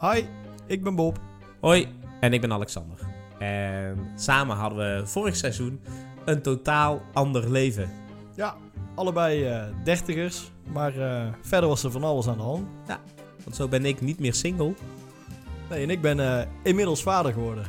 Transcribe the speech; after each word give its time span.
Hi, 0.00 0.24
ik 0.66 0.82
ben 0.82 0.94
Bob. 0.94 1.18
Hoi, 1.60 1.88
en 2.20 2.32
ik 2.32 2.40
ben 2.40 2.52
Alexander. 2.52 2.98
En 3.38 4.12
samen 4.16 4.56
hadden 4.56 4.78
we 4.78 5.06
vorig 5.06 5.36
seizoen 5.36 5.80
een 6.24 6.42
totaal 6.42 7.02
ander 7.12 7.50
leven. 7.50 7.90
Ja, 8.34 8.56
allebei 8.94 9.44
eh, 9.44 9.64
dertigers, 9.84 10.50
maar 10.72 10.98
eh, 10.98 11.32
verder 11.40 11.68
was 11.68 11.84
er 11.84 11.90
van 11.90 12.04
alles 12.04 12.28
aan 12.28 12.36
de 12.36 12.42
hand. 12.42 12.66
Want 13.44 13.56
zo 13.56 13.68
ben 13.68 13.84
ik 13.84 14.00
niet 14.00 14.18
meer 14.18 14.34
single. 14.34 14.74
Nee, 15.70 15.82
en 15.82 15.90
ik 15.90 16.00
ben 16.00 16.20
eh, 16.20 16.46
inmiddels 16.62 17.02
vader 17.02 17.32
geworden. 17.32 17.64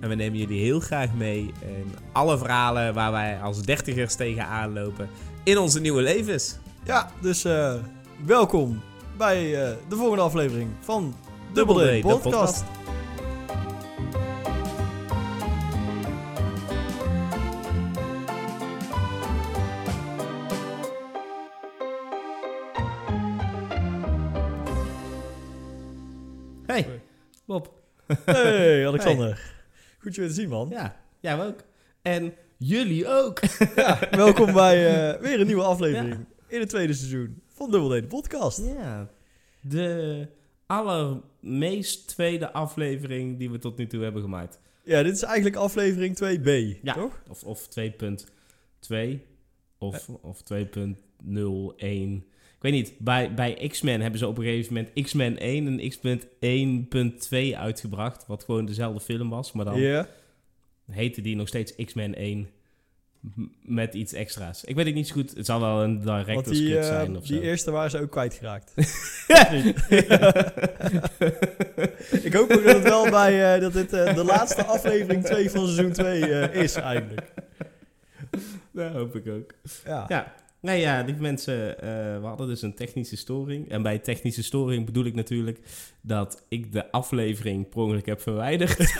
En 0.00 0.08
we 0.08 0.14
nemen 0.14 0.38
jullie 0.38 0.62
heel 0.62 0.80
graag 0.80 1.14
mee 1.14 1.52
in 1.60 1.94
alle 2.12 2.38
verhalen 2.38 2.94
waar 2.94 3.12
wij 3.12 3.40
als 3.40 3.62
dertigers 3.62 4.14
tegenaan 4.14 4.72
lopen 4.72 5.08
in 5.44 5.58
onze 5.58 5.80
nieuwe 5.80 6.02
levens. 6.02 6.58
Ja, 6.84 7.10
dus 7.20 7.46
welkom 8.24 8.80
bij 9.16 9.50
de 9.88 9.96
volgende 9.96 10.22
aflevering 10.22 10.70
van 10.80 11.14
Double 11.52 11.74
Double 11.74 12.00
D, 12.00 12.02
D, 12.02 12.06
de 12.06 12.18
podcast. 12.18 12.64
Hey, 26.66 27.00
Bob. 27.46 27.72
Hey, 28.24 28.86
Alexander. 28.86 29.52
Goed 29.98 30.14
je 30.14 30.20
weer 30.20 30.30
te 30.30 30.36
zien, 30.36 30.48
man. 30.48 30.68
Ja, 30.68 30.96
jij 31.20 31.46
ook. 31.46 31.64
En 32.02 32.34
jullie 32.56 33.08
ook. 33.08 33.40
Ja, 33.76 33.98
welkom 34.10 34.52
bij 34.52 34.86
eh, 34.86 35.20
weer 35.20 35.40
een 35.40 35.46
nieuwe 35.46 35.62
aflevering 35.62 36.26
in 36.48 36.60
het 36.60 36.68
tweede 36.68 36.92
seizoen 36.94 37.42
van 37.46 37.70
Double 37.70 37.98
D, 37.98 38.02
de 38.02 38.08
podcast. 38.08 38.58
Ja, 38.58 39.08
de 39.60 40.28
allermeest 40.68 42.08
tweede 42.08 42.52
aflevering 42.52 43.38
die 43.38 43.50
we 43.50 43.58
tot 43.58 43.76
nu 43.78 43.86
toe 43.86 44.02
hebben 44.02 44.22
gemaakt. 44.22 44.60
Ja, 44.84 45.02
dit 45.02 45.14
is 45.14 45.22
eigenlijk 45.22 45.56
aflevering 45.56 46.16
2b, 46.16 46.78
Ja. 46.82 46.94
toch? 46.94 47.22
Of, 47.28 47.44
of 47.44 47.68
2.2 47.80 48.96
of, 49.78 50.08
of 50.20 50.42
2.01. 50.54 50.58
Ik 52.56 52.64
weet 52.64 52.72
niet, 52.72 52.94
bij, 52.98 53.34
bij 53.34 53.68
X-Men 53.68 54.00
hebben 54.00 54.18
ze 54.18 54.26
op 54.26 54.38
een 54.38 54.44
gegeven 54.44 54.74
moment 54.74 54.92
X-Men 55.02 55.38
1 55.38 55.66
en 55.66 55.88
X-Men 55.88 56.20
1.2 57.52 57.56
uitgebracht. 57.58 58.26
Wat 58.26 58.44
gewoon 58.44 58.64
dezelfde 58.64 59.00
film 59.00 59.28
was, 59.28 59.52
maar 59.52 59.64
dan 59.64 59.80
Ja. 59.80 60.08
heette 60.90 61.20
die 61.20 61.36
nog 61.36 61.48
steeds 61.48 61.74
X-Men 61.84 62.14
1 62.14 62.38
m- 62.38 62.46
met 63.62 63.94
iets 63.94 64.12
extra's. 64.12 64.64
Ik 64.64 64.74
weet 64.74 64.86
het 64.86 64.94
niet 64.94 65.08
zo 65.08 65.14
goed, 65.14 65.34
het 65.36 65.46
zal 65.46 65.60
wel 65.60 65.82
een 65.82 66.00
director's 66.00 66.58
die, 66.58 66.68
cut 66.68 66.78
eh, 66.78 66.84
zijn 66.84 67.16
of 67.16 67.26
die 67.26 67.36
zo. 67.36 67.42
eerste 67.42 67.70
waren 67.70 67.90
ze 67.90 68.00
ook 68.00 68.10
kwijtgeraakt. 68.10 68.72
Ik 72.22 72.32
hoop 72.32 72.50
ook 72.50 72.64
dat 72.64 72.74
het 72.74 72.82
wel 72.82 73.10
bij 73.10 73.54
eh, 73.54 73.60
dat 73.60 73.72
dit 73.72 73.92
eh, 73.92 74.14
de 74.14 74.24
laatste 74.24 74.64
aflevering 74.64 75.24
2 75.24 75.50
van 75.50 75.66
seizoen 75.66 75.92
2 75.92 76.22
eh, 76.22 76.62
is 76.62 76.74
eigenlijk. 76.74 77.32
Dat 78.72 78.92
hoop 78.92 79.16
ik 79.16 79.28
ook. 79.28 79.50
Ja. 79.84 80.04
Ja, 80.08 80.32
nou 80.60 80.78
ja, 80.78 81.02
die 81.02 81.14
mensen, 81.14 81.80
eh, 81.80 81.88
we 82.20 82.26
hadden 82.26 82.46
dus 82.48 82.62
een 82.62 82.74
technische 82.74 83.16
storing. 83.16 83.70
En 83.70 83.82
bij 83.82 83.98
technische 83.98 84.42
storing 84.42 84.86
bedoel 84.86 85.04
ik 85.04 85.14
natuurlijk 85.14 85.58
dat 86.00 86.44
ik 86.48 86.72
de 86.72 86.90
aflevering 86.90 87.68
per 87.68 87.78
ongeluk 87.78 88.06
heb 88.06 88.20
verwijderd. 88.20 88.76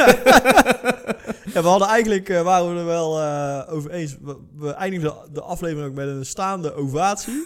Ja, 1.55 1.63
we 1.63 1.69
hadden 1.69 1.89
eigenlijk 1.89 2.29
eh, 2.29 2.43
waren 2.43 2.73
we 2.75 2.79
er 2.81 2.87
wel 2.87 3.21
eh, 3.21 3.73
over 3.75 3.91
eens. 3.91 4.17
We, 4.23 4.37
we 4.57 4.71
eindigden 4.71 5.13
de, 5.25 5.33
de 5.33 5.41
aflevering 5.41 5.89
ook 5.89 5.95
met 5.95 6.09
een 6.09 6.27
staande 6.27 6.75
ovatie. 6.75 7.45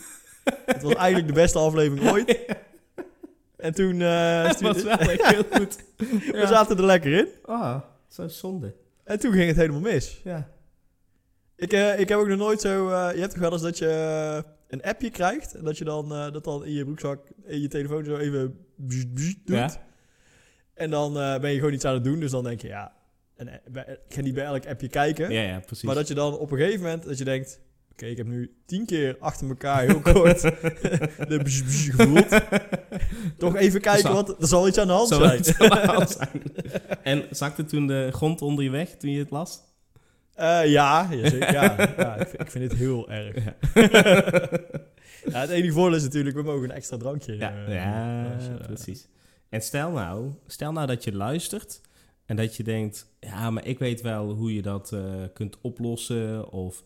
Het 0.67 0.83
was 0.83 0.95
eigenlijk 0.95 1.27
de 1.27 1.41
beste 1.41 1.59
aflevering 1.59 2.11
ooit. 2.11 2.39
En 3.57 3.75
toen 3.75 3.95
stuurde- 4.55 4.59
was 4.61 4.83
wel 4.83 4.97
heel 4.99 5.45
goed. 5.51 5.77
we 6.31 6.45
zaten 6.47 6.77
er 6.77 6.85
lekker 6.85 7.13
in. 7.13 7.29
Ah, 7.45 7.81
zo 8.09 8.29
zonde. 8.29 8.75
En 9.05 9.19
toen 9.19 9.33
ging 9.33 9.47
het 9.47 9.57
helemaal 9.57 9.81
mis. 9.81 10.21
Ja. 10.25 10.49
Ik, 11.63 11.73
eh, 11.73 12.01
ik 12.01 12.09
heb 12.09 12.19
ook 12.19 12.29
nog 12.29 12.39
nooit 12.39 12.61
zo. 12.61 12.89
eh, 12.89 13.09
je 13.15 13.21
hebt 13.21 13.31
toch 13.33 13.41
wel 13.41 13.53
eens 13.53 13.63
dat 13.63 13.79
je 13.79 13.89
eh, 13.89 14.51
een 14.69 14.83
appje 14.83 15.11
krijgt. 15.11 15.55
En 15.55 15.65
dat 15.65 15.79
je 15.79 15.85
dan 15.85 16.09
dat 16.09 16.45
dan 16.45 16.65
in 16.65 16.73
je 16.73 16.85
broekzak, 16.85 17.21
in 17.47 17.61
je 17.61 17.69
telefoon 17.69 18.05
zo 18.05 18.17
even 18.17 18.57
bzz, 18.77 19.05
bzz 19.15 19.35
doet. 19.45 19.57
Ja. 19.57 19.71
En 20.75 20.91
dan 20.91 21.13
ben 21.13 21.51
je 21.51 21.59
gewoon 21.59 21.73
iets 21.73 21.85
aan 21.85 21.95
het 21.95 22.05
doen. 22.05 22.21
Dus 22.21 22.31
dan 22.31 22.45
denk 22.45 22.61
je, 22.61 22.69
ja, 22.69 22.93
en, 23.37 23.49
ik 24.09 24.15
ga 24.15 24.21
niet 24.21 24.35
bij 24.35 24.45
elk 24.45 24.67
appje 24.67 24.89
kijken. 24.89 25.31
Ja, 25.33 25.43
ja, 25.43 25.61
precies. 25.61 25.85
maar 25.85 25.95
dat 25.95 26.09
je 26.09 26.15
dan 26.15 26.39
op 26.39 26.51
een 26.51 26.59
gegeven 26.59 26.81
moment 26.81 27.05
dat 27.05 27.19
je 27.19 27.25
denkt. 27.25 27.61
Oké, 27.93 28.07
ik 28.07 28.17
heb 28.17 28.27
nu 28.27 28.55
tien 28.67 28.87
keer 28.87 29.17
achter 29.21 29.49
elkaar 29.49 29.83
heel 29.83 30.01
kort 30.01 30.41
de 31.31 31.41
bzz, 31.43 31.63
bzz 31.63 31.91
gevoeld. 31.95 32.41
Toch 33.39 33.57
even 33.57 33.81
kijken, 33.81 34.03
Zal- 34.03 34.15
want 34.15 34.29
er 34.29 34.47
zal 34.47 34.69
iets 34.69 34.79
aan 34.79 34.87
de 34.87 34.93
hand 34.93 35.09
zijn. 35.09 35.23
aan 35.59 35.81
de 35.87 35.93
hand 35.93 36.11
zijn. 36.11 36.43
En 37.03 37.25
zakte 37.31 37.65
toen 37.65 37.87
de 37.87 38.09
grond 38.13 38.41
onder 38.43 38.65
je 38.65 38.71
weg 38.71 38.89
toen 38.97 39.11
je 39.11 39.19
het 39.19 39.31
las? 39.31 39.61
Eh, 40.35 40.67
ja, 40.67 41.09
ja, 41.11 41.31
ja, 41.51 41.51
ja 41.99 42.17
ik, 42.17 42.29
vind, 42.29 42.43
ik 42.43 42.51
vind 42.51 42.71
dit 42.71 42.79
heel 42.79 43.11
erg. 43.11 43.45
Ja. 43.45 43.55
Ja, 45.25 45.41
het 45.41 45.51
enige 45.51 45.73
voordeel 45.73 45.97
is 45.97 46.03
natuurlijk, 46.03 46.37
we 46.37 46.43
mogen 46.43 46.65
een 46.65 46.77
extra 46.77 46.97
drankje. 46.97 47.37
Ja, 47.37 47.67
eh, 47.67 47.75
ja 47.75 48.35
dus, 48.37 48.49
eh, 48.49 48.67
precies. 48.67 49.09
En 49.49 49.63
stel 49.63 49.91
nou, 49.91 50.31
stel 50.47 50.73
nou 50.73 50.87
dat 50.87 51.05
je 51.05 51.15
luistert 51.15 51.81
en 52.27 52.37
dat 52.37 52.57
je 52.57 52.63
denkt, 52.63 53.07
ja, 53.21 53.51
maar 53.51 53.67
ik 53.67 53.79
weet 53.79 54.01
wel 54.01 54.31
hoe 54.31 54.55
je 54.55 54.63
dat 54.63 54.97
kunt 55.33 55.59
oplossen. 55.61 56.51
Of 56.51 56.85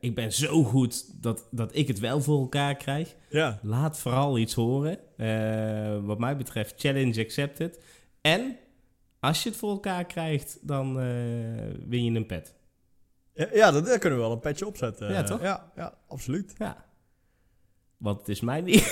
ik 0.00 0.14
ben 0.14 0.32
zo 0.32 0.64
goed 0.64 1.22
dat, 1.22 1.48
dat 1.50 1.76
ik 1.76 1.88
het 1.88 1.98
wel 1.98 2.20
voor 2.20 2.40
elkaar 2.40 2.76
krijg. 2.76 3.14
Ja, 3.30 3.58
Laat 3.62 3.98
vooral 3.98 4.38
iets 4.38 4.54
horen. 4.54 4.98
Wat 6.06 6.18
mij 6.18 6.36
betreft, 6.36 6.74
challenge 6.76 7.20
accepted. 7.20 7.78
En 8.20 8.56
als 9.20 9.42
je 9.42 9.48
het 9.48 9.58
voor 9.58 9.70
elkaar 9.70 10.04
krijgt, 10.04 10.58
dan 10.60 11.00
eh, 11.00 11.06
win 11.88 12.04
je 12.04 12.10
een 12.10 12.26
pet. 12.26 12.54
ja, 13.34 13.46
ja 13.52 13.70
dat, 13.70 13.86
daar 13.86 13.98
kunnen 13.98 14.18
we 14.18 14.24
wel 14.24 14.34
een 14.34 14.40
petje 14.40 14.66
opzetten. 14.66 15.12
Ja, 15.12 15.22
toch? 15.22 15.42
Ja, 15.42 15.72
ja 15.76 15.94
absoluut. 16.08 16.54
Ja. 16.58 16.86
Want 17.96 18.18
het 18.18 18.28
is 18.28 18.40
mij 18.40 18.60
niet. 18.70 18.90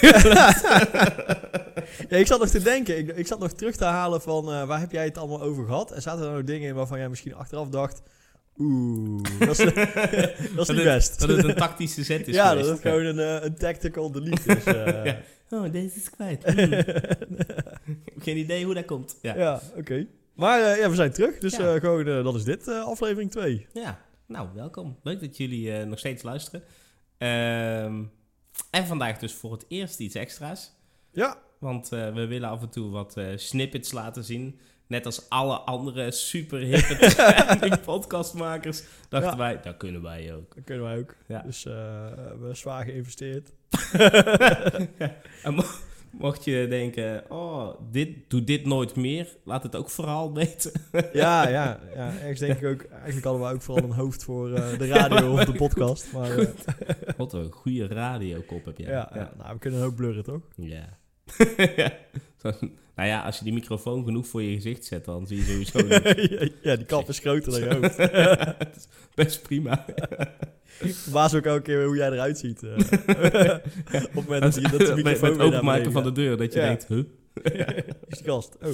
Ja, 2.08 2.16
ik 2.16 2.26
zat 2.26 2.40
nog 2.40 2.48
te 2.48 2.62
denken, 2.62 2.98
ik, 2.98 3.16
ik 3.16 3.26
zat 3.26 3.38
nog 3.38 3.52
terug 3.52 3.76
te 3.76 3.84
halen 3.84 4.20
van 4.22 4.52
eh, 4.52 4.66
waar 4.66 4.80
heb 4.80 4.92
jij 4.92 5.04
het 5.04 5.18
allemaal 5.18 5.42
over 5.42 5.64
gehad? 5.64 5.92
En 5.92 6.02
zaten 6.02 6.26
er 6.26 6.32
nog 6.32 6.44
dingen 6.44 6.68
in 6.68 6.74
waarvan 6.74 6.98
jij 6.98 7.08
misschien 7.08 7.34
achteraf 7.34 7.68
dacht, 7.68 8.02
oeh, 8.58 9.22
dat 9.38 9.58
is, 9.58 9.74
dat 10.56 10.68
is 10.68 10.76
niet 10.76 10.84
best. 10.84 11.20
dat 11.20 11.28
het 11.28 11.44
een 11.44 11.54
tactische 11.54 12.02
zet 12.02 12.28
is 12.28 12.34
ja, 12.34 12.48
geweest. 12.48 12.66
dat 12.66 12.82
het 12.82 12.86
gewoon 12.86 13.04
een, 13.04 13.18
eh, 13.18 13.44
een 13.44 13.54
tactical 13.54 14.12
delete 14.12 14.56
is. 14.56 14.64
Ja. 14.64 15.16
Oh, 15.50 15.72
deze 15.72 15.96
is 15.96 16.10
kwijt. 16.10 16.44
Hmm. 16.44 18.02
Geen 18.18 18.36
idee 18.36 18.64
hoe 18.64 18.74
dat 18.74 18.84
komt. 18.84 19.18
Ja, 19.22 19.34
ja. 19.34 19.40
ja, 19.40 19.60
oké. 19.76 20.06
Maar 20.34 20.60
eh, 20.62 20.78
ja, 20.78 20.88
we 20.90 20.94
zijn 20.94 21.12
terug, 21.12 21.38
dus 21.38 21.56
Ja. 21.56 21.74
eh, 21.74 21.80
gewoon, 21.80 22.06
eh, 22.06 22.24
dat 22.24 22.34
is 22.34 22.44
dit, 22.44 22.68
aflevering 22.68 23.30
2. 23.30 23.66
nou 24.26 24.48
welkom. 24.54 24.98
Leuk 25.02 25.20
dat 25.20 25.36
jullie 25.36 25.84
nog 25.84 25.98
steeds 25.98 26.22
luisteren. 26.22 26.62
Ehm, 27.18 28.02
en 28.70 28.86
vandaag 28.86 29.18
dus 29.18 29.32
voor 29.34 29.52
het 29.52 29.64
eerst 29.68 29.98
iets 30.00 30.14
extra's. 30.14 30.72
Ja, 31.12 31.38
Want 31.58 31.88
we 31.88 32.26
willen 32.26 32.48
af 32.48 32.62
en 32.62 32.70
toe 32.70 32.90
wat 32.90 33.16
snippets 33.36 33.92
laten 33.92 34.24
zien. 34.24 34.58
Net 34.86 35.06
als 35.06 35.28
alle 35.28 35.54
andere 35.56 36.10
super 36.10 36.58
hippe 36.58 37.78
podcastmakers. 37.84 38.82
Dachten 39.08 39.30
Ja. 39.30 39.36
wij, 39.36 39.60
dat 39.62 39.76
kunnen 39.76 40.02
wij 40.02 40.34
ook. 40.34 40.54
dat 40.54 40.64
kunnen 40.64 40.84
wij 40.84 40.98
ook. 40.98 41.14
Ja. 41.28 41.42
Dus 41.42 41.62
we 41.64 41.70
hebben 42.28 42.56
zwaar 42.56 42.84
geïnvesteerd. 42.84 43.52
Mocht 46.18 46.44
je 46.44 46.66
denken, 46.68 47.24
oh, 47.30 47.68
dit, 47.90 48.08
doe 48.28 48.44
dit 48.44 48.66
nooit 48.66 48.96
meer. 48.96 49.36
Laat 49.44 49.62
het 49.62 49.76
ook 49.76 49.90
vooral 49.90 50.32
weten. 50.34 50.72
Ja, 51.12 51.48
ja, 51.48 51.80
ja, 51.94 52.12
ergens 52.20 52.40
denk 52.40 52.60
ik 52.60 52.64
ook. 52.68 52.82
Eigenlijk 52.90 53.24
hadden 53.24 53.48
we 53.48 53.54
ook 53.54 53.62
vooral 53.62 53.84
een 53.84 53.96
hoofd 53.96 54.24
voor 54.24 54.52
eh, 54.52 54.78
de 54.78 54.86
radio 54.86 55.32
of 55.32 55.44
de 55.44 55.52
podcast. 55.52 56.12
Maar 56.12 56.38
eh, 56.38 56.48
Wat 57.16 57.32
een 57.32 57.50
goede 57.52 57.86
radiokop 57.86 58.64
heb 58.64 58.78
jij. 58.78 58.90
ja, 58.90 59.10
ja. 59.14 59.32
nou, 59.38 59.52
we 59.52 59.58
kunnen 59.58 59.80
hoop 59.80 59.96
blurren, 59.96 60.24
toch? 60.24 60.40
Ja. 60.56 60.98
Ja. 62.60 62.68
Nou 62.96 63.08
ja, 63.08 63.22
als 63.22 63.38
je 63.38 63.44
die 63.44 63.52
microfoon 63.52 64.04
genoeg 64.04 64.26
voor 64.26 64.42
je 64.42 64.54
gezicht 64.54 64.84
zet, 64.84 65.04
dan 65.04 65.26
zie 65.26 65.36
je 65.36 65.42
sowieso 65.44 65.78
niet. 65.88 66.52
ja, 66.62 66.76
die 66.76 66.84
kap 66.86 67.08
is 67.08 67.18
groter 67.18 67.50
dan 67.52 67.60
je 67.60 67.74
hoofd. 67.74 67.98
Is 68.76 68.86
best 69.14 69.42
prima. 69.42 69.84
Ik 70.80 70.94
verbaas 70.94 71.34
ook 71.34 71.44
elke 71.44 71.62
keer 71.62 71.84
hoe 71.84 71.96
jij 71.96 72.10
eruit 72.10 72.38
ziet. 72.38 72.62
eh. 72.62 72.76
op 72.76 72.82
het 73.92 74.14
moment 74.14 74.42
dat, 74.42 74.54
je, 74.54 74.60
dat 74.60 74.78
de 74.78 74.94
microfoon 74.94 75.36
met 75.36 75.46
openmaken 75.46 75.92
van 75.92 76.02
de 76.02 76.12
deur, 76.12 76.36
dat 76.36 76.52
je 76.52 76.58
Ja. 76.60 76.66
denkt, 76.66 76.86
huh? 76.88 77.04
gaat. 77.34 77.84
is 78.08 78.18
die 78.18 78.26
gast. 78.26 78.56
Oh. 78.62 78.70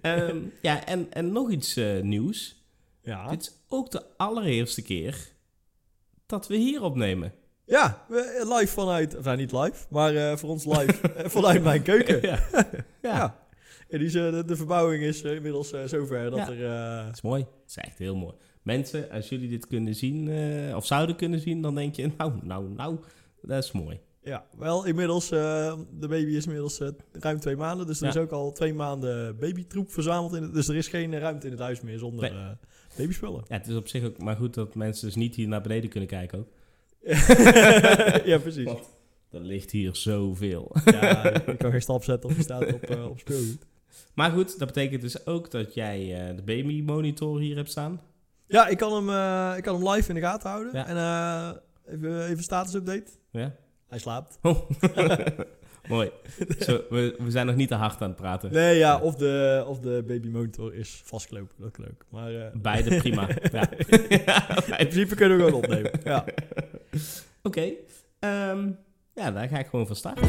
Ehm, 0.00 0.36
ja, 0.62 0.84
en, 0.86 1.12
en 1.12 1.32
nog 1.32 1.50
iets 1.50 1.76
eh, 1.76 2.00
nieuws. 2.00 2.64
Ja. 3.02 3.28
Dit 3.28 3.40
is 3.40 3.52
ook 3.68 3.90
de 3.90 4.02
allereerste 4.16 4.82
keer 4.82 5.28
dat 6.26 6.46
we 6.48 6.56
hier 6.56 6.82
opnemen. 6.82 7.32
Ja, 7.66 8.04
we- 8.08 8.54
live 8.58 8.72
vanuit... 8.72 9.16
Of 9.16 9.24
nou, 9.24 9.36
niet 9.36 9.52
live, 9.52 9.86
maar 9.90 10.14
eh, 10.14 10.36
voor 10.36 10.50
ons 10.50 10.64
live 10.64 11.00
eh, 11.12 11.28
vanuit 11.28 11.62
mijn 11.62 11.82
keuken. 11.82 12.18
ja. 12.22 12.38
Ja. 13.02 13.44
En 13.88 13.98
die 13.98 14.06
eh, 14.08 14.30
de, 14.32 14.44
de 14.44 14.56
verbouwing 14.56 15.02
is 15.02 15.22
eh, 15.22 15.34
inmiddels 15.34 15.72
eh, 15.72 15.84
zover 15.84 16.30
dat 16.30 16.38
Ja. 16.38 16.50
er... 16.50 16.64
eh, 16.98 17.06
Dat 17.06 17.14
is 17.14 17.22
mooi. 17.22 17.42
Dat 17.42 17.68
is 17.68 17.76
echt 17.76 17.98
heel 17.98 18.16
mooi. 18.16 18.34
Mensen, 18.62 19.10
als 19.10 19.28
jullie 19.28 19.48
dit 19.48 19.66
kunnen 19.66 19.94
zien, 19.94 20.28
eh, 20.28 20.76
of 20.76 20.86
zouden 20.86 21.16
kunnen 21.16 21.40
zien, 21.40 21.62
dan 21.62 21.74
denk 21.74 21.94
je, 21.94 22.10
nou, 22.18 22.32
nou, 22.42 22.68
nou, 22.70 22.96
dat 23.42 23.64
is 23.64 23.72
mooi. 23.72 24.00
Ja, 24.22 24.44
wel 24.58 24.84
inmiddels, 24.84 25.30
eh, 25.30 25.78
de 25.98 26.08
baby 26.08 26.30
is 26.36 26.44
inmiddels 26.44 26.80
eh, 26.80 26.88
ruim 27.12 27.40
twee 27.40 27.56
maanden. 27.56 27.86
Dus 27.86 27.98
er 27.98 28.04
Ja. 28.04 28.10
is 28.10 28.16
ook 28.16 28.30
al 28.30 28.52
twee 28.52 28.74
maanden 28.74 29.38
babytroep 29.38 29.92
verzameld. 29.92 30.34
In 30.34 30.42
het, 30.42 30.54
dus 30.54 30.68
er 30.68 30.76
is 30.76 30.88
geen 30.88 31.18
ruimte 31.18 31.46
in 31.46 31.52
het 31.52 31.60
huis 31.62 31.80
meer 31.80 31.98
zonder 31.98 32.30
Nee. 32.30 32.40
eh, 32.40 32.48
babyspullen. 32.96 33.44
Ja, 33.48 33.56
het 33.56 33.66
is 33.68 33.74
op 33.74 33.88
zich 33.88 34.04
ook 34.04 34.18
maar 34.18 34.36
goed 34.36 34.54
dat 34.54 34.74
mensen 34.74 35.06
dus 35.06 35.14
niet 35.16 35.34
hier 35.34 35.48
naar 35.48 35.60
beneden 35.60 35.90
kunnen 35.90 36.08
kijken 36.08 36.38
ook. 36.38 36.48
ja, 38.30 38.38
precies. 38.38 38.64
Want 38.64 38.96
er 39.30 39.40
ligt 39.40 39.70
hier 39.70 39.96
zoveel. 39.96 40.76
Ja, 40.84 41.24
ik 41.52 41.58
kan 41.58 41.70
geen 41.70 41.82
stap 41.82 42.04
zetten 42.04 42.30
of 42.30 42.36
je 42.36 42.42
staat 42.42 42.72
op, 42.72 42.82
eh, 42.82 43.08
op 43.08 43.18
speelgoed. 43.18 43.66
Maar 44.14 44.30
goed, 44.30 44.58
dat 44.58 44.68
betekent 44.68 45.00
dus 45.00 45.26
ook 45.26 45.50
dat 45.50 45.74
jij 45.74 46.28
eh, 46.28 46.36
de 46.36 46.42
baby 46.42 46.82
monitor 46.82 47.40
hier 47.40 47.56
hebt 47.56 47.70
staan. 47.70 48.00
Ja, 48.46 48.66
ik 48.66 48.76
kan, 48.76 48.92
hem, 48.92 49.08
eh, 49.08 49.56
ik 49.56 49.62
kan 49.62 49.74
hem 49.74 49.88
live 49.88 50.08
in 50.08 50.14
de 50.14 50.20
gaten 50.20 50.50
houden. 50.50 50.72
Ja. 50.72 50.86
En 50.86 51.62
even, 51.94 52.26
even 52.26 52.42
status 52.42 52.74
update. 52.74 53.10
Ja? 53.30 53.54
Hij 53.88 53.98
slaapt. 53.98 54.38
Mooi. 55.88 56.10
Zo, 56.58 56.82
we, 56.90 57.16
we 57.18 57.30
zijn 57.30 57.46
nog 57.46 57.56
niet 57.56 57.68
te 57.68 57.74
hard 57.74 58.02
aan 58.02 58.08
het 58.08 58.16
praten. 58.16 58.52
Nee, 58.52 58.78
ja, 58.78 59.00
of 59.00 59.14
de, 59.14 59.64
of 59.66 59.80
de 59.80 60.04
baby 60.06 60.28
monitor 60.28 60.74
is 60.74 61.00
vastgelopen. 61.04 61.54
Dat 61.58 61.70
kan 61.70 61.84
ook. 61.84 62.04
Maar 62.10 62.50
Beide 62.54 62.96
prima. 62.96 63.28
Ja. 63.52 63.70
in 64.78 64.88
principe 64.88 65.14
kunnen 65.14 65.38
we 65.38 65.44
gewoon 65.44 65.62
opnemen. 65.62 65.90
Ja, 66.04 66.24
Oké. 67.42 67.72
ehm, 68.18 68.70
ja, 69.14 69.30
daar 69.30 69.48
ga 69.48 69.58
ik 69.58 69.66
gewoon 69.66 69.86
van 69.86 69.96
start. 69.96 70.20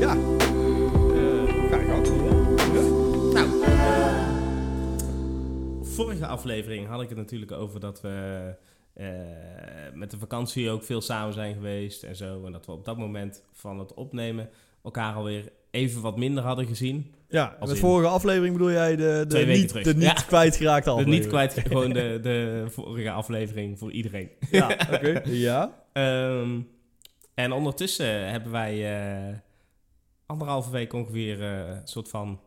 ja. 0.00 0.16
Eh, 1.14 1.68
ga 1.70 1.76
ik 1.76 1.90
ook. 1.90 2.06
Nou, 3.32 3.62
eh, 3.64 4.32
vorige 5.82 6.26
aflevering 6.26 6.86
had 6.86 7.02
ik 7.02 7.08
het 7.08 7.18
natuurlijk 7.18 7.52
over 7.52 7.80
dat 7.80 8.00
we 8.00 8.54
eh, 8.94 9.06
met 9.92 10.10
de 10.10 10.18
vakantie 10.18 10.70
ook 10.70 10.82
veel 10.82 11.00
samen 11.00 11.34
zijn 11.34 11.54
geweest 11.54 12.02
en 12.02 12.16
zo. 12.16 12.44
En 12.44 12.52
dat 12.52 12.66
we 12.66 12.72
op 12.72 12.84
dat 12.84 12.98
moment 12.98 13.42
van 13.52 13.78
het 13.78 13.94
opnemen 13.94 14.48
elkaar 14.82 15.14
alweer 15.14 15.52
even 15.70 16.02
wat 16.02 16.16
minder 16.16 16.44
hadden 16.44 16.66
gezien. 16.66 17.14
Ja, 17.34 17.56
Als 17.60 17.68
met 17.68 17.78
in- 17.78 17.84
vorige 17.84 18.08
aflevering 18.08 18.52
bedoel 18.52 18.70
jij 18.70 18.96
de, 18.96 19.24
de 19.28 19.38
niet, 19.46 19.68
terug. 19.68 19.84
de 19.84 19.94
niet 19.94 20.02
Ja. 20.02 20.12
kwijtgeraakte 20.12 20.84
De 20.88 20.90
aflevering. 20.90 21.22
niet 21.22 21.32
kwijt, 21.32 21.52
gewoon 21.68 21.92
de, 21.92 22.18
de 22.22 22.64
vorige 22.70 23.10
aflevering 23.10 23.78
voor 23.78 23.90
iedereen. 23.92 24.30
Ja, 24.50 24.66
oké. 24.92 25.20
Ja. 25.24 25.70
Ehm, 25.92 26.60
en 27.34 27.52
ondertussen 27.52 28.30
hebben 28.30 28.52
wij 28.52 28.98
eh, 29.30 29.34
anderhalve 30.26 30.70
week 30.70 30.92
ongeveer 30.92 31.42
eh, 31.42 31.58
een 31.68 31.80
soort 31.88 32.08
van 32.08 32.40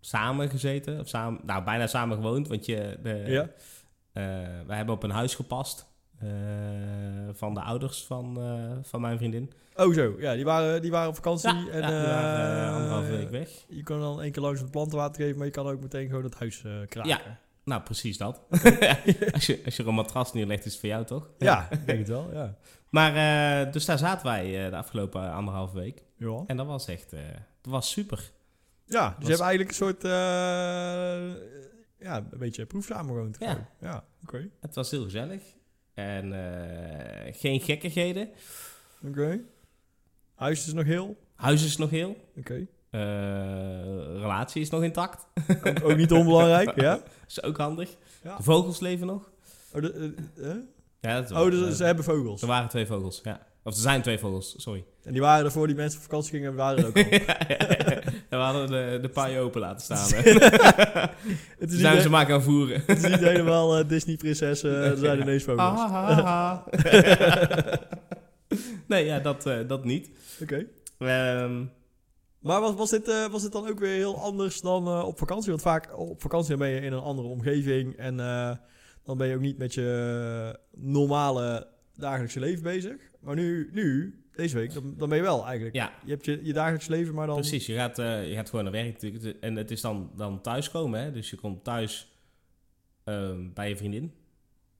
samen 0.00 0.50
gezeten. 0.50 1.00
Of 1.00 1.08
samen, 1.08 1.40
nou, 1.44 1.64
bijna 1.64 1.86
samen 1.86 2.16
gewoond. 2.16 2.48
Want 2.48 2.66
je, 2.66 2.98
de, 3.02 3.22
Ja. 3.26 3.42
eh, 4.12 4.22
wij 4.66 4.76
hebben 4.76 4.94
op 4.94 5.02
een 5.02 5.10
huis 5.10 5.34
gepast. 5.34 5.86
Eh, 6.20 6.28
van 7.32 7.54
de 7.54 7.60
ouders 7.60 8.04
van, 8.04 8.40
eh, 8.42 8.76
van 8.82 9.00
mijn 9.00 9.18
vriendin. 9.18 9.52
Oh 9.76 9.94
zo, 9.94 10.14
ja, 10.18 10.34
die 10.34 10.44
waren, 10.44 10.82
die 10.82 10.90
waren 10.90 11.08
op 11.08 11.14
vakantie. 11.14 11.54
Ja, 11.54 11.68
en, 11.70 11.80
ja, 11.80 11.88
die 11.88 12.06
waren 12.06 12.66
eh, 12.66 12.74
anderhalve 12.74 13.10
week 13.10 13.30
weg. 13.30 13.48
Je 13.68 13.82
kan 13.82 14.00
dan 14.00 14.22
één 14.22 14.32
keer 14.32 14.42
langs 14.42 14.60
het 14.60 14.70
plantenwater 14.70 15.22
geven, 15.22 15.36
maar 15.36 15.46
je 15.46 15.52
kan 15.52 15.66
ook 15.66 15.80
meteen 15.80 16.08
gewoon 16.08 16.24
het 16.24 16.34
huis 16.34 16.64
kraken. 16.88 17.08
Ja. 17.10 17.20
Nou, 17.64 17.82
precies 17.82 18.18
dat. 18.18 18.40
als, 19.32 19.46
je, 19.46 19.60
als 19.64 19.76
je 19.76 19.82
er 19.82 19.88
een 19.88 19.94
matras 19.94 20.32
neerlegt, 20.32 20.64
is 20.64 20.72
het 20.72 20.80
voor 20.80 20.88
jou 20.88 21.04
toch? 21.04 21.30
Ja, 21.38 21.70
ik 21.70 21.86
denk 21.86 21.98
het 21.98 22.08
wel, 22.08 22.30
ja. 22.32 22.56
Maar, 22.88 23.72
dus 23.72 23.84
daar 23.84 23.98
zaten 23.98 24.26
wij 24.26 24.70
de 24.70 24.76
afgelopen 24.76 25.32
anderhalve 25.32 25.78
week. 25.78 26.04
Ja, 26.16 26.42
En 26.46 26.56
dat 26.56 26.66
was 26.66 26.86
echt, 26.88 27.10
dat 27.60 27.72
was 27.72 27.90
super. 27.90 28.30
ja 28.86 29.08
dus 29.08 29.14
Was- 29.16 29.24
je 29.26 29.28
hebt 29.28 29.40
eigenlijk 29.40 29.70
een 29.70 29.76
soort, 29.76 30.02
ja, 31.98 32.16
een 32.16 32.38
beetje 32.38 32.66
proef 32.66 32.84
samengewoond. 32.84 33.36
Ja. 33.40 33.48
gewoon. 33.50 33.66
Ja, 33.80 34.04
oké. 34.22 34.48
Het 34.60 34.74
was 34.74 34.90
heel 34.90 35.02
gezellig. 35.02 35.42
En 36.00 36.32
eh, 36.32 37.34
geen 37.34 37.60
gekkigheden. 37.60 38.28
Oké. 39.06 39.40
Huis 40.34 40.66
is 40.66 40.72
nog 40.72 40.84
heel. 40.84 41.16
Huis 41.34 41.64
is 41.64 41.76
nog 41.76 41.90
heel. 41.90 42.16
Oké. 42.36 42.66
Eh, 42.90 43.00
relatie 44.12 44.62
is 44.62 44.70
nog 44.70 44.82
intact. 44.82 45.26
Ook, 45.64 45.84
ook 45.84 45.96
niet 45.96 46.12
onbelangrijk, 46.12 46.80
ja. 46.80 47.02
is 47.28 47.42
ook 47.42 47.56
handig. 47.56 47.96
Ja. 48.22 48.36
De 48.36 48.42
vogels 48.42 48.80
leven 48.80 49.06
nog. 49.06 49.30
Oh, 49.74 49.82
de, 49.82 50.14
eh? 50.36 50.54
Ja, 51.00 51.20
dat 51.20 51.30
oh 51.30 51.50
dus 51.50 51.76
ze 51.76 51.84
hebben 51.84 52.04
vogels. 52.04 52.42
er 52.42 52.48
waren 52.48 52.68
twee 52.68 52.86
vogels, 52.86 53.20
ja. 53.24 53.46
Of 53.64 53.74
er 53.74 53.80
zijn 53.80 54.02
twee 54.02 54.18
vogels, 54.18 54.54
sorry. 54.56 54.84
En 55.04 55.12
die 55.12 55.20
waren 55.20 55.44
er 55.44 55.52
voor 55.52 55.66
die 55.66 55.76
mensen 55.76 55.98
op 55.98 56.04
vakantie 56.04 56.30
gingen, 56.30 56.54
waren 56.54 56.78
er 56.78 56.86
ook 56.86 56.96
al. 56.96 57.02
we 58.30 58.36
hadden 58.36 58.66
de, 58.66 58.98
de 59.02 59.08
paai 59.08 59.38
open 59.38 59.60
laten 59.60 59.84
staan. 59.84 60.22
het, 61.58 61.72
is 61.72 61.78
zijn 61.80 61.94
niet, 61.94 62.02
ze 62.02 62.10
maar 62.10 62.26
gaan 62.26 62.42
voeren. 62.42 62.82
het 62.86 63.04
is 63.04 63.10
niet 63.10 63.20
helemaal 63.20 63.78
eh, 63.78 63.88
Disney-prinsessen, 63.88 64.74
er 64.74 64.96
zijn 64.96 65.20
ineens 65.20 65.44
vogels. 65.44 65.78
Ah, 65.80 66.66
nee, 68.86 69.04
ja, 69.04 69.18
dat, 69.18 69.46
eh, 69.46 69.58
dat 69.68 69.84
niet. 69.84 70.10
Oké. 70.42 70.66
Ehm, 70.98 71.64
Maar 72.40 72.60
was, 72.60 72.74
was, 72.74 72.90
dit, 72.90 73.08
eh, 73.08 73.26
was 73.26 73.42
dit 73.42 73.52
dan 73.52 73.68
ook 73.68 73.78
weer 73.78 73.94
heel 73.94 74.18
anders 74.20 74.60
dan 74.60 74.86
eh, 74.86 75.04
op 75.06 75.18
vakantie? 75.18 75.50
Want 75.50 75.62
vaak 75.62 75.98
op 75.98 76.20
vakantie 76.20 76.56
ben 76.56 76.68
je 76.68 76.80
in 76.80 76.92
een 76.92 77.00
andere 77.00 77.28
omgeving 77.28 77.96
en 77.96 78.20
eh, 78.20 78.50
dan 79.04 79.18
ben 79.18 79.28
je 79.28 79.34
ook 79.34 79.40
niet 79.40 79.58
met 79.58 79.74
je 79.74 80.58
normale 80.76 81.66
dagelijkse 81.96 82.40
leven 82.40 82.62
bezig. 82.62 82.96
Maar 83.20 83.34
nu, 83.34 83.70
nu 83.72 84.14
deze 84.32 84.56
week, 84.56 84.72
dan, 84.72 84.94
dan 84.96 85.08
ben 85.08 85.18
je 85.18 85.24
wel 85.24 85.44
eigenlijk. 85.46 85.74
ja, 85.74 85.92
Je 86.04 86.10
hebt 86.10 86.24
je, 86.24 86.40
je 86.44 86.52
dagelijks 86.52 86.86
leven, 86.86 87.14
maar 87.14 87.26
dan... 87.26 87.36
Precies, 87.36 87.66
je 87.66 87.74
gaat, 87.74 87.98
eh, 87.98 88.28
je 88.28 88.34
gaat 88.34 88.48
gewoon 88.48 88.64
naar 88.64 88.72
werk 88.72 88.92
natuurlijk. 89.02 89.36
En 89.40 89.56
het 89.56 89.70
is 89.70 89.80
dan, 89.80 90.10
dan 90.16 90.40
thuiskomen, 90.40 91.00
hè? 91.00 91.12
Dus 91.12 91.30
je 91.30 91.36
komt 91.36 91.64
thuis 91.64 92.12
ehm, 93.04 93.52
bij 93.54 93.68
je 93.68 93.76
vriendin. 93.76 94.14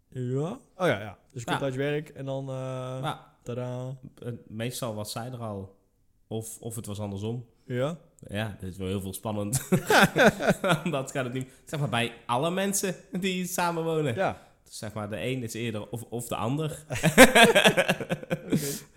Ja? 0.09 0.51
Oh 0.77 0.87
ja, 0.87 1.01
ja. 1.01 1.19
Dus 1.33 1.41
je 1.43 1.47
komt 1.47 1.59
Ja. 1.59 1.65
uit 1.65 1.75
je 1.75 1.81
werk 1.81 2.09
en 2.09 2.25
dan... 2.25 2.45
Maar 2.45 3.29
Tadaa. 3.43 3.97
eh, 4.23 4.33
meestal 4.47 4.95
was 4.95 5.13
zij 5.13 5.27
er 5.33 5.39
al. 5.39 5.79
Of, 6.27 6.59
of 6.61 6.77
het 6.77 6.87
was 6.87 7.01
andersom. 7.01 7.47
Ja? 7.67 7.99
Ja, 8.29 8.57
dit 8.61 8.71
is 8.71 8.77
wel 8.77 8.87
heel 8.89 9.01
veel 9.01 9.15
spannend. 9.15 9.69
dat 10.91 11.11
gaat 11.11 11.25
het 11.25 11.33
niet. 11.33 11.51
Zeg 11.65 11.81
maar 11.81 11.89
bij 11.89 12.13
alle 12.27 12.51
mensen 12.51 12.95
die 13.21 13.47
samen 13.47 13.85
wonen. 13.85 14.15
Ja. 14.15 14.49
Dus 14.71 14.79
zeg 14.79 14.93
maar 14.93 15.11
de 15.11 15.21
een 15.21 15.43
is 15.43 15.55
eerder 15.55 15.89
of, 15.89 16.03
of 16.03 16.29
de 16.29 16.37
ander. 16.37 16.85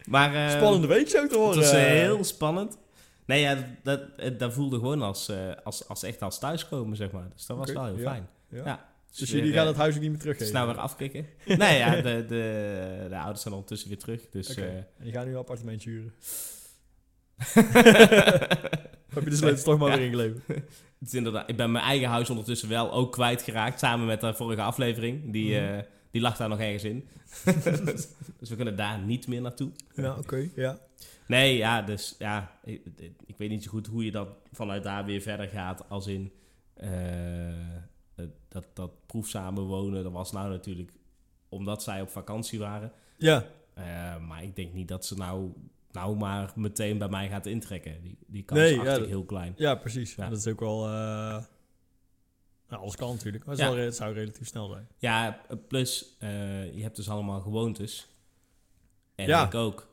Maar, 0.05 0.35
eh, 0.35 0.49
Spannende 0.57 0.87
week 0.87 1.09
zo 1.09 1.27
te 1.27 1.35
horen. 1.35 1.57
Het 1.57 1.65
was 1.65 1.73
eh, 1.73 1.83
heel 1.85 2.23
spannend. 2.23 2.77
Nee, 3.25 3.41
ja, 3.41 3.57
dat, 3.83 4.01
dat, 4.39 4.53
voelde 4.53 4.75
gewoon 4.77 5.01
als, 5.01 5.29
eh, 5.29 5.51
als, 5.63 5.87
als 5.87 6.03
echt 6.03 6.21
als 6.21 6.39
thuiskomen, 6.39 6.97
zeg 6.97 7.11
maar. 7.11 7.27
Dus 7.35 7.45
dat 7.45 7.57
was 7.57 7.71
wel 7.71 7.85
heel 7.85 7.97
ja. 7.97 8.11
fijn. 8.11 8.27
Ja. 8.49 8.61
Ja. 8.65 8.91
Dus 9.15 9.29
weer, 9.29 9.39
jullie 9.39 9.53
gaan 9.55 9.67
het 9.67 9.75
huis 9.75 9.95
ook 9.95 10.01
niet 10.01 10.09
meer 10.09 10.19
teruggeven? 10.19 10.47
Snel 10.47 10.65
weer 10.65 10.77
afkicken. 10.77 11.25
nee, 11.45 11.77
ja, 11.77 11.95
de, 11.95 12.25
de, 12.27 13.05
de 13.09 13.17
ouders 13.17 13.41
zijn 13.41 13.53
ondertussen 13.53 13.89
weer 13.89 13.97
terug. 13.99 14.29
Dus, 14.29 14.49
Oké. 14.51 14.61
eh, 14.61 14.75
En 14.75 14.85
die 15.03 15.11
gaan 15.11 15.25
nu 15.25 15.31
een 15.31 15.37
appartementje 15.37 15.89
huren. 15.89 16.13
Heb 19.13 19.23
je 19.23 19.29
de 19.29 19.35
sleutels 19.35 19.63
toch 19.63 19.77
maar 19.79 19.89
Ja. 19.89 19.95
weer 19.97 20.05
ingeleverd? 20.05 20.41
Het 21.03 21.11
is 21.11 21.17
inderdaad, 21.17 21.49
ik 21.49 21.57
ben 21.57 21.71
mijn 21.71 21.83
eigen 21.85 22.07
huis 22.09 22.29
ondertussen 22.29 22.69
wel 22.69 22.91
ook 22.91 23.11
kwijtgeraakt. 23.11 23.79
Samen 23.79 24.05
met 24.05 24.21
de 24.21 24.33
vorige 24.33 24.61
aflevering. 24.61 25.31
Die, 25.31 25.59
Mhm. 25.59 25.73
eh, 25.73 25.83
die 26.11 26.21
lag 26.21 26.37
daar 26.37 26.49
nog 26.49 26.59
ergens 26.59 26.83
in. 26.83 27.07
dus 28.39 28.49
we 28.49 28.55
kunnen 28.55 28.75
daar 28.75 28.99
niet 28.99 29.27
meer 29.27 29.41
naartoe. 29.41 29.71
Ja, 29.95 30.17
oké. 30.17 30.49
ja. 30.55 30.77
Nee, 31.27 31.57
ja, 31.57 31.81
dus 31.81 32.15
ja, 32.19 32.51
ik, 32.63 32.81
ik 33.25 33.37
weet 33.37 33.49
niet 33.49 33.63
zo 33.63 33.69
goed 33.69 33.87
hoe 33.87 34.05
je 34.05 34.11
dat 34.11 34.27
vanuit 34.51 34.83
daar 34.83 35.05
weer 35.05 35.21
verder 35.21 35.47
gaat. 35.47 35.89
Als 35.89 36.07
in 36.07 36.31
eh, 36.73 36.89
dat, 38.47 38.65
dat 38.73 38.91
proef 39.05 39.27
samenwonen, 39.27 40.03
dat 40.03 40.11
was 40.11 40.31
nou 40.31 40.49
natuurlijk 40.49 40.91
omdat 41.49 41.83
zij 41.83 42.01
op 42.01 42.09
vakantie 42.09 42.59
waren. 42.59 42.91
Ja, 43.17 43.45
Eh, 43.73 44.17
maar 44.27 44.43
ik 44.43 44.55
denk 44.55 44.73
niet 44.73 44.87
dat 44.87 45.05
ze 45.05 45.15
nou, 45.15 45.51
nou 45.93 46.17
maar 46.17 46.51
meteen 46.55 46.97
bij 46.97 47.07
mij 47.09 47.27
gaat 47.29 47.45
intrekken. 47.45 48.01
Die, 48.01 48.17
die 48.27 48.43
kans 48.43 48.59
Nee, 48.59 48.75
is 48.79 48.83
ja, 48.83 49.03
heel 49.05 49.23
klein. 49.25 49.53
ja 49.57 49.75
precies. 49.75 50.15
Ja. 50.15 50.29
Dat 50.29 50.37
is 50.37 50.47
ook 50.47 50.59
wel... 50.59 50.85
eh, 50.85 50.91
Nou, 52.69 52.81
alles 52.81 52.95
kan 52.95 53.09
natuurlijk. 53.11 53.45
Maar 53.45 53.55
het, 53.55 53.63
Ja. 53.75 53.75
het 53.75 53.95
zou 53.95 54.13
relatief 54.13 54.47
snel 54.47 54.67
zijn. 54.67 54.87
Ja, 54.97 55.41
plus 55.67 56.15
eh, 56.19 56.75
je 56.75 56.81
hebt 56.81 56.95
dus 56.95 57.09
allemaal 57.09 57.41
gewoontes. 57.41 58.07
En 59.15 59.27
Ja. 59.27 59.45
ik 59.45 59.53
ook. 59.55 59.87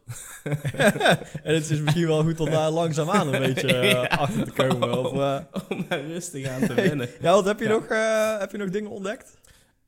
en 1.42 1.54
het 1.54 1.70
is 1.70 1.80
misschien 1.80 2.06
wel 2.06 2.22
goed 2.22 2.40
om 2.40 2.50
daar 2.50 2.70
langzaamaan 2.70 3.34
een 3.34 3.40
beetje 3.54 3.76
eh, 3.76 3.90
Ja. 3.90 4.04
achter 4.04 4.44
te 4.44 4.50
komen. 4.52 4.98
Of, 4.98 5.12
eh, 5.12 5.40
Om 5.78 5.84
daar 5.88 6.00
rustig 6.06 6.46
aan 6.48 6.66
te 6.66 6.74
wennen. 6.74 7.08
ja, 7.20 7.32
want 7.32 7.46
heb 7.46 7.60
je. 7.60 7.68
Nog, 7.68 7.84
eh, 7.86 8.38
heb 8.38 8.50
je 8.50 8.58
nog 8.58 8.70
dingen 8.70 8.90
ontdekt? 8.90 9.39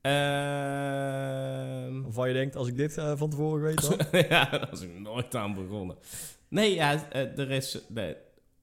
Ehm, 0.02 2.04
Of 2.04 2.14
waar 2.14 2.28
je 2.28 2.34
denkt, 2.34 2.56
als 2.56 2.68
ik 2.68 2.76
dit 2.76 2.98
eh, 2.98 3.12
van 3.16 3.30
tevoren 3.30 3.62
weet 3.62 3.80
dan? 3.80 3.98
ja, 4.28 4.44
daar 4.50 4.66
was 4.70 4.80
ik 4.80 4.98
nooit 4.98 5.34
aan 5.34 5.54
begonnen. 5.54 5.96
Nee, 6.48 6.74
ja, 6.74 7.08
eh, 7.10 7.38
er 7.38 7.50
is 7.50 7.78
nee, 7.88 8.16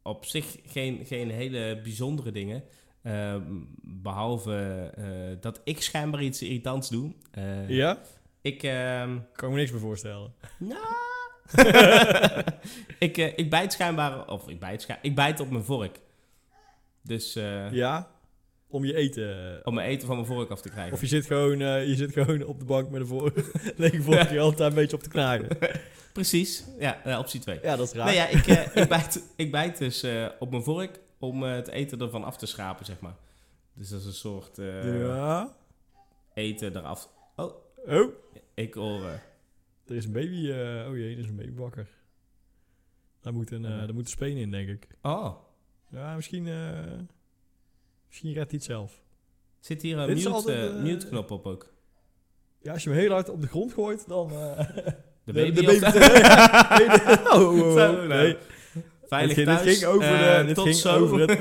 op 0.03 0.25
zich 0.25 0.57
geen, 0.65 1.05
geen 1.05 1.29
hele 1.29 1.79
bijzondere 1.83 2.31
dingen. 2.31 2.63
Ehm, 3.03 3.43
behalve 3.81 4.89
eh, 4.95 5.41
dat 5.41 5.61
ik 5.63 5.81
schijnbaar 5.81 6.23
iets 6.23 6.41
irritants 6.41 6.89
doe. 6.89 7.13
Ja? 7.67 7.97
Ik, 8.41 8.63
ehm, 8.63 9.17
Kan 9.33 9.49
me 9.51 9.55
niks 9.55 9.71
meer 9.71 9.79
voorstellen. 9.79 10.33
nou... 10.57 10.85
ik, 12.99 13.17
ik 13.17 13.49
bijt 13.49 13.73
schijnbaar... 13.73 14.27
Of 14.27 14.49
ik 14.49 14.59
bijt, 14.59 14.87
ik 15.01 15.15
bijt 15.15 15.39
op 15.39 15.49
mijn 15.49 15.63
vork. 15.63 15.99
Dus... 17.01 17.33
Ja? 17.71 18.11
Om 18.69 18.85
je 18.85 18.95
eten... 18.95 19.53
eh, 19.55 19.59
Om 19.63 19.73
mijn 19.73 19.89
eten 19.89 20.07
van 20.07 20.15
mijn 20.15 20.27
vork 20.27 20.49
af 20.49 20.61
te 20.61 20.69
krijgen. 20.69 20.93
Of 20.93 21.01
je 21.01 21.07
zit 21.07 21.25
gewoon, 21.25 21.61
eh, 21.61 21.87
je 21.87 21.95
zit 21.95 22.11
gewoon 22.13 22.43
op 22.43 22.59
de 22.59 22.65
bank 22.65 22.89
met 22.89 23.01
een 23.01 23.07
voor, 23.07 23.33
lege 23.75 24.01
vork 24.01 24.29
je 24.29 24.39
altijd 24.39 24.69
een 24.69 24.75
beetje 24.75 24.95
op 24.95 25.03
te 25.03 25.09
knagen. 25.09 25.47
Precies. 26.13 26.65
Ja, 26.79 27.03
eh, 27.03 27.19
optie 27.19 27.39
2. 27.39 27.59
Ja, 27.61 27.75
dat 27.75 27.87
is 27.87 27.93
raar. 27.93 28.05
Nee, 28.05 28.15
ja, 28.15 28.27
ik, 28.27 28.47
eh, 28.47 28.75
ik, 28.83 28.89
bijt, 28.97 29.33
ik 29.35 29.51
bijt 29.51 29.77
dus 29.77 30.05
op 30.39 30.49
mijn 30.51 30.63
vork 30.63 30.99
om 31.19 31.43
het 31.43 31.67
eten 31.67 31.99
ervan 32.01 32.23
af 32.23 32.37
te 32.37 32.45
schrapen, 32.45 32.85
zeg 32.85 32.99
maar. 32.99 33.15
Dus 33.73 33.89
dat 33.89 33.99
is 33.99 34.05
een 34.05 34.13
soort 34.13 34.57
ja. 34.83 35.55
eten 36.33 36.77
eraf. 36.77 37.09
Oh, 37.35 37.53
Oh, 37.85 38.13
ik 38.53 38.73
hoor... 38.73 39.01
er 39.87 39.95
is 39.95 40.05
een 40.05 40.11
baby. 40.11 40.49
oh 40.87 40.95
jee, 40.97 41.13
er 41.13 41.19
is 41.19 41.27
een 41.27 41.35
baby 41.35 41.53
wakker. 41.55 41.87
Daar 43.21 43.33
moet 43.33 43.51
een, 43.51 43.61
daar 43.61 43.93
moet 43.93 44.03
een 44.03 44.09
speen 44.09 44.37
in, 44.37 44.51
denk 44.51 44.69
ik. 44.69 44.87
oh, 45.01 45.35
Ja, 45.91 46.15
misschien, 46.15 46.47
misschien 48.09 48.33
redt 48.33 48.49
hij 48.51 48.59
het 48.59 48.63
zelf. 48.63 49.01
zit 49.59 49.81
hier 49.81 49.97
een 49.97 50.07
mute, 50.13 50.51
eh, 50.51 50.65
eh, 50.65 50.75
mute 50.83 51.07
knop 51.07 51.31
op 51.31 51.45
ook. 51.47 51.73
Ja, 52.61 52.73
als 52.73 52.83
je 52.83 52.89
hem 52.89 52.99
heel 52.99 53.11
hard 53.11 53.29
op 53.29 53.41
de 53.41 53.47
grond 53.47 53.73
gooit, 53.73 54.07
dan... 54.07 54.31
eh, 54.31 54.57
De 55.23 55.33
de- 55.33 55.33
baby, 55.33 55.61
de 55.61 55.71
of- 55.71 55.79
baby- 55.79 55.91
de- 55.91 57.21
oh, 57.33 57.41
oh, 57.41 57.59
oh, 57.59 57.73
Zo, 57.73 57.91
nou. 57.93 58.07
nee. 58.07 58.37
Veilig 59.05 59.35
dit, 59.35 59.45
ging, 59.45 59.57
thuis. 59.57 59.63
dit 59.67 59.77
ging 59.77 59.91
over, 59.93 60.07
de, 60.37 60.43
dit 60.45 60.55
tot 60.55 60.63
ging 60.65 60.75
zo. 60.77 60.97
over 60.99 61.19
het, 61.19 61.39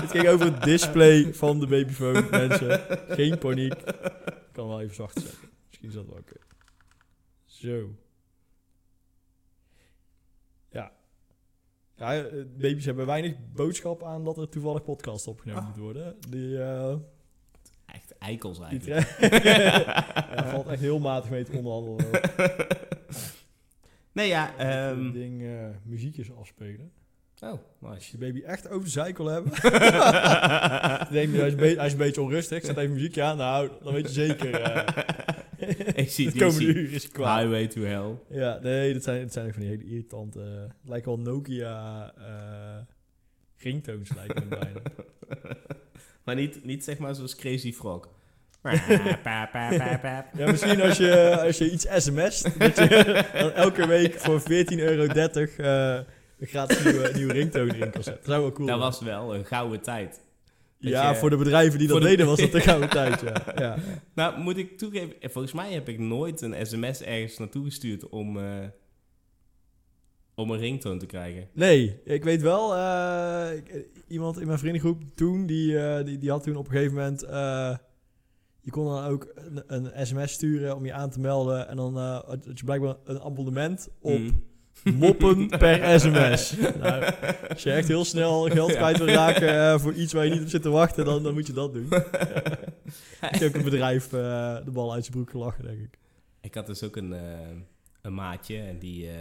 dit 0.00 0.10
ging 0.10 0.28
over 0.28 0.46
het 0.46 0.62
display 0.62 1.34
van 1.34 1.60
de 1.60 1.66
babyfoon, 1.66 2.26
mensen. 2.30 2.80
Geen 3.08 3.38
paniek. 3.38 3.72
Ik 3.74 4.48
kan 4.52 4.68
wel 4.68 4.80
even 4.80 4.94
zacht 4.94 5.20
zetten. 5.20 5.38
Misschien 5.66 5.88
is 5.88 5.94
dat 5.94 6.06
wel 6.06 6.16
oké. 6.18 6.36
Zo. 7.44 7.94
Ja. 10.70 10.92
Ja, 11.98 12.14
eh, 12.16 12.24
baby's 12.58 12.84
hebben 12.84 13.06
weinig 13.06 13.34
boodschap 13.54 14.02
aan 14.04 14.24
dat 14.24 14.38
er 14.38 14.48
toevallig 14.48 14.82
podcast 14.82 15.26
opgenomen 15.26 15.62
Ah. 15.62 15.68
moet 15.68 15.76
worden. 15.78 16.16
Die, 16.28 16.62
eh 16.62 16.94
Echt 17.86 18.18
eikels 18.18 18.60
eigenlijk. 18.60 19.06
ja, 20.34 20.50
valt 20.50 20.66
echt 20.66 20.80
heel 20.80 20.98
matig 20.98 21.30
mee 21.30 21.44
te 21.44 21.52
onderhandelen. 21.56 22.20
nee, 24.12 24.28
ja. 24.28 24.56
Ehm 24.56 25.12
ding 25.12 25.42
eh, 25.42 25.48
muziekjes 25.82 26.32
afspelen. 26.36 26.90
oh, 27.40 27.48
Als 27.50 27.60
nice. 27.80 28.10
je 28.10 28.18
de 28.18 28.24
baby 28.26 28.42
echt 28.46 28.68
over 28.68 28.84
de 28.84 28.90
zeikel 28.90 29.26
hebben. 29.26 29.50
Denk, 31.12 31.34
hij 31.34 31.48
is, 31.48 31.76
hij 31.76 31.86
is 31.86 31.92
een 31.92 31.98
beetje 31.98 32.20
onrustig. 32.22 32.64
Zet 32.64 32.76
even 32.76 32.92
muziekje 32.92 33.22
aan. 33.22 33.36
Nou, 33.36 33.70
dan 33.82 33.92
weet 33.92 34.06
je 34.06 34.12
zeker. 34.12 34.84
Ik 35.94 36.10
zie 36.10 36.24
het 36.24 36.34
die 36.34 36.42
komende 36.42 36.74
uur 36.74 36.92
is 36.92 37.08
kwaad. 37.08 37.38
Highway 37.38 37.66
to 37.66 37.80
Hell. 37.80 38.38
Ja, 38.38 38.58
nee, 38.62 38.92
dat 38.92 39.02
zijn, 39.02 39.20
dat 39.20 39.32
zijn 39.32 39.52
van 39.52 39.60
die 39.60 39.70
hele 39.70 39.84
irritante... 39.84 40.40
eh, 40.40 40.88
lijkt 40.90 41.06
wel 41.06 41.18
Nokia 41.18 42.12
eh 42.16 42.96
ringtones 43.56 44.14
lijken 44.14 44.48
me 44.48 44.58
bijna. 44.58 44.80
Maar 46.24 46.34
niet, 46.36 46.64
niet 46.64 46.84
zeg 46.84 46.98
maar 46.98 47.14
zoals 47.14 47.34
Crazy 47.34 47.72
Frog. 47.72 48.08
Pa, 48.60 48.70
pa, 49.22 49.46
pa, 49.52 49.76
pa, 49.76 49.98
pa. 49.98 50.26
Ja, 50.36 50.50
misschien 50.50 50.80
als 50.80 50.96
je, 50.96 51.40
als 51.40 51.58
je 51.58 51.70
iets 51.70 51.86
sms't, 51.96 52.58
dat 52.58 52.76
je 52.76 53.24
dan 53.40 53.52
elke 53.52 53.86
week 53.86 54.18
voor 54.18 54.40
14,30 54.40 54.46
euro 54.68 55.04
eh, 55.04 56.00
een 56.38 56.46
gratis 56.46 56.84
nieuwe, 56.84 57.10
nieuwe 57.14 57.32
ringtone 57.32 57.74
erin 57.74 57.90
kan 57.90 58.02
zetten. 58.02 58.22
Dat 58.22 58.32
zou 58.32 58.40
wel 58.40 58.52
cool 58.52 58.66
Dat 58.68 58.78
was 58.78 59.00
wel 59.00 59.34
een 59.34 59.44
gouden 59.44 59.80
tijd. 59.80 60.20
Ja, 60.78 61.10
je- 61.10 61.16
voor 61.16 61.30
de 61.30 61.36
bedrijven 61.36 61.78
die 61.78 61.88
dat 61.88 62.00
de- 62.00 62.06
deden 62.08 62.26
was 62.26 62.40
dat 62.40 62.54
een 62.54 62.60
gouden 62.70 62.88
tijd, 62.90 63.20
ja. 63.20 63.42
ja. 63.64 63.76
Nou, 64.14 64.40
moet 64.40 64.56
ik 64.56 64.78
toegeven, 64.78 65.20
eh, 65.20 65.30
volgens 65.30 65.52
mij 65.52 65.72
heb 65.72 65.88
ik 65.88 65.98
nooit 65.98 66.40
een 66.40 66.66
sms 66.66 67.02
ergens 67.02 67.38
naartoe 67.38 67.64
gestuurd 67.64 68.08
om, 68.08 68.38
eh, 68.38 68.44
om 70.34 70.50
een 70.50 70.58
ringtoon 70.58 70.98
te 70.98 71.06
krijgen. 71.06 71.48
Nee, 71.52 72.00
ik 72.04 72.24
weet 72.24 72.42
wel, 72.42 72.74
eh, 72.74 73.48
iemand 74.08 74.40
in 74.40 74.46
mijn 74.46 74.58
vriendengroep 74.58 75.02
toen, 75.14 75.46
die, 75.46 76.02
die, 76.04 76.18
die 76.18 76.30
had 76.30 76.42
toen 76.42 76.56
op 76.56 76.66
een 76.66 76.72
gegeven 76.72 76.94
moment, 76.94 77.20
je 78.60 78.70
kon 78.70 78.84
dan 78.84 79.04
ook 79.04 79.32
een, 79.34 79.62
een 79.66 80.06
sms 80.06 80.32
sturen 80.32 80.76
om 80.76 80.84
je 80.84 80.92
aan 80.92 81.10
te 81.10 81.20
melden 81.20 81.68
en 81.68 81.76
dan 81.76 81.96
had 81.96 82.44
je 82.54 82.64
blijkbaar 82.64 82.94
een 83.04 83.20
abonnement 83.20 83.88
op 84.00 84.18
Mm. 84.18 84.42
Moppen 84.84 85.48
per 85.48 85.80
sms. 86.00 86.54
Nou, 86.80 87.12
als 87.48 87.62
je 87.62 87.70
echt 87.72 87.88
heel 87.88 88.04
snel 88.04 88.42
geld 88.42 88.74
kwijt 88.76 88.98
wil 88.98 89.06
raken 89.06 89.48
eh, 89.72 89.78
voor 89.78 89.92
iets 89.92 90.12
waar 90.12 90.24
je 90.24 90.30
niet 90.30 90.42
op 90.42 90.48
zit 90.48 90.62
te 90.62 90.70
wachten, 90.70 91.04
dan, 91.04 91.22
dan 91.22 91.34
moet 91.34 91.46
je 91.46 91.52
dat 91.52 91.72
doen. 91.72 91.88
Heeft 93.20 93.44
ook 93.44 93.54
een 93.54 93.64
bedrijf 93.64 94.04
eh, 94.12 94.56
de 94.64 94.70
bal 94.70 94.92
uit 94.92 95.04
zijn 95.04 95.16
broek 95.16 95.30
gelachen, 95.30 95.64
denk 95.64 95.78
ik. 95.78 95.98
Ik 96.40 96.54
had 96.54 96.66
dus 96.66 96.82
ook 96.82 96.96
een, 96.96 97.12
eh, 97.12 97.20
een 98.02 98.14
maatje 98.14 98.58
en 98.58 98.78
die, 98.78 99.06
eh, 99.08 99.14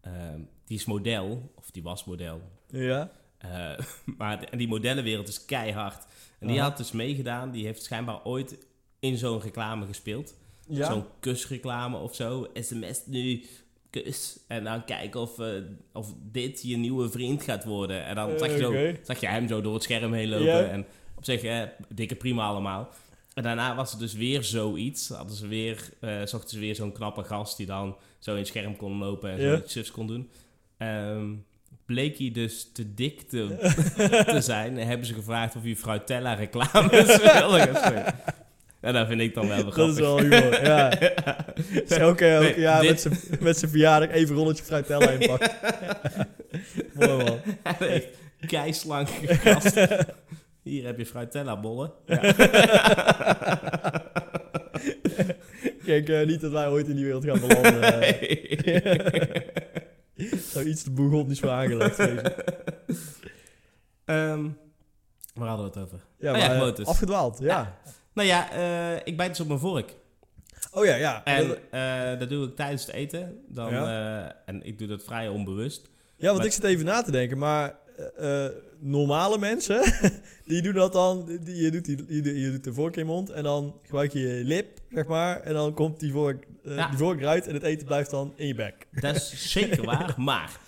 ehm, 0.00 0.40
die 0.66 0.76
is 0.78 0.84
model, 0.84 1.52
of 1.54 1.70
die 1.70 1.82
was 1.82 2.04
model. 2.04 2.40
Ja? 2.68 3.10
Eh, 3.38 3.78
maar 4.18 4.40
de- 4.40 4.46
en 4.46 4.58
die 4.58 4.68
modellenwereld 4.68 5.28
is 5.28 5.44
keihard. 5.44 6.06
En 6.38 6.46
die 6.48 6.56
Aha. 6.60 6.68
had 6.68 6.76
dus 6.76 6.92
meegedaan, 6.92 7.50
die 7.50 7.64
heeft 7.64 7.82
schijnbaar 7.82 8.24
ooit 8.24 8.58
in 9.00 9.16
zo'n 9.18 9.40
reclame 9.40 9.86
gespeeld. 9.86 10.34
Ja? 10.68 10.86
Zo'n 10.92 11.04
kusreclame 11.20 11.96
of 11.98 12.14
zo. 12.14 12.46
SMS 12.54 13.02
nu, 13.06 13.44
kus. 14.02 14.38
En 14.48 14.64
dan 14.64 14.84
kijken 14.84 15.20
of, 15.20 15.38
eh, 15.38 15.46
of 15.92 16.14
dit 16.32 16.62
je 16.62 16.76
nieuwe 16.76 17.10
vriend 17.10 17.42
gaat 17.42 17.64
worden. 17.64 18.04
En 18.04 18.14
dan 18.14 18.38
zag, 18.38 18.48
je 18.50 18.58
zo, 18.58 18.74
zag 19.02 19.20
je 19.20 19.26
hem 19.26 19.48
zo 19.48 19.60
door 19.60 19.74
het 19.74 19.82
scherm 19.82 20.12
heen 20.12 20.28
lopen. 20.28 20.70
En 20.70 20.86
op 21.16 21.24
zich, 21.24 21.42
eh, 21.42 21.62
dikke 21.88 22.14
prima 22.14 22.46
allemaal. 22.46 22.88
En 23.34 23.42
daarna 23.42 23.74
was 23.74 23.92
er 23.92 23.98
dus 23.98 24.12
weer 24.14 24.42
zoiets. 24.44 25.08
Hadden 25.08 25.36
ze 25.36 25.46
weer, 25.46 25.88
eh, 26.00 26.20
zochten 26.24 26.50
ze 26.50 26.58
weer 26.58 26.74
zo'n 26.74 26.92
knappe 26.92 27.22
gast 27.22 27.56
die 27.56 27.66
dan 27.66 27.96
zo 28.18 28.30
in 28.32 28.38
het 28.38 28.46
scherm 28.46 28.76
kon 28.76 28.98
lopen 28.98 29.30
en 29.30 29.40
Ja. 29.40 29.50
zo 29.56 29.62
iets 29.62 29.72
zus 29.72 29.90
kon 29.90 30.06
doen. 30.06 30.30
Ehm, 30.78 31.34
bleek 31.86 32.18
hij 32.18 32.30
dus 32.30 32.70
te 32.72 32.94
dik 32.94 33.20
te, 33.22 33.56
te 34.34 34.40
zijn. 34.40 34.78
En 34.78 34.86
hebben 34.86 35.06
ze 35.06 35.14
gevraagd 35.14 35.56
of 35.56 35.62
hij 35.62 35.76
Fruitella 35.76 36.34
reclames 36.34 36.90
wilde 37.32 37.58
gaan 37.60 37.76
spelen. 37.76 38.14
En 38.86 38.92
dat 38.92 39.06
vind 39.06 39.20
ik 39.20 39.34
dan 39.34 39.48
wel 39.48 39.56
weer 39.56 39.64
Dat 39.74 39.88
is 39.88 39.94
grappig. 39.96 39.98
wel 39.98 40.18
humor, 40.20 40.62
ja. 40.64 40.88
Dus 41.86 41.98
elke, 41.98 42.26
elke 42.26 42.44
Nee, 42.46 42.60
jaar 42.60 42.80
dit- 42.80 42.90
met 42.90 43.00
zijn- 43.00 43.18
met 43.40 43.58
zijn 43.58 43.70
verjaardag 43.70 44.10
even 44.10 44.34
een 44.34 44.40
rolletje 44.42 44.64
fruitella 44.64 45.10
inpakken. 45.10 45.50
Mooi 46.94 47.24
man. 47.24 47.38
Echt 47.88 48.06
keislank 48.46 49.08
gast. 49.26 49.74
Hier 50.62 50.84
heb 50.86 50.98
je 50.98 51.06
Fruitella 51.06 51.60
bollen. 51.60 51.92
Ja. 52.06 52.20
Kijk, 55.84 56.08
eh, 56.08 56.26
niet 56.26 56.40
dat 56.40 56.52
wij 56.52 56.68
ooit 56.68 56.88
in 56.88 56.94
die 56.96 57.04
wereld 57.04 57.24
gaan 57.24 57.40
belanden. 57.40 57.82
eh. 58.02 59.40
Zou 60.52 60.64
iets 60.68 60.82
te 60.82 60.90
boegondisch 60.90 61.40
voor 61.40 61.50
aangelegd. 61.50 61.98
Ehm, 64.04 64.44
waar 65.34 65.48
hadden 65.48 65.72
we 65.72 65.78
het 65.80 65.88
over? 65.88 66.00
Ja, 66.18 66.36
ja, 66.36 66.58
maar, 66.58 66.74
eh, 66.78 66.84
afgedwaald, 66.86 67.38
ja. 67.40 67.78
Nou 68.16 68.28
ja, 68.28 68.50
eh, 68.52 69.00
ik 69.04 69.16
bijt 69.16 69.28
dus 69.30 69.40
op 69.40 69.46
mijn 69.48 69.60
vork. 69.60 69.94
Oh 70.72 70.84
ja, 70.84 70.94
ja. 70.94 71.24
En 71.24 71.48
Dat- 71.48 71.58
eh, 71.70 72.18
dat 72.18 72.28
doe 72.28 72.46
ik 72.48 72.56
tijdens 72.56 72.86
het 72.86 72.94
eten. 72.94 73.38
Dan, 73.48 73.72
Ja. 73.72 74.26
eh, 74.26 74.32
en 74.46 74.62
ik 74.66 74.78
doe 74.78 74.88
dat 74.88 75.02
vrij 75.04 75.28
onbewust. 75.28 75.88
ja, 76.16 76.24
want 76.26 76.36
maar- 76.36 76.46
ik 76.46 76.52
zit 76.52 76.64
even 76.64 76.84
na 76.84 77.02
te 77.02 77.10
denken, 77.10 77.38
maar 77.38 77.76
normale 78.78 79.38
mensen, 79.38 79.82
die 80.46 80.62
doen 80.62 80.72
dat 80.74 80.92
dan, 80.92 81.38
die, 81.42 81.56
je, 81.62 81.70
doet 81.70 81.84
die, 81.84 81.96
je, 82.08 82.20
doet- 82.22 82.36
je 82.36 82.50
doet 82.50 82.64
de 82.64 82.72
vork 82.74 82.96
in 82.96 83.02
je 83.02 83.08
mond 83.08 83.30
en 83.30 83.42
dan 83.42 83.78
gebruik 83.82 84.12
je 84.12 84.18
je 84.20 84.44
lip, 84.44 84.78
zeg 84.90 85.06
maar, 85.06 85.40
en 85.40 85.52
dan 85.54 85.74
komt 85.74 86.00
die 86.00 86.12
vork, 86.12 86.46
Ja. 86.62 86.88
die 86.88 86.98
vork 86.98 87.20
eruit 87.20 87.46
en 87.46 87.54
het 87.54 87.62
eten 87.62 87.86
blijft 87.86 88.10
dan 88.10 88.32
in 88.36 88.46
je 88.46 88.54
bek. 88.54 88.86
Dat 88.90 89.16
is 89.16 89.42
zeker 89.52 89.84
waar. 89.84 90.14
Maar 90.16 90.58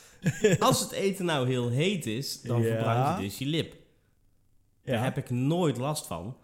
als 0.59 0.81
het 0.81 0.91
eten 0.93 1.25
nou 1.25 1.49
heel 1.49 1.69
heet 1.71 2.07
is, 2.07 2.41
dan 2.43 2.63
Ja. 2.63 3.17
je 3.17 3.23
dus 3.23 3.39
je 3.39 3.47
lip. 3.47 3.75
Daar 4.85 5.05
heb 5.05 5.17
ik 5.17 5.31
nooit 5.31 5.77
last 5.77 6.07
van. 6.07 6.37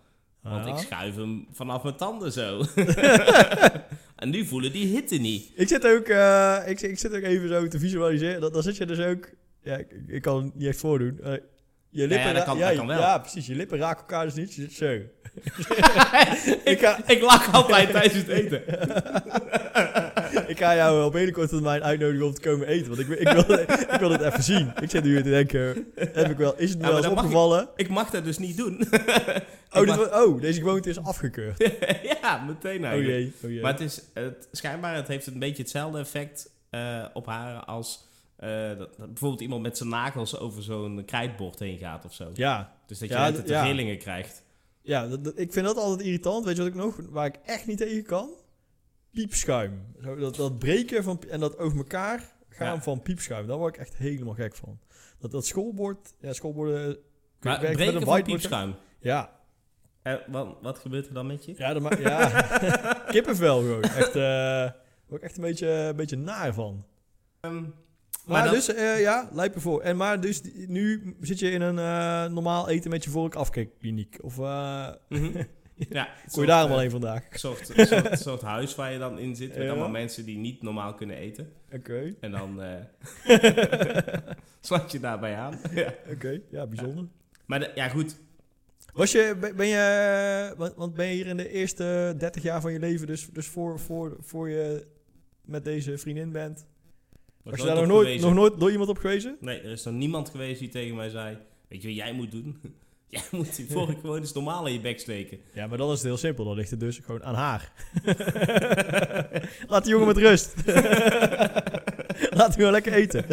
Want 0.53 0.67
ik 0.67 0.77
schuif 0.77 1.15
hem 1.15 1.47
vanaf 1.53 1.83
mijn 1.83 1.97
tanden 1.97 2.33
zo. 2.33 2.63
en 4.17 4.31
nu 4.31 4.45
voelen 4.47 4.73
die 4.73 4.87
hitte 4.87 5.17
niet. 5.17 5.51
Ik 5.55 5.69
zit 5.69 5.87
ook, 5.87 6.07
eh, 6.07 6.59
ik, 6.67 6.81
ik 6.81 6.99
zit 6.99 7.15
ook 7.17 7.23
even 7.23 7.49
zo 7.49 7.69
te 7.69 7.79
visualiseren. 7.79 8.41
Dan, 8.41 8.53
dan 8.53 8.63
zit 8.63 8.77
je 8.77 8.87
dus 8.87 8.99
ook, 8.99 9.29
ja, 9.63 9.77
ik, 9.77 9.87
ik 10.07 10.23
kan 10.23 10.45
het 10.45 10.55
niet 10.55 10.69
echt 10.69 10.79
voordoen. 10.79 11.21
Eh, 11.23 11.33
je 11.91 12.07
lippen 12.07 12.27
ja, 12.27 12.33
dat 12.33 12.45
kan- 12.45 12.59
ja, 12.59 12.69
dat 12.69 12.77
kan 12.77 12.87
wel. 12.87 12.99
ja, 13.01 13.19
precies. 13.19 13.47
Je 13.47 13.55
lippen 13.55 13.79
raken 13.79 14.01
elkaar 14.01 14.25
dus 14.25 14.35
niet. 14.35 14.55
Je 14.55 14.61
zit 14.63 14.73
zo. 14.73 14.93
ik, 16.73 16.79
ga, 16.81 16.99
Ik 17.07 17.21
lach 17.23 17.53
altijd 17.53 17.91
tijdens 17.91 18.15
het 18.15 18.29
eten. 18.29 18.63
Ik 20.55 20.61
ga 20.65 20.75
jou 20.77 21.05
op 21.05 21.13
hele 21.13 21.31
korte 21.33 21.49
termijn 21.55 21.83
uitnodigen 21.83 22.27
om 22.27 22.35
te 22.35 22.41
komen 22.41 22.67
eten. 22.67 22.87
Want 22.89 23.01
ik, 23.01 23.07
wil- 23.07 23.21
ik, 23.21 23.29
wil, 23.29 23.59
ik 23.95 24.01
wil 24.01 24.11
het 24.11 24.21
even 24.21 24.43
zien. 24.43 24.73
Ik 24.81 24.91
zit 24.91 25.05
nu 25.05 25.23
te 25.23 25.31
denken, 25.31 25.87
heb 25.95 26.31
ik 26.31 26.37
wel, 26.37 26.55
is 26.57 26.71
het 26.71 26.79
me 26.79 26.85
Ja, 26.85 26.91
wel 26.93 26.97
eens 27.05 27.07
mag 27.15 27.19
opgevallen? 27.25 27.69
Ik 27.77 27.89
mag 27.89 28.11
dat 28.11 28.25
dus 28.25 28.39
niet 28.39 28.57
doen. 28.57 28.81
Oh, 29.77 29.81
dit 29.87 30.13
oh, 30.13 30.41
deze 30.41 30.61
gewoonte 30.61 30.89
is 30.89 30.99
afgekeurd. 31.05 31.71
ja, 32.23 32.45
meteen 32.47 32.85
Oh 32.87 32.93
jee, 33.03 33.33
oh 33.45 33.51
jee. 33.51 33.61
Maar 33.61 33.73
het 33.73 33.81
is 33.81 34.03
het, 34.13 34.49
schijnbaar, 34.53 34.95
het 34.95 35.09
heeft 35.09 35.27
een 35.27 35.39
beetje 35.39 35.63
hetzelfde 35.63 35.99
effect 35.99 36.51
eh, 36.71 37.05
op 37.13 37.27
haar 37.27 37.65
als 37.65 38.07
eh, 38.37 38.49
dat, 38.69 38.79
dat 38.79 39.07
bijvoorbeeld 39.07 39.41
iemand 39.41 39.63
met 39.63 39.77
zijn 39.77 39.89
nagels 39.89 40.39
over 40.39 40.63
zo'n 40.63 41.03
krijtbord 41.07 41.59
heen 41.59 41.79
gaat 41.79 42.05
of 42.05 42.13
zo. 42.15 42.31
ja, 42.35 42.73
Dus 42.87 42.99
dat 42.99 43.09
je 43.09 43.15
Ja, 43.15 43.27
altijd 43.27 43.47
d- 43.47 43.49
ja. 43.49 43.63
rillingen 43.65 43.99
krijgt. 43.99 44.43
ja 44.83 45.07
dat- 45.07 45.33
ik 45.39 45.53
vind 45.53 45.67
dat 45.67 45.77
altijd 45.77 46.07
irritant. 46.07 46.45
Weet 46.45 46.57
je 46.57 46.63
wat 46.63 46.71
ik 46.71 46.77
nog, 46.79 46.97
waar 47.11 47.27
ik 47.27 47.37
echt 47.45 47.67
niet 47.67 47.79
tegen 47.79 48.05
kan? 48.05 48.29
Piepschuim. 49.15 49.87
Zo, 50.03 50.17
dat, 50.17 50.37
dat 50.37 50.59
breken 50.59 51.03
van, 51.05 51.23
en 51.31 51.41
dat 51.41 51.59
over 51.59 51.79
elkaar 51.79 52.33
gaan 52.49 52.75
Ja. 52.75 52.83
van 52.83 53.03
piepschuim. 53.03 53.47
Daar 53.47 53.57
word 53.59 53.75
ik 53.75 53.81
echt 53.81 53.97
helemaal 53.97 54.35
gek 54.35 54.55
van. 54.55 54.79
Dat, 55.19 55.31
dat 55.31 55.47
schoolbord, 55.47 56.15
ja, 56.21 56.33
schoolborden... 56.33 56.97
Maar 57.41 57.61
werkt 57.61 57.63
met 57.63 57.77
breken 57.77 57.95
een 57.97 58.03
van 58.07 58.23
piepschuim. 58.23 58.75
Ja, 59.01 59.31
En 60.03 60.21
wat, 60.29 60.57
wat 60.63 60.79
gebeurt 60.79 61.07
er 61.07 61.15
dan 61.15 61.27
met 61.27 61.45
je? 61.45 61.55
ja, 61.57 61.73
dat 61.73 61.83
ma- 61.83 61.99
ja. 61.99 62.43
kippenvel 63.13 63.59
gewoon. 63.59 63.83
Echt, 63.83 64.17
eh 64.17 64.71
ook 65.09 65.21
echt 65.21 65.37
een 65.37 65.43
beetje, 65.43 65.69
een 65.69 65.97
beetje 65.97 66.17
naar 66.17 66.55
van. 66.55 66.85
Ehm, 67.41 67.65
Maar, 68.27 68.45
dat- 68.45 68.53
dus, 68.55 68.75
eh, 68.75 69.01
ja, 69.01 69.29
lijp 69.33 69.55
ervoor. 69.55 69.81
En 69.81 69.97
maar 69.97 70.21
dus 70.21 70.43
nu 70.67 71.17
zit 71.21 71.39
je 71.39 71.51
in 71.51 71.61
een 71.61 71.79
eh, 71.79 72.33
normaal 72.33 72.69
eten 72.69 72.91
met 72.91 73.05
je 73.05 73.11
vork 73.11 73.35
afkikkliniek. 73.35 74.19
Of 74.21 74.39
eh 74.39 74.89
mhm. 75.09 75.43
ja, 75.91 76.09
kon 76.33 76.43
je 76.43 76.49
daar 76.49 76.61
allemaal 76.61 76.79
heen 76.79 76.91
vandaag? 76.91 77.23
Een 77.31 77.39
soort, 77.39 77.73
soort, 78.13 78.43
huis 78.43 78.75
waar 78.75 78.93
je 78.93 78.99
dan 78.99 79.19
in 79.19 79.37
zit. 79.37 79.49
Met 79.55 79.63
Ja. 79.63 79.69
allemaal 79.71 79.89
mensen 79.89 80.25
die 80.25 80.37
niet 80.37 80.63
normaal 80.63 80.95
kunnen 80.95 81.17
eten. 81.17 81.53
Oké, 81.73 82.15
En 82.21 82.31
dan 82.31 82.63
eh 82.63 82.75
sluit 84.61 84.93
je 84.93 85.01
daarbij 85.01 85.35
aan. 85.37 85.59
ja. 85.75 85.95
oké. 86.13 86.41
Ja, 86.51 86.67
bijzonder. 86.67 87.07
Maar 87.47 87.61
de- 87.61 87.71
ja, 87.75 87.89
goed. 87.89 88.17
Was 88.93 89.13
je, 89.13 89.53
ben 89.57 89.67
je, 89.67 90.55
want- 90.57 90.75
want 90.75 90.95
ben 90.95 91.07
je 91.07 91.13
hier 91.15 91.27
in 91.27 91.37
de 91.37 91.49
eerste 91.51 92.15
30 92.19 92.43
jaar 92.43 92.61
van 92.61 92.73
je 92.73 92.79
leven, 92.79 93.07
dus, 93.07 93.29
dus 93.33 93.47
voor, 93.47 93.79
voor, 93.81 94.17
voor 94.21 94.49
je 94.49 94.87
met 95.45 95.65
deze 95.65 95.99
vriendin 95.99 96.33
bent, 96.33 96.67
was 97.43 97.61
je 97.61 97.67
daar 97.67 97.75
nog 97.77 97.87
nooit, 97.87 98.21
nog 98.21 98.35
nooit 98.35 98.61
door 98.61 98.71
iemand 98.71 98.89
op 98.89 98.99
gewezen? 98.99 99.37
Nee, 99.41 99.61
er 99.61 99.71
is 99.71 99.85
nog 99.85 99.95
niemand 99.95 100.29
geweest 100.29 100.59
die 100.61 100.69
tegen 100.69 100.97
mij 100.97 101.09
zei... 101.09 101.39
Weet 101.69 101.83
je 101.83 101.89
wat 101.89 101.97
jij 101.97 102.13
moet 102.13 102.31
doen? 102.31 102.61
Jij 103.09 103.23
moet 103.39 103.57
die 103.57 103.71
vork 103.71 104.01
gewoon 104.01 104.21
eens 104.21 104.33
normaal 104.33 104.67
in 104.67 104.73
je 104.73 104.81
bek 104.81 105.01
steken. 105.01 105.41
Ja, 105.53 105.67
maar 105.67 105.79
dan 105.79 105.91
is 105.91 105.99
het 105.99 106.07
heel 106.07 106.17
simpel. 106.17 106.45
Dan 106.45 106.55
ligt 106.55 106.71
het 106.71 106.81
dus 106.81 107.01
gewoon 107.05 107.25
aan 107.25 107.35
haar. 107.35 107.73
Laat 109.69 109.83
die 109.83 109.93
jongen 109.93 110.07
met 110.07 110.17
rust. 110.17 110.55
Laat 112.37 112.49
hem 112.49 112.53
gewoon 112.53 112.73
lekker 112.73 112.93
eten. 112.93 113.27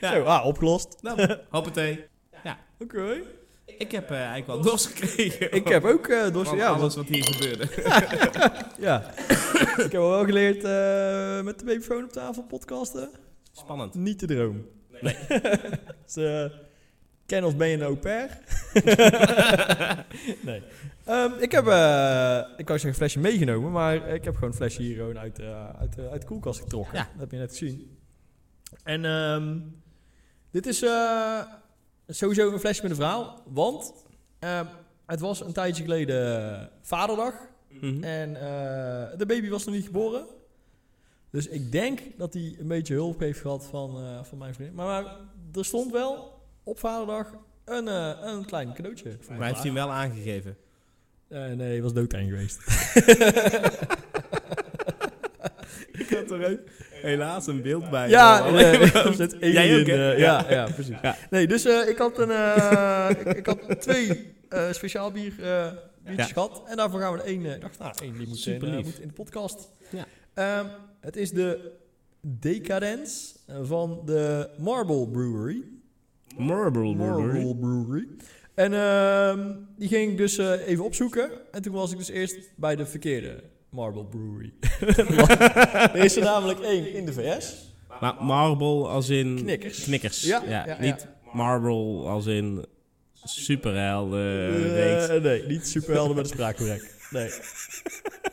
Ja. 0.00 0.12
Zo, 0.12 0.22
ah, 0.22 0.46
opgelost. 0.46 0.96
Nou, 1.02 1.36
hoppatee. 1.50 2.06
Oké. 2.78 3.22
Ik 3.64 3.90
heb 3.90 4.10
eh, 4.10 4.16
eigenlijk 4.16 4.46
wel 4.46 4.60
dorst 4.60 4.86
gekregen. 4.86 5.52
Ik 5.52 5.68
heb 5.68 5.84
ook 5.84 6.08
uh, 6.08 6.32
dorst. 6.32 6.48
van 6.48 6.58
Ja, 6.58 6.68
alles 6.68 6.96
wat 6.96 7.06
hier 7.06 7.24
gebeurde. 7.24 7.68
ja. 8.78 9.12
ik 9.76 9.92
heb 9.92 9.92
wel 9.92 10.24
geleerd 10.24 10.64
eh, 10.64 11.44
met 11.44 11.58
de 11.58 11.64
babyfoon 11.64 12.04
op 12.04 12.12
tafel 12.12 12.42
podcasten. 12.42 13.10
Spannend. 13.52 13.94
Niet 13.94 14.20
de 14.20 14.26
droom. 14.26 14.66
Nee. 15.00 15.16
dus, 16.06 16.16
eh, 16.16 16.44
ken 17.28 17.44
of 17.44 17.56
ben 17.56 17.68
je 17.68 17.74
een 17.74 17.82
au 17.82 17.96
pair? 17.96 18.38
nee. 20.48 20.62
Ehm, 21.04 21.32
ik 21.38 21.52
heb, 21.52 21.66
eh, 21.66 22.38
ik 22.56 22.66
wou 22.66 22.78
zeggen 22.78 22.88
een 22.88 22.94
flesje 22.94 23.18
meegenomen, 23.18 23.72
maar 23.72 24.08
ik 24.08 24.24
heb 24.24 24.34
gewoon 24.34 24.50
een 24.50 24.56
flesje 24.56 24.82
hier 24.82 24.96
gewoon 24.96 25.18
uit, 25.18 25.38
eh, 25.38 25.68
uit, 25.68 25.98
eh, 25.98 26.10
uit 26.10 26.20
de 26.20 26.26
koelkast 26.26 26.60
getrokken. 26.60 26.98
Ja. 26.98 27.08
Dat 27.12 27.20
heb 27.20 27.30
je 27.30 27.36
net 27.36 27.50
gezien. 27.50 27.98
En 28.82 29.04
ehm, 29.04 29.58
dit 30.50 30.66
is 30.66 30.78
sowieso 32.06 32.52
een 32.52 32.58
flesje 32.58 32.82
met 32.82 32.90
een 32.90 32.96
verhaal, 32.96 33.42
want 33.46 33.92
ehm, 34.38 34.66
het 35.06 35.20
was 35.20 35.40
een 35.40 35.52
tijdje 35.52 35.82
geleden 35.82 36.70
vaderdag. 36.82 37.34
Mhm. 37.68 38.02
En 38.02 38.32
de 39.18 39.26
baby 39.26 39.48
was 39.48 39.64
nog 39.64 39.74
niet 39.74 39.86
geboren. 39.86 40.26
Dus 41.30 41.48
ik 41.48 41.72
denk 41.72 42.00
dat 42.16 42.34
hij 42.34 42.56
een 42.58 42.68
beetje 42.68 42.94
hulp 42.94 43.20
heeft 43.20 43.40
gehad 43.40 43.66
van, 43.66 44.24
van 44.24 44.38
mijn 44.38 44.54
vriendin. 44.54 44.76
Maar, 44.76 45.02
maar 45.02 45.16
er 45.52 45.64
stond 45.64 45.92
wel 45.92 46.37
op 46.68 46.78
vaderdag 46.78 47.34
een, 47.64 47.88
eh, 47.88 48.12
een 48.20 48.44
klein 48.44 48.74
cadeautje. 48.74 49.16
Voor 49.20 49.34
Maar 49.34 49.46
heeft 49.46 49.62
hij 49.62 49.66
hem 49.66 49.74
wel 49.74 49.90
aangegeven? 49.90 50.56
Eh, 51.28 51.44
nee, 51.44 51.68
hij 51.68 51.82
was 51.82 51.92
doodeng 51.92 52.30
geweest. 52.30 52.58
Ik 55.92 56.10
had 56.10 56.30
er 56.30 56.60
helaas 56.90 57.46
een 57.46 57.62
beeld 57.62 57.90
bij. 57.90 58.08
ja, 58.08 58.50
nee, 58.50 58.78
nee, 58.78 59.52
Jij 59.52 59.80
ook, 59.80 59.86
ja, 60.18 60.50
ja, 60.50 60.68
precies. 60.74 60.96
Ja. 61.02 61.16
Nee, 61.30 61.46
dus 61.46 61.64
eh, 61.64 61.88
ik 61.88 61.98
had, 61.98 62.18
een, 62.18 62.30
ik, 63.10 63.36
ik 63.36 63.46
had 63.46 63.80
twee 63.80 64.34
speciaal 64.70 65.10
bier, 65.10 65.32
biertjes 66.04 66.32
gehad. 66.32 66.62
En 66.66 66.76
daarvoor 66.76 67.00
gaan 67.00 67.12
we 67.12 67.18
er 67.18 67.24
één... 67.24 67.44
Ik 67.44 67.60
dacht, 67.60 67.78
nou, 67.78 67.92
één 68.02 68.18
die 68.18 68.28
moet, 68.28 68.46
in, 68.46 68.62
eh, 68.62 68.68
lief. 68.68 68.84
moet 68.84 69.00
in 69.00 69.08
de 69.08 69.14
podcast. 69.14 69.72
Ja. 69.90 70.06
Ehm, 70.34 70.66
het 71.00 71.16
is 71.16 71.30
de 71.30 71.72
Decadence 72.20 73.34
van 73.62 74.02
de 74.04 74.50
Marble 74.58 75.08
Brewery. 75.08 75.77
Marble 76.36 76.94
Marble 76.94 77.56
Brewery. 77.56 78.08
En 78.54 78.72
ehm, 78.74 79.54
die 79.76 79.88
ging 79.88 80.10
ik 80.10 80.16
dus 80.16 80.38
eh, 80.38 80.66
even 80.66 80.84
opzoeken. 80.84 81.30
En 81.52 81.62
toen 81.62 81.72
was 81.72 81.92
ik 81.92 81.98
dus 81.98 82.08
eerst 82.08 82.36
bij 82.56 82.76
de 82.76 82.86
verkeerde 82.86 83.42
Marble 83.70 84.04
Brewery. 84.04 84.52
er 85.94 86.04
is 86.04 86.16
er 86.16 86.22
namelijk 86.22 86.60
één 86.60 86.92
in 86.92 87.06
de 87.06 87.12
VS. 87.12 87.74
Maar 88.00 88.14
marble 88.20 88.88
als 88.88 89.08
in... 89.08 89.36
Knikkers. 89.36 89.82
Knikkers. 89.82 90.22
Ja, 90.22 90.42
Ja, 90.46 90.66
ja, 90.66 90.80
niet 90.80 91.06
marble 91.32 92.08
als 92.08 92.26
in 92.26 92.64
superhelden 93.24 94.20
Eh, 95.10 95.22
nee, 95.22 95.46
niet 95.46 95.68
superhelden 95.68 96.16
met 96.16 96.24
een 96.24 96.30
spraakcorrect. 96.30 96.96
Nee. 97.10 97.30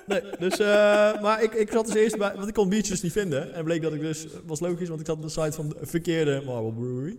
Nee, 0.08 0.22
dus, 0.40 0.60
eh, 0.60 1.22
maar 1.22 1.44
ik, 1.44 1.54
ik 1.54 1.72
zat 1.72 1.86
dus 1.86 1.96
eerst 1.96 2.18
bij, 2.18 2.34
want 2.36 2.48
ik 2.48 2.54
kon 2.54 2.70
biertjes 2.70 3.02
niet 3.02 3.12
vinden. 3.12 3.54
En 3.54 3.64
bleek 3.64 3.82
dat 3.82 3.94
ik 3.94 4.00
dus, 4.02 4.26
was 4.46 4.60
logisch, 4.60 4.88
want 4.88 5.00
ik 5.00 5.06
zat 5.06 5.16
op 5.16 5.22
de 5.22 5.30
site 5.30 5.52
van 5.52 5.70
de 5.70 5.76
verkeerde 5.82 6.42
Marble 6.46 6.74
Brewery. 6.74 7.18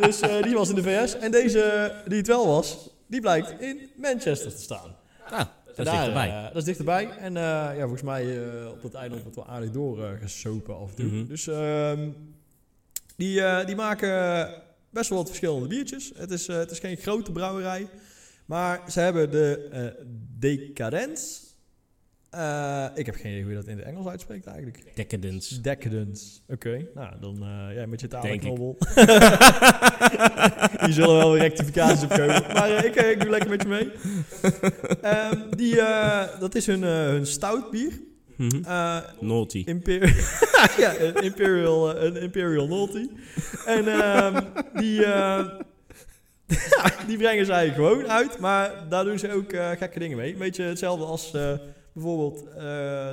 Dus 0.00 0.20
eh, 0.20 0.42
die 0.42 0.54
was 0.54 0.68
in 0.68 0.74
de 0.74 0.82
VS. 0.82 1.16
En 1.18 1.30
deze, 1.30 1.92
die 2.08 2.18
het 2.18 2.26
wel 2.26 2.46
was, 2.46 2.90
die 3.06 3.20
blijkt 3.20 3.60
in 3.60 3.90
Manchester 3.96 4.54
te 4.54 4.62
staan. 4.62 4.96
Ah, 5.30 5.38
dat 5.38 5.46
is 5.78 5.84
Daar, 5.84 5.94
dichterbij. 5.94 6.28
eh, 6.28 6.44
dat 6.44 6.56
is 6.56 6.64
dichterbij. 6.64 7.08
En 7.18 7.36
eh, 7.36 7.42
ja, 7.42 7.78
volgens 7.80 8.02
mij 8.02 8.22
eh, 8.42 8.70
op 8.70 8.82
het 8.82 8.94
eiland 8.94 9.22
wordt 9.22 9.36
wel 9.36 9.46
aardig 9.46 9.70
doorgesopen 9.70 10.76
af 10.78 10.88
en 10.90 10.94
toe. 10.96 11.04
Mhm. 11.04 11.26
Dus 11.26 11.46
ehm, 11.46 12.08
die, 13.16 13.40
eh, 13.42 13.66
die 13.66 13.76
maken 13.76 14.48
best 14.90 15.08
wel 15.08 15.18
wat 15.18 15.26
verschillende 15.28 15.66
biertjes. 15.66 16.12
Het 16.16 16.30
is, 16.30 16.48
eh, 16.48 16.56
het 16.56 16.70
is 16.70 16.78
geen 16.78 16.96
grote 16.96 17.32
brouwerij. 17.32 17.88
Maar 18.46 18.80
ze 18.90 19.00
hebben 19.00 19.30
de 19.30 19.68
eh 19.72 20.04
Decadence. 20.38 21.40
Eh, 22.34 22.86
ik 22.94 23.06
heb 23.06 23.14
geen 23.14 23.30
idee 23.30 23.42
hoe 23.42 23.50
je 23.50 23.56
dat 23.56 23.66
in 23.66 23.76
het 23.76 23.86
Engels 23.86 24.06
uitspreekt 24.06 24.46
eigenlijk. 24.46 24.82
Decadence. 24.94 25.60
Decadence. 25.60 26.40
Oké, 26.48 26.86
nou 26.94 27.12
dan 27.20 27.42
eh 27.42 27.76
ja, 27.76 27.86
met 27.86 28.00
je 28.00 28.08
talenknobbel. 28.08 28.76
Hier 30.80 30.92
zullen 30.98 31.16
wel 31.16 31.32
weer 31.32 31.40
rectificaties 31.40 32.02
op 32.02 32.08
komen. 32.08 32.42
Maar 32.52 32.70
eh, 32.70 32.84
ik, 32.84 32.94
ik 32.94 33.20
doe 33.20 33.30
lekker 33.30 33.50
met 33.50 33.62
je 33.62 33.68
mee. 33.68 33.90
Ehm, 35.02 35.40
die, 35.50 35.76
dat 36.40 36.54
is 36.54 36.66
hun, 36.66 36.82
hun 36.82 37.26
stout 37.26 37.70
bier. 37.70 38.00
Mhm. 38.36 38.60
Naughty. 39.20 39.62
Imper 39.66 40.08
ja, 40.82 40.98
een 40.98 41.14
Imperial, 41.14 41.96
een 41.96 42.16
Imperial 42.16 42.68
Naughty. 42.68 43.08
En 43.66 43.88
ehm, 43.88 44.40
die, 44.74 44.98
die 47.08 47.16
brengen 47.16 47.46
zij 47.46 47.72
gewoon 47.72 48.08
uit, 48.08 48.38
maar 48.38 48.88
daar 48.88 49.04
doen 49.04 49.18
ze 49.18 49.32
ook 49.32 49.56
gekke 49.78 49.98
dingen 49.98 50.16
mee. 50.16 50.32
Een 50.32 50.38
beetje 50.38 50.62
hetzelfde 50.62 51.04
als 51.04 51.32
bijvoorbeeld 51.94 52.46
eh, 52.48 52.54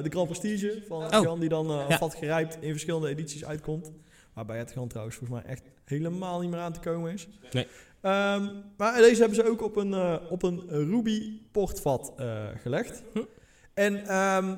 de 0.03 0.09
Grand 0.09 0.27
Prestige 0.29 0.83
van 0.87 1.03
Oh. 1.15 1.23
Jan, 1.23 1.39
die 1.39 1.49
dan 1.49 1.69
eh 1.71 1.85
Ja. 1.89 1.97
vat 1.97 2.15
gerijpt 2.15 2.57
in 2.61 2.71
verschillende 2.71 3.07
edities 3.07 3.45
uitkomt. 3.45 3.91
Waarbij 4.33 4.57
het 4.57 4.71
gewoon 4.71 4.87
trouwens 4.87 5.17
volgens 5.17 5.41
mij 5.41 5.51
echt 5.51 5.63
helemaal 5.83 6.39
niet 6.39 6.49
meer 6.49 6.59
aan 6.59 6.73
te 6.73 6.79
komen 6.79 7.13
is. 7.13 7.27
Nee. 7.51 7.67
Ehm, 8.01 8.47
maar 8.77 8.97
deze 8.97 9.19
hebben 9.19 9.35
ze 9.35 9.49
ook 9.49 9.61
op 9.63 9.75
een, 9.75 9.93
eh, 9.93 10.15
op 10.29 10.43
een 10.43 10.61
Ruby 10.67 11.39
portvat 11.51 12.13
gelegd. 12.61 13.03
Hm. 13.13 13.19
En 13.73 14.05
ehm, 14.05 14.55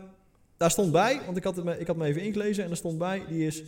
daar 0.58 0.72
stond 0.72 0.92
bij, 0.92 1.22
want 1.26 1.38
ik 1.38 1.44
had, 1.44 1.56
het 1.56 1.66
me, 1.66 1.80
ik 1.80 1.88
had 1.88 1.96
me 1.96 2.06
even 2.06 2.22
ingelezen 2.22 2.64
en 2.64 2.70
er 2.70 2.76
stond 2.76 2.98
bij, 2.98 3.24
die 3.28 3.46
is 3.48 3.64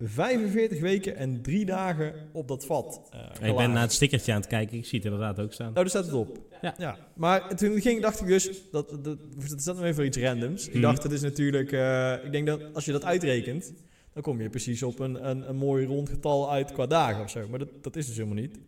45 0.00 0.80
weken 0.80 1.16
en 1.16 1.42
3 1.42 1.64
dagen 1.64 2.14
op 2.32 2.48
dat 2.48 2.64
vat. 2.66 3.00
eh, 3.40 3.48
ik 3.48 3.56
ben 3.56 3.72
naar 3.72 3.82
het 3.82 3.92
stickertje 3.92 4.32
aan 4.32 4.40
het 4.40 4.48
kijken. 4.48 4.76
Ik 4.78 4.84
zie 4.86 4.98
het 4.98 5.06
inderdaad 5.10 5.40
ook 5.40 5.52
staan. 5.52 5.68
Oh, 5.68 5.74
daar 5.74 5.88
staat 5.88 6.04
het 6.04 6.14
op. 6.14 6.38
Ja. 6.78 6.96
Maar 7.14 7.56
toen 7.56 7.80
ging, 7.80 8.02
dacht 8.02 8.20
ik 8.20 8.26
dus, 8.26 8.50
dat, 8.70 8.88
dat, 8.90 9.04
dat 9.48 9.60
staat 9.60 9.74
nog 9.74 9.82
even 9.84 9.94
voor 9.94 10.04
iets 10.04 10.18
randoms. 10.18 10.66
Ik 10.66 10.72
Mhm. 10.72 10.82
dacht, 10.82 11.02
het 11.02 11.12
is 11.12 11.20
natuurlijk, 11.20 11.72
eh, 11.72 12.14
ik 12.24 12.32
denk 12.32 12.46
dat 12.46 12.60
als 12.74 12.84
je 12.84 12.92
dat 12.92 13.04
uitrekent, 13.04 13.72
dan 14.12 14.22
kom 14.22 14.40
je 14.40 14.50
precies 14.50 14.82
op 14.82 14.98
een, 14.98 15.28
een, 15.28 15.48
een 15.48 15.56
mooi 15.56 15.86
rond 15.86 16.08
getal 16.08 16.50
uit 16.52 16.72
qua 16.72 16.86
dagen 16.86 17.22
of 17.22 17.30
zo. 17.30 17.48
Maar 17.48 17.58
dat, 17.58 17.68
dat 17.82 17.96
is 17.96 18.06
dus 18.06 18.16
helemaal 18.16 18.42
niet. 18.42 18.58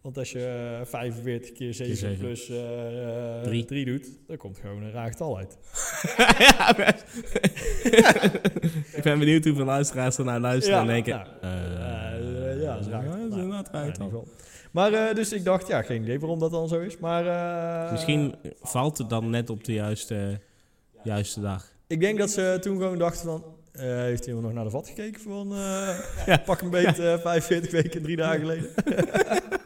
Want 0.00 0.18
als 0.18 0.32
je 0.32 0.76
eh, 0.80 0.86
45 0.86 1.52
keer 1.52 1.74
7 1.74 1.96
zeven. 1.96 2.18
plus 2.18 2.48
eh, 2.50 3.40
Drie. 3.42 3.64
3 3.64 3.84
doet, 3.84 4.08
dan 4.26 4.36
komt 4.36 4.58
gewoon 4.58 4.82
een 4.82 4.92
raar 4.92 5.10
getal 5.10 5.38
uit. 5.38 5.58
ja, 6.48 6.74
best. 6.76 7.04
ik 8.96 9.02
ben 9.02 9.18
benieuwd 9.18 9.44
hoeveel 9.44 9.64
luisteraars 9.64 10.18
er 10.18 10.24
naar 10.24 10.40
luisteren 10.40 10.80
en 10.80 10.86
denken... 10.86 11.14
nou, 11.14 11.54
eh, 11.54 12.52
eh, 12.52 12.62
ja, 12.62 12.74
dat 12.74 12.86
is 12.86 12.92
raar. 12.92 13.04
dat 13.04 13.38
is 13.38 13.44
Nou, 13.44 13.64
raar 13.72 13.94
geval. 13.94 14.28
Maar 14.70 14.92
eh, 14.92 15.14
dus 15.14 15.32
ik 15.32 15.44
dacht, 15.44 15.66
ja, 15.66 15.82
geen 15.82 16.02
idee 16.02 16.20
waarom 16.20 16.38
dat 16.38 16.50
dan 16.50 16.68
zo 16.68 16.80
is. 16.80 16.98
Maar 16.98 17.24
Misschien 17.92 18.34
valt 18.60 18.98
het 18.98 19.08
dan 19.08 19.30
net 19.30 19.50
op 19.50 19.64
de 19.64 19.72
juiste, 19.72 20.40
juiste 21.02 21.40
dag. 21.40 21.72
Ik 21.86 22.00
denk 22.00 22.18
dat 22.18 22.30
ze 22.30 22.58
toen 22.60 22.76
gewoon 22.76 22.98
dachten 22.98 23.24
van... 23.24 23.44
heeft 23.72 24.26
iemand 24.26 24.44
nog 24.44 24.54
naar 24.54 24.64
de 24.64 24.70
vat 24.70 24.88
gekeken 24.88 25.20
van... 25.20 25.54
Pak 26.44 26.60
een 26.60 26.70
beet 26.70 26.98
eh 26.98 27.18
45 27.18 27.70
weken 27.70 27.92
en 27.92 28.02
drie 28.02 28.16
dagen 28.16 28.40
geleden. 28.40 28.70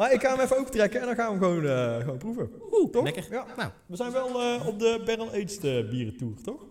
maar 0.00 0.12
ik 0.12 0.20
ga 0.20 0.30
hem 0.30 0.40
even 0.40 0.58
opentrekken 0.58 1.00
en 1.00 1.06
dan 1.06 1.14
gaan 1.14 1.38
we 1.38 1.46
hem 1.46 1.54
gewoon, 1.54 1.70
eh, 1.70 2.00
gewoon 2.00 2.18
proeven. 2.18 2.50
toch? 2.90 3.04
lekker. 3.04 3.26
Ja. 3.30 3.46
Nou. 3.56 3.70
We 3.86 3.96
zijn 3.96 4.12
wel 4.12 4.40
eh, 4.40 4.66
op 4.66 4.78
de 4.78 5.02
Barrel 5.04 5.28
Aged 5.28 5.64
eh, 5.64 5.88
bieren 5.88 6.16
tour, 6.16 6.34
toch? 6.42 6.64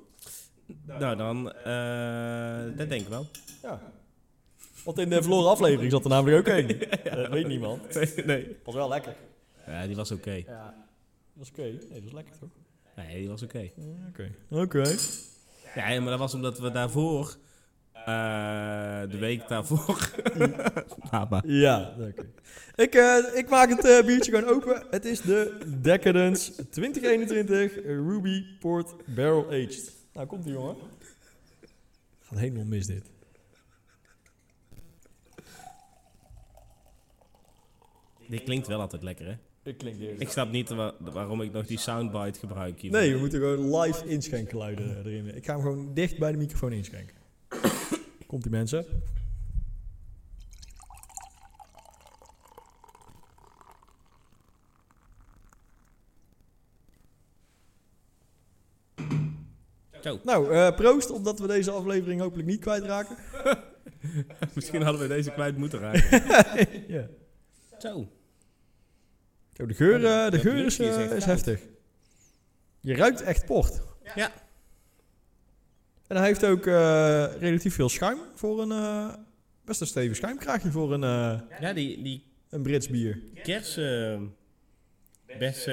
Nou, 0.86 1.16
dan... 1.16 1.44
dat 2.78 2.90
denk 2.90 3.02
ik 3.02 3.08
wel. 3.08 3.26
Ja. 3.62 3.82
Want 4.84 4.98
in 4.98 5.10
de 5.10 5.22
verloren 5.22 5.50
aflevering 5.50 5.92
zat 5.92 6.04
er 6.04 6.10
namelijk 6.10 6.38
ook 6.38 6.54
één. 6.54 6.68
Dat 7.16 7.30
weet 7.30 7.48
niemand. 7.48 7.94
Nee, 7.94 8.26
nee. 8.26 8.58
Was 8.64 8.76
wel 8.76 8.90
lekker. 8.90 9.16
Ja, 9.66 9.86
die 9.86 9.96
was 9.96 10.12
oké. 10.12 10.32
Ja. 10.32 10.88
Was 11.34 11.50
oké. 11.50 11.62
Nee, 11.62 11.90
dat 11.90 12.04
was 12.04 12.12
lekker 12.12 12.38
toch? 12.40 12.50
Nee, 12.96 13.20
die 13.20 13.28
was 13.28 13.44
oké. 13.44 13.70
Oké. 14.10 14.32
Oké. 14.50 14.96
Ja, 15.76 16.00
maar 16.00 16.10
dat 16.10 16.20
was 16.20 16.34
omdat 16.34 16.60
we 16.60 16.72
daarvoor, 16.72 17.36
de 19.10 19.18
week 19.20 19.48
daarvoor... 19.48 20.12
Maar. 21.30 21.48
Ja, 21.48 21.96
oké. 22.00 22.26
Ik, 22.76 22.96
eh, 22.96 23.18
ik 23.34 23.50
maak 23.50 23.70
het 23.70 23.86
eh, 23.86 24.06
biertje 24.06 24.32
gewoon 24.32 24.50
open. 24.56 24.84
Het 24.90 25.06
is 25.06 25.22
de 25.22 25.58
Decadence 25.82 26.70
2021 26.70 27.76
Ruby 27.86 28.44
Port 28.60 28.96
Barrel 29.16 29.46
Aged. 29.48 29.94
Nou, 30.14 30.28
komt 30.28 30.46
ie 30.46 30.52
jongen. 30.52 30.76
Gaat 32.20 32.40
helemaal 32.40 32.66
mis 32.66 32.86
dit. 32.88 33.04
Dit 38.28 38.44
klinkt 38.44 38.68
wel 38.68 38.80
altijd 38.80 39.04
lekker, 39.04 39.26
hè? 39.26 39.34
Ik 39.70 39.78
klink 39.78 40.00
eerst. 40.00 40.22
Ik 40.22 40.30
snap 40.30 40.52
niet 40.52 40.70
wa- 40.70 40.94
waarom 41.00 41.42
ik 41.42 41.52
nog 41.52 41.66
die 41.66 41.78
soundbite 41.80 42.40
gebruik 42.40 42.80
hiervoor. 42.82 43.00
Nee, 43.02 43.14
we 43.14 43.20
moeten 43.20 43.40
gewoon 43.40 43.80
live 43.80 44.08
inschenkgeluiden 44.08 44.98
erin. 44.98 45.36
Ik 45.36 45.46
ga 45.46 45.54
hem 45.54 45.62
gewoon 45.62 45.94
dicht 45.94 46.18
bij 46.20 46.32
de 46.32 46.38
microfoon 46.38 46.72
inschenken. 46.72 47.16
Komt 48.30 48.44
die 48.44 48.52
mensen? 48.52 48.86
Zo, 60.02 60.20
Nou, 60.24 60.54
eh, 60.54 60.76
proost, 60.76 61.10
omdat 61.10 61.40
we 61.40 61.48
deze 61.48 61.72
aflevering 61.72 62.22
hopelijk 62.22 62.48
niet 62.48 62.60
kwijtraken. 62.60 63.18
misschien 64.56 64.82
hadden 64.82 65.02
we 65.02 65.08
deze 65.08 65.32
kwijt 65.32 65.58
moeten 65.58 65.80
raken. 65.80 66.24
ja. 66.96 67.08
Zo. 67.80 68.08
Zo, 69.54 69.66
de 69.66 69.74
geur, 69.74 70.06
eh, 70.06 70.26
de 70.26 70.32
dat 70.32 70.42
geur 70.42 70.66
is, 70.66 70.80
eh, 70.80 71.12
is 71.12 71.26
heftig. 71.26 71.68
Je 72.80 72.96
ruikt 72.96 73.22
echt 73.22 73.46
port. 73.46 73.82
Ja. 74.16 74.32
En 76.10 76.18
hij 76.18 76.26
heeft 76.26 76.46
ook 76.46 76.66
eh, 76.66 77.26
relatief 77.40 77.76
veel 77.76 77.90
schuim 77.90 78.18
voor 78.36 78.62
een... 78.62 78.72
eh, 78.72 79.14
best 79.66 79.82
een 79.82 79.88
stevig 79.88 80.16
schuimkraagje 80.16 80.72
voor 80.72 80.94
een, 80.94 81.04
eh, 81.04 81.60
Ja, 81.60 81.74
die, 81.74 82.04
die 82.04 82.24
een 82.50 82.62
Brits 82.62 82.88
bier. 82.90 83.22
kers... 83.44 83.78
eh, 83.78 84.22
best... 85.40 85.66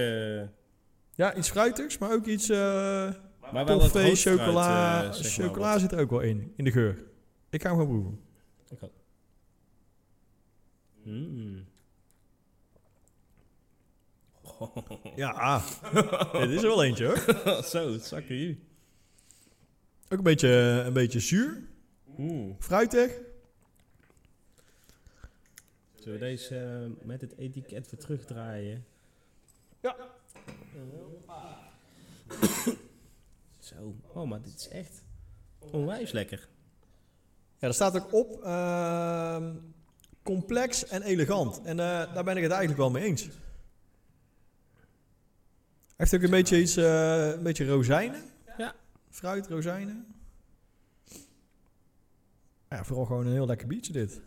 Ja, 1.15 1.35
iets 1.35 1.51
fruitigs, 1.51 1.99
maar 1.99 2.13
ook 2.13 2.27
iets... 2.27 2.49
maar 2.49 3.17
wel 3.53 3.65
wat 3.67 3.81
toffee, 3.93 4.15
chocola. 4.17 5.13
chocola 5.13 5.79
zit 5.79 5.93
er 5.93 6.01
ook 6.01 6.11
wel 6.11 6.21
in, 6.21 6.53
in 6.57 6.65
de 6.65 6.71
geur. 6.73 7.03
Ik 7.51 7.63
ga 7.63 7.69
hem 7.69 7.79
gewoon 7.79 8.01
proeven. 8.01 8.21
Ik 8.71 8.83
ook. 8.83 8.93
Mm. 11.05 11.65
Ja, 15.17 15.31
ah. 15.31 15.67
dit 16.41 16.51
is 16.51 16.63
er 16.63 16.69
wel 16.69 16.85
eentje 16.85 17.05
hoor. 17.07 17.19
Zo, 17.73 17.93
het 17.93 18.05
zakken 18.05 18.35
hier. 18.35 18.57
Ook 20.09 20.19
een 20.19 20.25
beetje, 20.25 20.49
een 20.87 20.93
beetje 20.93 21.21
zuur, 21.21 21.63
Oeh. 22.19 22.55
fruitig. 22.59 23.13
Zullen 25.95 26.19
we 26.19 26.25
deze 26.25 26.57
eh, 26.57 27.07
met 27.07 27.21
het 27.21 27.37
etiket 27.37 27.91
weer 27.91 28.01
terugdraaien? 28.01 28.85
Ja. 29.81 29.97
Zo. 33.59 33.97
Oh, 34.13 34.29
maar 34.29 34.43
dit 34.43 34.55
is 34.55 34.69
echt 34.69 35.03
onwijs 35.59 36.13
lekker. 36.13 36.49
Ja, 37.59 37.69
er 37.69 37.75
staat 37.75 37.97
ook 37.97 38.13
op 38.13 38.43
ehm, 38.43 39.55
complex 40.23 40.87
en 40.87 41.03
elegant. 41.03 41.61
En 41.63 41.81
eh, 41.81 42.15
daar 42.15 42.25
ben 42.25 42.37
ik 42.37 42.43
het 42.43 42.53
eigenlijk 42.53 42.81
wel 42.81 42.91
mee 42.91 43.05
eens. 43.05 43.23
Hij 43.23 43.33
heeft 45.97 46.15
ook 46.15 46.23
een 46.23 46.31
beetje 46.31 46.61
iets, 46.61 46.77
eh, 46.77 47.29
een 47.29 47.43
beetje 47.43 47.67
rozijnen. 47.67 48.23
Fruit, 49.17 49.47
rozijnen. 49.47 50.07
Ja, 52.69 52.85
vooral 52.85 53.05
gewoon 53.05 53.27
een 53.27 53.33
heel 53.33 53.47
lekker 53.47 53.67
biertje 53.67 53.93
dit. 53.93 54.21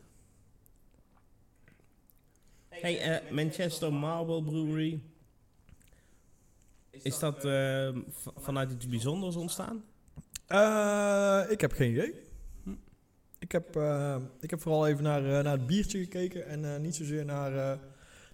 Hey, 2.70 3.00
eh, 3.02 3.32
Manchester 3.32 3.94
Marble 3.94 4.44
Brewery. 4.44 5.02
Is 6.90 7.20
dat 7.20 7.46
eh, 7.46 7.96
vanuit 8.36 8.72
iets 8.72 8.88
bijzonders 8.88 9.36
ontstaan? 9.36 9.84
Eh, 10.46 11.44
ik 11.50 11.62
heb 11.62 11.72
geen 11.72 11.92
idee. 11.92 12.14
Ik 13.40 13.52
heb, 13.52 13.68
ik 14.40 14.50
heb 14.50 14.62
vooral 14.62 14.88
even 14.88 15.04
naar, 15.04 15.22
naar 15.22 15.58
het 15.58 15.68
biertje 15.68 16.00
gekeken 16.00 16.46
en 16.46 16.82
niet 16.82 16.96
zozeer 16.96 17.26
naar 17.26 17.80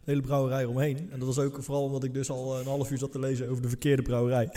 de 0.05 0.11
hele 0.11 0.21
brouwerij 0.21 0.61
eromheen. 0.61 1.09
En 1.11 1.19
dat 1.19 1.27
was 1.35 1.39
ook 1.39 1.63
vooral 1.63 1.83
omdat 1.83 2.03
ik 2.03 2.13
dus 2.13 2.29
al 2.29 2.59
een 2.59 2.65
half 2.65 2.91
uur 2.91 2.97
zat 2.97 3.11
te 3.11 3.19
lezen 3.19 3.49
over 3.49 3.61
de 3.61 3.67
verkeerde 3.69 4.01
brouwerij. 4.01 4.49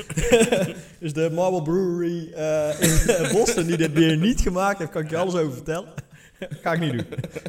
dus 1.00 1.12
de 1.12 1.30
Marble 1.32 1.62
Brewery 1.62 2.32
eh, 2.32 2.80
in 3.26 3.32
Boston 3.32 3.64
die 3.66 3.76
dit 3.76 3.94
bier 3.94 4.16
niet 4.16 4.40
gemaakt 4.40 4.78
heeft, 4.78 4.90
kan 4.90 5.02
ik 5.02 5.10
je 5.10 5.16
alles 5.16 5.34
over 5.34 5.52
vertellen. 5.52 5.88
Ga 6.62 6.72
ik 6.72 6.80
niet 6.80 6.92
doen. 6.92 7.06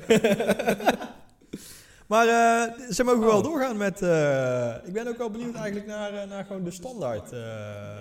maar 2.08 2.28
eh, 2.28 2.90
ze 2.90 3.04
mogen 3.04 3.26
wel 3.26 3.42
doorgaan 3.42 3.78
met... 3.78 4.02
eh, 4.02 4.76
ik 4.86 4.94
ben 4.94 5.08
ook 5.08 5.18
wel 5.18 5.30
benieuwd 5.30 5.56
eigenlijk 5.56 5.88
naar, 5.88 6.14
eh, 6.14 6.30
naar 6.30 6.46
gewoon 6.46 6.64
de 6.64 6.72
standaard... 6.72 7.32
eh, 7.32 7.40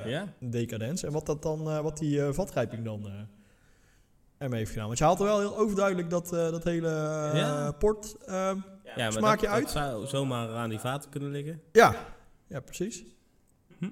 Ja? 0.06 0.26
decadens. 0.38 1.02
En 1.02 1.12
wat, 1.12 1.26
dat 1.26 1.42
dan, 1.42 1.70
eh, 1.70 1.80
wat 1.80 1.98
die 1.98 2.22
eh, 2.22 2.32
vatrijping 2.32 2.84
dan 2.84 3.00
eh 3.06 3.12
ermee 4.38 4.58
heeft 4.58 4.70
gedaan. 4.72 4.86
Want 4.86 4.98
je 4.98 5.04
haalt 5.04 5.18
er 5.18 5.24
wel 5.24 5.38
heel 5.38 5.56
overduidelijk 5.58 6.10
dat, 6.10 6.32
eh, 6.32 6.50
dat 6.50 6.64
hele 6.64 6.88
eh, 6.88 7.30
Ja. 7.38 7.72
port... 7.78 8.16
Ja, 8.96 9.02
maar 9.04 9.12
Smaak 9.12 9.40
je 9.40 9.46
dat, 9.46 9.54
uit? 9.54 9.62
dat 9.62 9.72
zou 9.72 10.06
zomaar 10.06 10.48
aan 10.48 10.70
die 10.70 10.78
vaten 10.78 11.10
kunnen 11.10 11.30
liggen. 11.30 11.60
ja. 11.72 12.14
ja, 12.48 12.60
precies. 12.60 13.04
Hm. 13.78 13.88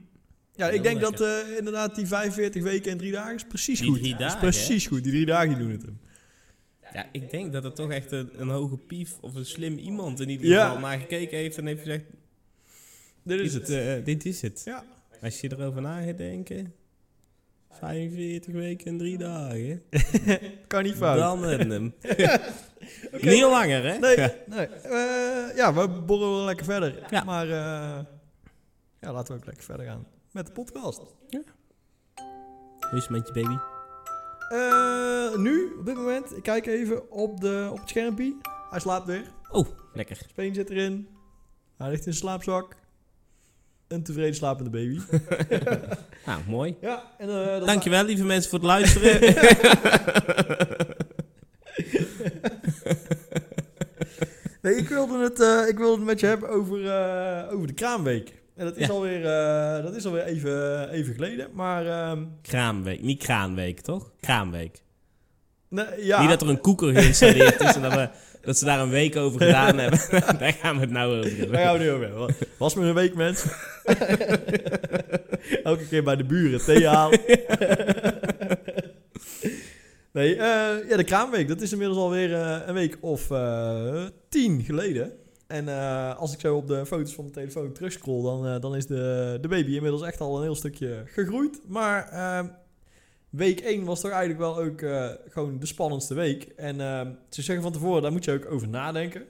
Ja, 0.54 0.68
ik 0.68 0.82
denk 0.82 1.00
lekker. 1.00 1.18
dat 1.18 1.46
eh, 1.46 1.56
inderdaad 1.56 1.94
die 1.94 2.06
45 2.06 2.62
weken 2.62 2.90
en 2.92 2.98
drie 2.98 3.12
dagen 3.12 3.34
is 3.34 3.44
precies 3.44 3.78
Die 3.80 3.88
goed. 3.90 3.98
drie 3.98 4.12
is 4.12 4.18
dagen, 4.18 4.38
precies 4.38 4.86
goed. 4.86 5.02
Die 5.02 5.12
drie 5.12 5.26
dagen 5.26 5.58
doen 5.58 5.70
het 5.70 5.82
hem. 5.82 6.00
Ja, 6.92 7.06
ik 7.12 7.30
denk 7.30 7.52
dat 7.52 7.62
het 7.64 7.76
toch 7.76 7.90
echt 7.90 8.12
een, 8.12 8.30
een 8.40 8.48
hoge 8.48 8.76
pief 8.76 9.18
of 9.20 9.34
een 9.34 9.46
slim 9.46 9.78
iemand 9.78 10.20
in 10.20 10.28
ieder 10.28 10.46
Ja. 10.46 10.66
geval 10.66 10.80
naar 10.80 10.98
gekeken 10.98 11.38
heeft 11.38 11.58
en 11.58 11.66
heeft 11.66 11.80
gezegd... 11.82 12.04
Dit 13.22 13.40
is 13.40 13.52
dit, 13.52 13.68
het. 13.68 13.70
eh, 13.98 14.04
dit 14.04 14.24
is 14.24 14.42
het. 14.42 14.62
Ja. 14.64 14.84
Als 15.22 15.40
je 15.40 15.52
erover 15.52 15.80
na 15.82 16.00
gaat 16.02 16.18
denken... 16.18 16.74
45 17.70 18.54
weken 18.54 18.86
en 18.86 18.98
3 18.98 19.18
dagen. 19.18 19.82
Kan 20.66 20.82
niet 20.82 20.94
fout. 20.94 21.18
Dan 21.18 21.44
en 21.44 21.70
hem. 21.70 21.94
Niet 23.20 23.42
langer, 23.42 23.82
hè? 23.82 23.98
Nee, 23.98 24.16
nee. 24.46 24.66
Eh, 24.66 25.56
ja, 25.56 25.74
we 25.74 25.88
borrelen 25.88 26.34
wel 26.36 26.44
lekker 26.44 26.64
verder. 26.64 27.06
Ja. 27.10 27.24
Maar 27.24 27.48
eh, 27.48 28.04
ja, 29.00 29.12
laten 29.12 29.34
we 29.34 29.40
ook 29.40 29.46
lekker 29.46 29.64
verder 29.64 29.86
gaan 29.86 30.06
met 30.32 30.46
de 30.46 30.52
podcast. 30.52 30.98
Hoe 32.90 32.96
is 32.98 33.02
het 33.02 33.10
met 33.10 33.26
je 33.26 33.32
baby? 33.32 33.56
Eh, 34.48 35.36
nu, 35.36 35.74
op 35.78 35.86
dit 35.86 35.94
moment, 35.94 36.36
ik 36.36 36.42
kijk 36.42 36.66
even 36.66 37.10
op, 37.10 37.40
de, 37.40 37.68
op 37.70 37.78
het 37.78 37.88
schermpje. 37.88 38.36
Hij 38.70 38.80
slaapt 38.80 39.06
weer. 39.06 39.32
Oh, 39.50 39.68
lekker. 39.94 40.16
Speen 40.28 40.54
zit 40.54 40.70
erin. 40.70 41.08
Hij 41.76 41.88
ligt 41.88 42.06
in 42.06 42.12
zijn 42.12 42.24
slaapzak. 42.24 42.76
Een 43.88 44.02
tevreden 44.02 44.34
slapende 44.34 44.70
baby. 44.70 44.98
Nou, 46.26 46.40
mooi. 46.46 46.76
ja, 46.80 47.02
en 47.18 47.28
eh, 47.28 47.46
dat 47.58 47.66
Dankjewel, 47.66 48.04
lieve 48.04 48.24
mensen, 48.24 48.50
voor 48.50 48.58
het 48.58 48.68
luisteren. 48.68 49.20
Nee, 54.62 54.74
ik 54.76 54.88
wilde, 54.88 55.18
het, 55.22 55.40
eh, 55.40 55.68
ik 55.68 55.78
wilde 55.78 55.96
het 55.96 56.04
met 56.04 56.20
je 56.20 56.26
hebben 56.26 56.48
over, 56.48 56.86
eh, 56.86 57.52
over 57.54 57.66
de 57.66 57.72
kraamweek. 57.72 58.32
En 58.56 58.64
dat 58.64 58.76
is 58.76 58.86
Ja. 58.86 58.92
alweer, 58.92 59.24
eh, 59.26 59.82
dat 59.84 59.96
is 59.96 60.06
alweer 60.06 60.22
even, 60.24 60.88
even 60.90 61.14
geleden. 61.14 61.48
Maar 61.54 61.86
ehm, 61.86 62.24
Kraamweek, 62.42 63.02
niet 63.02 63.22
kraanweek, 63.22 63.80
toch? 63.80 64.10
Kraamweek. 64.20 64.82
nee, 65.68 65.84
ja, 65.98 66.20
Niet 66.20 66.28
dat 66.28 66.42
er 66.42 66.48
een 66.48 66.60
koeker 66.60 66.92
geïnstalleerd 66.92 67.60
is 67.60 67.74
en 67.74 67.82
dat, 67.82 67.92
we, 67.94 68.08
dat 68.40 68.58
ze 68.58 68.64
daar 68.64 68.80
een 68.80 68.90
week 68.90 69.16
over 69.16 69.40
gedaan 69.40 69.78
hebben. 69.82 69.98
daar 70.38 70.52
gaan 70.52 70.74
we 70.74 70.80
het 70.80 70.90
nou 70.90 71.16
over 71.18 71.30
hebben. 71.30 71.52
daar 71.52 71.64
gaan 71.64 71.78
we 71.78 71.84
nu 71.84 71.90
over 71.90 72.06
hebben. 72.06 72.34
Was 72.58 72.74
maar 72.74 72.86
een 72.86 72.94
week, 72.94 73.14
mens. 73.14 73.44
Elke 75.64 75.86
keer 75.88 76.02
bij 76.02 76.16
de 76.16 76.24
buren 76.24 76.64
thee 76.64 76.86
halen. 76.86 77.20
nee, 80.18 80.36
eh, 80.36 80.88
ja, 80.88 80.96
de 80.96 81.04
kraamweek. 81.04 81.48
Dat 81.48 81.60
is 81.60 81.72
inmiddels 81.72 81.98
alweer 81.98 82.34
eh, 82.34 82.60
een 82.66 82.74
week 82.74 82.98
of 83.00 83.30
eh, 83.30 84.04
tien 84.28 84.62
geleden. 84.62 85.12
En 85.46 85.68
als 86.16 86.32
ik 86.32 86.40
zo 86.40 86.56
op 86.56 86.66
de 86.66 86.86
foto's 86.86 87.14
van 87.14 87.24
mijn 87.24 87.36
telefoon 87.36 87.72
terugscroll, 87.72 88.22
dan, 88.22 88.60
dan 88.60 88.76
is 88.76 88.86
de, 88.86 89.38
de 89.40 89.48
baby 89.48 89.74
inmiddels 89.74 90.02
echt 90.02 90.20
al 90.20 90.36
een 90.36 90.42
heel 90.42 90.54
stukje 90.54 91.02
gegroeid. 91.06 91.60
Maar 91.66 92.08
eh, 92.08 92.44
week 93.30 93.60
1 93.60 93.84
was 93.84 94.00
toch 94.00 94.10
eigenlijk 94.10 94.40
wel 94.40 94.58
ook 94.58 94.80
gewoon 95.28 95.58
de 95.58 95.66
spannendste 95.66 96.14
week. 96.14 96.42
En 96.56 96.80
eh, 96.80 97.06
ze 97.28 97.42
zeggen 97.42 97.64
van 97.64 97.72
tevoren, 97.72 98.02
daar 98.02 98.12
moet 98.12 98.24
je 98.24 98.32
ook 98.32 98.50
over 98.50 98.68
nadenken. 98.68 99.26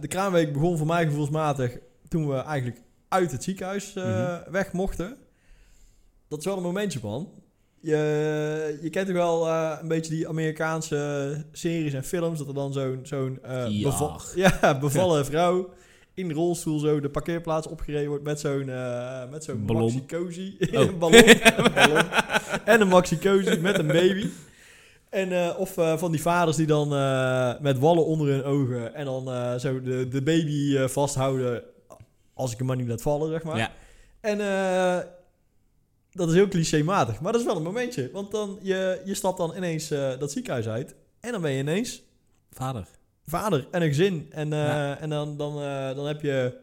De 0.00 0.08
kraamweek 0.08 0.52
begon 0.52 0.78
voor 0.78 0.86
mij 0.86 1.04
gevoelsmatig 1.04 1.78
toen 2.10 2.28
we 2.28 2.34
eigenlijk 2.36 2.80
uit 3.08 3.32
het 3.32 3.44
ziekenhuis 3.44 3.94
eh, 3.96 4.04
Mhm. 4.04 4.50
weg 4.50 4.72
mochten. 4.72 5.16
Dat 6.28 6.38
is 6.38 6.44
wel 6.44 6.56
een 6.56 6.62
momentje, 6.62 6.98
man. 7.02 7.28
je, 7.82 8.78
je 8.82 8.90
kent 8.90 9.06
toch 9.06 9.16
wel 9.16 9.46
eh, 9.48 9.76
een 9.80 9.88
beetje 9.88 10.10
die 10.14 10.28
Amerikaanse 10.28 11.44
series 11.52 11.92
en 11.92 12.04
films, 12.04 12.38
dat 12.38 12.48
er 12.48 12.54
dan 12.54 12.72
zo'n 12.72 13.00
zo'n 13.02 13.38
eh, 13.42 13.64
Ja. 13.68 13.82
beval- 13.90 14.20
ja, 14.60 14.78
bevallen 14.78 15.24
vrouw 15.26 15.70
in 16.14 16.28
de 16.28 16.34
rolstoel 16.34 16.78
zo 16.78 17.00
de 17.00 17.08
parkeerplaats 17.10 17.66
opgereden 17.66 18.08
wordt 18.08 18.24
met 18.24 18.40
zo'n 18.40 18.70
met 19.30 19.44
zo'n 19.44 19.66
Ballon. 19.66 19.82
maxi 19.82 20.06
cozy 20.06 20.54
Oh. 20.60 20.80
een 20.80 20.98
ballon, 20.98 21.22
een 21.28 21.72
ballon 21.74 22.04
en 22.64 22.80
een 22.80 22.88
maxi 22.88 23.18
cozy 23.18 23.58
met 23.60 23.78
een 23.78 23.86
baby. 23.86 24.26
En, 25.08 25.56
of 25.56 25.72
van 25.96 26.10
die 26.10 26.20
vaders 26.22 26.56
die 26.56 26.66
dan 26.66 26.88
met 27.62 27.78
wallen 27.78 28.06
onder 28.06 28.28
hun 28.28 28.44
ogen 28.44 28.94
en 28.94 29.04
dan 29.04 29.60
zo 29.60 29.82
de, 29.82 30.08
de 30.08 30.22
baby 30.22 30.86
vasthouden 30.86 31.62
als 32.40 32.52
ik 32.52 32.58
hem 32.58 32.66
maar 32.66 32.76
niet 32.76 32.88
laat 32.88 33.02
vallen, 33.02 33.30
zeg 33.30 33.42
maar. 33.42 33.56
Ja. 33.56 33.72
En 34.20 34.40
eh, 34.40 35.06
dat 36.12 36.28
is 36.28 36.34
heel 36.34 36.48
clichématig, 36.48 37.20
maar 37.20 37.32
dat 37.32 37.40
is 37.40 37.46
wel 37.46 37.56
een 37.56 37.62
momentje. 37.62 38.10
Want 38.12 38.30
dan, 38.30 38.58
je, 38.62 39.00
je 39.04 39.14
stapt 39.14 39.36
dan 39.38 39.56
ineens 39.56 39.90
eh, 39.90 40.18
dat 40.18 40.32
ziekenhuis 40.32 40.68
uit 40.68 40.94
en 41.20 41.32
dan 41.32 41.40
ben 41.42 41.50
je 41.50 41.58
ineens 41.60 42.02
Vader. 42.50 42.86
vader 43.26 43.68
en 43.70 43.82
een 43.82 43.88
gezin. 43.88 44.26
En, 44.30 44.52
eh, 44.52 44.58
Ja. 44.58 44.98
en 44.98 45.10
dan, 45.10 45.36
dan, 45.36 45.54
dan 45.96 46.06
heb 46.06 46.20
je 46.20 46.56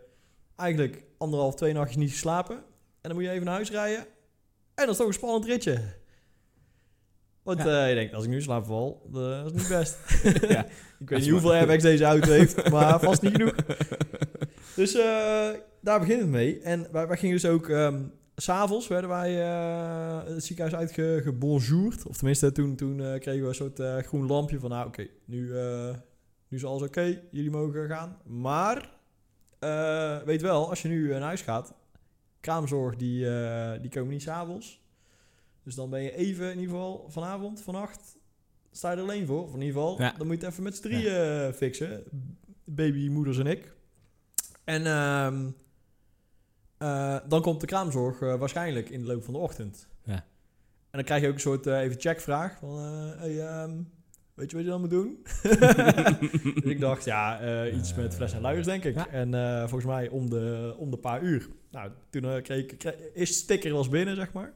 eigenlijk 0.55 1.03
anderhalf, 1.17 1.55
twee 1.55 1.73
nachtjes 1.73 1.97
niet 1.97 2.11
geslapen. 2.11 2.55
En 2.55 2.63
dan 3.09 3.13
moet 3.13 3.23
je 3.23 3.29
even 3.31 3.45
naar 3.45 3.53
huis 3.53 3.71
rijden. 3.71 3.99
En 4.75 4.85
dat 4.85 4.89
is 4.89 4.97
toch 4.97 5.07
een 5.07 5.13
spannend 5.13 5.45
ritje. 5.45 5.81
Want 7.43 7.63
Ja. 7.63 7.85
je 7.85 7.95
denkt, 7.95 8.13
als 8.13 8.23
ik 8.23 8.29
nu 8.29 8.41
slaap 8.41 8.65
val, 8.65 9.01
dat 9.11 9.45
is 9.45 9.51
niet 9.51 9.67
best. 9.67 9.97
Ja. 10.53 10.65
ik 10.99 11.09
weet 11.09 11.19
niet 11.19 11.29
hoeveel 11.29 11.51
airbags 11.53 11.83
deze 11.83 12.03
auto 12.03 12.31
heeft, 12.31 12.69
maar 12.69 12.99
vast 12.99 13.21
niet 13.21 13.31
genoeg. 13.35 13.55
Dus 14.77 14.93
eh, 14.93 15.49
daar 15.81 15.99
begint 15.99 16.21
het 16.21 16.29
mee. 16.29 16.59
En 16.59 16.87
wij, 16.91 17.07
wij 17.07 17.17
gingen 17.17 17.35
dus 17.35 17.45
ook... 17.45 17.65
s 18.35 18.43
S'avonds 18.43 18.87
werden 18.87 19.09
wij 19.09 19.41
eh, 19.41 20.33
het 20.33 20.43
ziekenhuis 20.43 20.75
uitgebonjourd. 20.75 22.05
Of 22.05 22.17
tenminste, 22.17 22.51
toen, 22.51 22.75
toen 22.75 23.01
eh, 23.01 23.19
kregen 23.19 23.41
we 23.41 23.47
een 23.47 23.55
soort 23.55 23.79
groen 24.05 24.27
lampje 24.27 24.59
van... 24.59 24.69
Nou, 24.69 24.87
oké, 24.87 25.07
nu, 25.25 25.51
nu 26.47 26.57
is 26.57 26.65
alles 26.65 26.81
oké. 26.81 27.21
Jullie 27.31 27.51
mogen 27.51 27.87
gaan. 27.87 28.17
Maar, 28.25 28.89
weet 30.25 30.41
wel, 30.41 30.69
als 30.69 30.81
je 30.81 30.87
nu 30.87 31.09
naar 31.09 31.21
huis 31.21 31.41
gaat... 31.41 31.73
Kraamzorg, 32.39 32.95
die, 32.95 33.25
die 33.81 33.89
komen 33.89 34.09
niet 34.11 34.21
s'avonds. 34.21 34.85
Dus 35.63 35.75
dan 35.75 35.89
ben 35.89 36.01
je 36.01 36.15
even, 36.15 36.45
in 36.51 36.59
ieder 36.59 36.75
geval, 36.75 37.05
vanavond, 37.09 37.61
vannacht... 37.61 38.17
Sta 38.71 38.91
je 38.91 38.97
er 38.97 39.03
alleen 39.03 39.25
voor. 39.25 39.43
Of 39.43 39.53
in 39.53 39.61
ieder 39.61 39.73
geval, 39.73 40.01
Ja. 40.01 40.13
dan 40.17 40.27
moet 40.27 40.39
je 40.39 40.45
het 40.45 40.51
even 40.51 40.63
met 40.63 40.75
z'n 40.75 40.81
drieën 40.81 41.53
fixen. 41.53 42.03
Baby, 42.63 43.09
moeders 43.09 43.37
en 43.37 43.47
ik. 43.47 43.75
En 44.67 44.85
ehm, 44.85 45.49
eh, 46.77 47.17
dan 47.27 47.41
komt 47.41 47.61
de 47.61 47.67
kraamzorg 47.67 48.21
eh, 48.21 48.35
waarschijnlijk 48.35 48.89
in 48.89 49.01
de 49.01 49.07
loop 49.07 49.23
van 49.23 49.33
de 49.33 49.39
ochtend. 49.39 49.87
Ja. 50.03 50.13
En 50.13 50.23
dan 50.91 51.03
krijg 51.03 51.21
je 51.21 51.27
ook 51.27 51.33
een 51.33 51.39
soort 51.39 51.67
eh, 51.67 51.79
even 51.79 51.99
checkvraag. 51.99 52.57
Van, 52.59 52.77
eh, 52.79 53.19
hey, 53.19 53.39
ehm, 53.47 53.71
weet 54.33 54.49
je 54.49 54.55
wat 54.55 54.65
je 54.65 54.71
dan 54.71 54.79
moet 54.79 54.89
doen? 54.89 55.23
dus 56.61 56.63
ik 56.63 56.79
dacht, 56.79 57.05
ja, 57.05 57.67
iets 57.67 57.93
met 57.93 58.15
fles 58.15 58.33
en 58.33 58.41
luiers, 58.41 58.65
denk 58.65 58.83
ik. 58.83 58.95
Ja. 58.95 59.07
En 59.07 59.31
volgens 59.69 59.91
mij 59.91 60.09
om 60.09 60.29
de, 60.29 60.75
om 60.77 60.91
de 60.91 60.97
paar 60.97 61.21
uur. 61.21 61.47
Nou, 61.71 61.91
toen 62.09 62.41
kreeg 62.41 62.71
ik... 62.71 62.95
Eerst 63.13 63.33
sticker 63.33 63.73
was 63.73 63.89
binnen, 63.89 64.15
zeg 64.15 64.33
maar. 64.33 64.53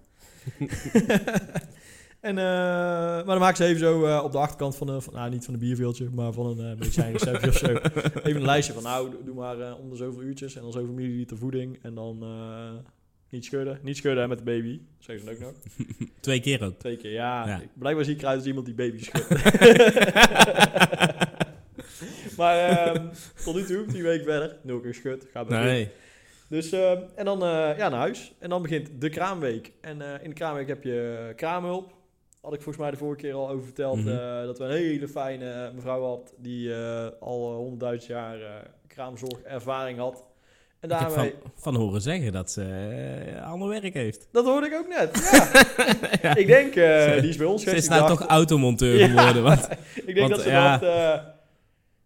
en, 2.22 2.38
eh, 2.38 2.44
maar 2.44 3.26
dan 3.26 3.40
maak 3.40 3.56
ze 3.56 3.66
even 3.66 3.80
zo 3.80 4.06
eh, 4.06 4.24
op 4.24 4.32
de 4.32 4.38
achterkant 4.38 4.76
van, 4.76 4.88
de, 4.88 5.02
van 5.02 5.14
nou, 5.14 5.30
niet 5.30 5.46
van 5.46 5.54
een 5.54 5.60
bierveeltje, 5.60 6.10
maar 6.10 6.34
van 6.34 6.46
een 6.46 6.58
uh, 6.72 6.80
medicijnreceptje 6.80 7.48
of 7.50 7.58
zo. 7.58 7.66
Even 7.68 8.36
een 8.36 8.46
lijstje 8.46 8.74
van, 8.74 8.84
nou, 8.84 9.16
doe- 9.26 9.36
maar 9.36 9.60
eh, 9.60 9.80
om 9.80 9.90
de 9.90 9.96
zoveel 9.96 10.22
uurtjes 10.22 10.56
en 10.56 10.62
dan 10.62 10.72
zoveel 10.72 10.94
milliliter 10.94 11.38
voeding. 11.38 11.80
En 11.82 11.96
dan 11.96 12.18
eh, 12.22 12.72
niet 13.30 13.46
schudden. 13.46 13.80
Niet 13.82 13.98
schudden 13.98 14.22
hè, 14.22 14.28
met 14.28 14.38
de 14.38 14.44
baby. 14.44 14.80
Zeggen 15.00 15.28
ze 15.28 15.36
dan 15.40 15.48
ook 15.48 15.54
nog. 15.54 15.62
Twee 16.20 16.40
keer 16.40 16.64
ook. 16.64 16.80
Twee 16.80 16.98
keer, 16.98 17.12
ja. 17.12 17.62
Blijkbaar 17.74 18.06
zie 18.06 18.14
ik 18.16 18.22
eruit 18.22 18.38
als 18.38 18.48
iemand 18.48 18.66
die 18.66 18.76
baby 18.76 19.04
schudt. 19.04 19.30
maar 22.38 22.58
ehm, 22.70 23.08
tot 23.44 23.56
nu 23.56 23.64
toe, 23.64 23.86
tien 23.86 24.04
weken 24.04 24.26
verder, 24.26 24.58
nul 24.64 24.80
keer 24.80 24.94
geschud. 24.94 25.28
Gaat 25.34 25.46
goed. 25.48 25.56
Nee. 25.56 25.90
Dus, 26.48 26.72
ehm, 26.72 26.98
en 27.16 27.26
dan 27.26 27.44
eh, 27.44 27.78
ja, 27.78 27.90
naar 27.90 28.00
huis. 28.00 28.34
En 28.40 28.50
dan 28.50 28.62
begint 28.62 28.90
de 29.02 29.10
kraamweek. 29.10 29.72
En 29.82 30.02
eh, 30.02 30.24
in 30.24 30.30
de 30.30 30.36
kraamweek 30.36 30.68
heb 30.68 30.84
je 30.84 31.34
kraamhulp. 31.36 31.94
Had 32.42 32.54
ik 32.54 32.62
volgens 32.62 32.78
mij 32.84 32.92
de 32.92 32.98
vorige 32.98 33.22
keer 33.22 33.34
al 33.34 33.50
over 33.50 33.64
verteld. 33.66 33.98
Mhm. 33.98 34.08
eh, 34.10 34.44
dat 34.44 34.58
we 34.58 34.64
een 34.64 34.72
hele 34.72 35.08
fijne 35.08 35.72
mevrouw 35.76 36.04
had. 36.04 36.34
Die 36.38 36.74
eh, 36.76 37.08
al 37.20 37.54
honderdduizend 37.54 38.06
jaar 38.12 38.42
eh 38.42 38.50
kraamzorgervaring 38.88 39.98
had. 39.98 40.24
En 40.80 40.90
daarmee... 40.90 41.34
van, 41.42 41.52
van 41.56 41.76
horen 41.76 42.02
zeggen 42.02 42.32
dat 42.32 42.52
ze 42.52 42.64
eh, 43.36 43.52
ander 43.52 43.68
werk 43.70 43.94
heeft. 43.94 44.28
Dat 44.32 44.46
hoorde 44.46 44.68
ik 44.68 44.74
ook 44.74 44.88
net. 44.88 45.30
Ja. 45.32 45.50
Ja. 46.22 46.36
Ik 46.36 46.48
denk, 46.48 46.76
eh, 46.76 47.20
die 47.22 47.30
is 47.30 47.38
bij 47.38 47.46
ons 47.48 47.64
Ze 47.64 47.76
is 47.76 47.88
nou 47.88 48.02
dacht- 48.08 48.18
toch 48.20 48.28
automonteur 48.28 48.98
Ja. 48.98 49.08
geworden. 49.08 49.44
Want, 49.44 49.68
Ik 50.06 50.06
denk 50.06 50.18
Want, 50.20 50.32
dat 50.32 50.42
ze 50.42 50.50
ja. 50.50 50.78
dacht... 50.78 50.84
eh, 50.84 51.24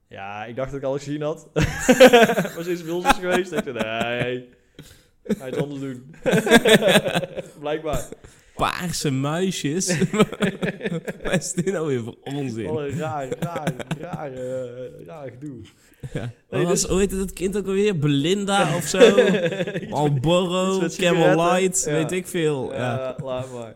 ja, 0.09 0.45
ik 0.45 0.55
dacht 0.55 0.71
dat 0.71 0.79
ik 0.79 0.85
alles 0.85 1.03
gezien 1.03 1.21
had. 1.21 1.49
maar 2.55 2.63
ze 2.63 2.71
is 2.71 2.83
bij 2.83 2.93
ons 2.93 3.05
is 3.05 3.11
geweest. 3.19 3.51
Ik 3.51 3.65
dacht, 3.73 3.85
nee, 4.21 4.49
ga 5.27 5.47
iets 5.47 5.57
anders 5.57 5.79
doen. 5.79 6.15
Blijkbaar. 7.59 8.05
Paarse 8.55 9.11
muisjes. 9.11 9.97
Wat 11.23 11.33
is 11.33 11.53
dit 11.53 11.65
nou 11.71 11.87
weer 11.87 12.03
voor 12.03 12.17
onzin? 12.23 12.65
Wat 12.67 12.79
een 12.79 12.97
raar, 12.97 13.27
raar, 13.39 13.73
raar, 13.99 14.31
eh, 14.33 15.05
raar 15.05 15.29
gedoe. 15.29 15.61
Ja. 16.13 16.31
Nee, 16.49 16.65
was, 16.65 16.81
dus- 16.81 16.89
Hoe 16.89 16.99
heet 16.99 17.11
het 17.11 17.33
kind 17.33 17.57
ook 17.57 17.65
alweer? 17.65 17.97
Belinda 17.99 18.75
of 18.77 18.83
zo? 18.83 18.99
Marlboro, 19.89 20.79
met 20.79 20.95
Camel. 20.95 21.51
Light, 21.53 21.83
Ja. 21.85 21.91
weet 21.91 22.11
ik 22.11 22.27
veel. 22.27 22.73
Ja. 22.73 22.77
Ja, 22.79 23.15
laat 23.23 23.51
maar. 23.53 23.75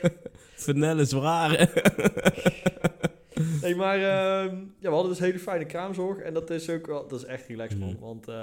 Vanille 0.54 1.04
zware. 1.04 1.68
Nee, 3.62 3.74
maar 3.74 3.94
ehm, 3.96 4.54
ja, 4.78 4.88
we 4.88 4.94
hadden 4.94 5.08
dus 5.10 5.18
hele 5.18 5.38
fijne 5.38 5.64
kraamzorg. 5.64 6.18
En 6.18 6.34
dat 6.34 6.50
is 6.50 6.70
ook 6.70 6.86
wel, 6.86 7.08
dat 7.08 7.18
is 7.20 7.26
echt 7.26 7.46
relaxed, 7.48 7.78
man. 7.78 7.88
Mhm. 7.88 8.00
Want 8.00 8.28
eh, 8.28 8.34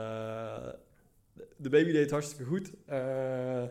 de 1.57 1.69
baby 1.69 1.91
deed 1.91 2.11
hartstikke 2.11 2.43
goed. 2.45 2.71
Eh, 2.85 3.63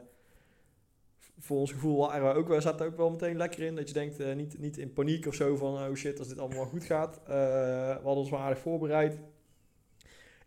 voor 1.47 1.59
ons 1.59 1.73
gevoel 1.73 1.97
waren 1.97 2.29
we 2.29 2.39
ook, 2.39 2.49
we 2.49 2.61
zaten 2.61 2.87
ook 2.87 2.97
wel 2.97 3.11
meteen 3.11 3.37
lekker 3.37 3.63
in. 3.63 3.77
Dat 3.77 3.89
je 3.89 3.95
denkt, 3.95 4.21
eh, 4.21 4.35
niet, 4.35 4.59
niet 4.59 4.79
in 4.79 4.93
paniek 4.93 5.27
of 5.27 5.35
zo 5.35 5.57
van, 5.57 5.75
oh 5.75 5.95
shit, 5.95 6.19
als 6.19 6.29
dit 6.29 6.39
allemaal 6.39 6.59
wel 6.59 6.67
goed 6.67 6.85
gaat. 6.85 7.21
Eh, 7.25 7.27
we 7.27 8.01
hadden 8.03 8.17
ons 8.17 8.31
wel 8.31 8.39
aardig 8.39 8.59
voorbereid. 8.59 9.19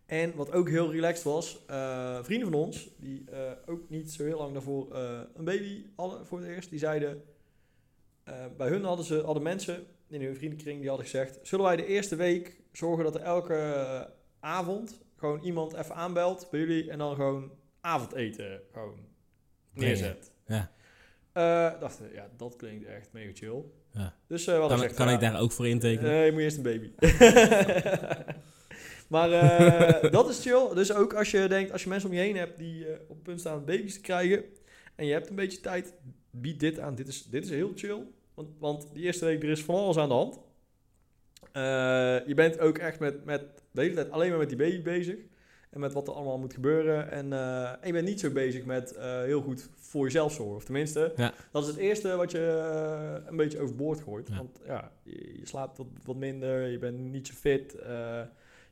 En 0.06 0.36
wat 0.36 0.52
ook 0.52 0.70
heel 0.70 0.92
relaxed 0.92 1.24
was, 1.24 1.66
eh, 1.68 2.24
vrienden 2.24 2.52
van 2.52 2.60
ons, 2.60 2.90
die 2.98 3.26
ook 3.66 3.90
niet 3.90 4.12
zo 4.12 4.24
heel 4.24 4.38
lang 4.38 4.54
daarvoor 4.54 4.96
een 5.36 5.46
baby 5.46 5.86
hadden 5.96 6.26
voor 6.26 6.40
het 6.40 6.48
eerst, 6.48 6.70
die 6.70 6.80
zeiden, 6.80 7.24
bij 8.58 8.68
hun 8.68 8.84
hadden, 8.84 9.06
ze, 9.06 9.22
hadden 9.26 9.44
mensen 9.44 9.86
in 10.08 10.22
hun 10.22 10.36
vriendenkring 10.36 10.80
die 10.80 10.88
hadden 10.88 11.06
gezegd, 11.06 11.40
zullen 11.42 11.66
wij 11.66 11.76
de 11.76 11.86
eerste 11.86 12.16
week 12.16 12.62
zorgen 12.72 13.04
dat 13.04 13.16
er 13.16 13.22
elke 13.22 14.14
avond 14.40 15.02
gewoon 15.16 15.42
iemand 15.42 15.74
even 15.74 15.96
aanbelt 15.96 16.48
bij 16.52 16.60
jullie 16.60 16.90
en 16.90 16.98
dan 16.98 17.16
gewoon 17.16 17.52
avondeten 17.82 18.62
gewoon 18.72 19.00
neerzet. 19.74 20.32
Ja. 20.48 20.72
Eh, 21.34 21.80
dachten, 21.80 22.06
we, 22.06 22.14
ja, 22.14 22.30
dat 22.38 22.56
klinkt 22.56 22.86
echt 22.86 23.10
mega 23.12 23.32
chill. 23.34 23.64
Ja. 23.92 24.16
Dus 24.28 24.48
eh, 24.48 24.60
hadden 24.60 24.80
Kan, 24.80 24.96
kan 24.96 25.08
ja, 25.08 25.14
ik 25.14 25.20
daar 25.20 25.40
ook 25.40 25.52
voor 25.52 25.68
intekenen? 25.68 26.12
Nee, 26.12 26.32
moet 26.32 26.40
je 26.40 26.46
eerst 26.46 26.58
een 26.58 26.64
baby. 26.64 26.92
maar 29.10 29.32
eh, 29.32 30.12
dat 30.12 30.30
is 30.30 30.42
chill. 30.42 30.74
Dus 30.74 30.94
ook 30.94 31.14
als 31.14 31.32
je 31.32 31.48
denkt, 31.48 31.72
als 31.72 31.84
je 31.84 31.90
mensen 31.90 32.10
om 32.10 32.16
je 32.16 32.22
heen 32.22 32.38
hebt 32.38 32.58
die 32.58 32.86
eh, 32.86 32.94
op 33.02 33.16
het 33.16 33.24
punt 33.24 33.40
staan 33.40 33.66
baby's 33.66 33.94
te 33.94 34.02
krijgen 34.02 34.44
en 34.96 35.06
je 35.06 35.12
hebt 35.12 35.30
een 35.30 35.36
beetje 35.36 35.60
tijd, 35.60 35.94
bied 36.32 36.60
dit 36.60 36.80
aan. 36.80 36.96
Dit 36.96 37.08
is, 37.08 37.24
dit 37.24 37.44
is 37.44 37.50
heel 37.50 37.72
chill. 37.76 38.04
Want, 38.34 38.50
want 38.60 38.88
die 38.94 39.04
eerste 39.04 39.26
week, 39.26 39.44
er 39.44 39.50
is 39.50 39.64
van 39.64 39.76
alles 39.76 39.98
aan 39.98 40.08
de 40.08 40.14
hand. 40.14 40.40
Eh, 41.52 42.28
je 42.28 42.34
bent 42.36 42.60
ook 42.60 42.78
echt 42.78 43.00
met, 43.00 43.26
met 43.26 43.42
de 43.72 43.82
hele 43.82 43.94
tijd 43.94 44.12
alleen 44.12 44.30
maar 44.30 44.40
met 44.40 44.50
die 44.50 44.58
baby 44.58 44.82
bezig. 44.82 45.18
En 45.70 45.80
met 45.80 45.94
wat 45.94 46.08
er 46.08 46.14
allemaal 46.14 46.38
moet 46.38 46.54
gebeuren. 46.54 47.12
En, 47.12 47.34
eh, 47.34 47.70
en 47.70 47.78
je 47.88 47.92
bent 47.92 48.08
niet 48.08 48.20
zo 48.20 48.32
bezig 48.32 48.66
met 48.66 48.92
eh, 48.96 49.22
heel 49.22 49.42
goed 49.42 49.70
voor 49.76 50.04
jezelf 50.04 50.34
zorgen. 50.34 50.56
Of 50.56 50.64
tenminste, 50.64 51.14
Ja. 51.16 51.34
dat 51.52 51.64
is 51.64 51.70
het 51.70 51.78
eerste 51.78 52.16
wat 52.16 52.32
je 52.32 52.48
eh, 52.48 53.28
een 53.30 53.36
beetje 53.36 53.60
overboord 53.60 54.00
gooit. 54.02 54.28
Ja. 54.28 54.36
Want 54.38 54.60
ja, 54.66 54.92
je, 55.04 55.38
je 55.40 55.46
slaapt 55.48 55.78
wat, 55.78 55.88
wat 56.06 56.16
minder, 56.16 56.68
je 56.68 56.78
bent 56.78 57.00
niet 57.00 57.28
zo 57.28 57.34
fit. 57.34 57.74
eh, 57.76 57.90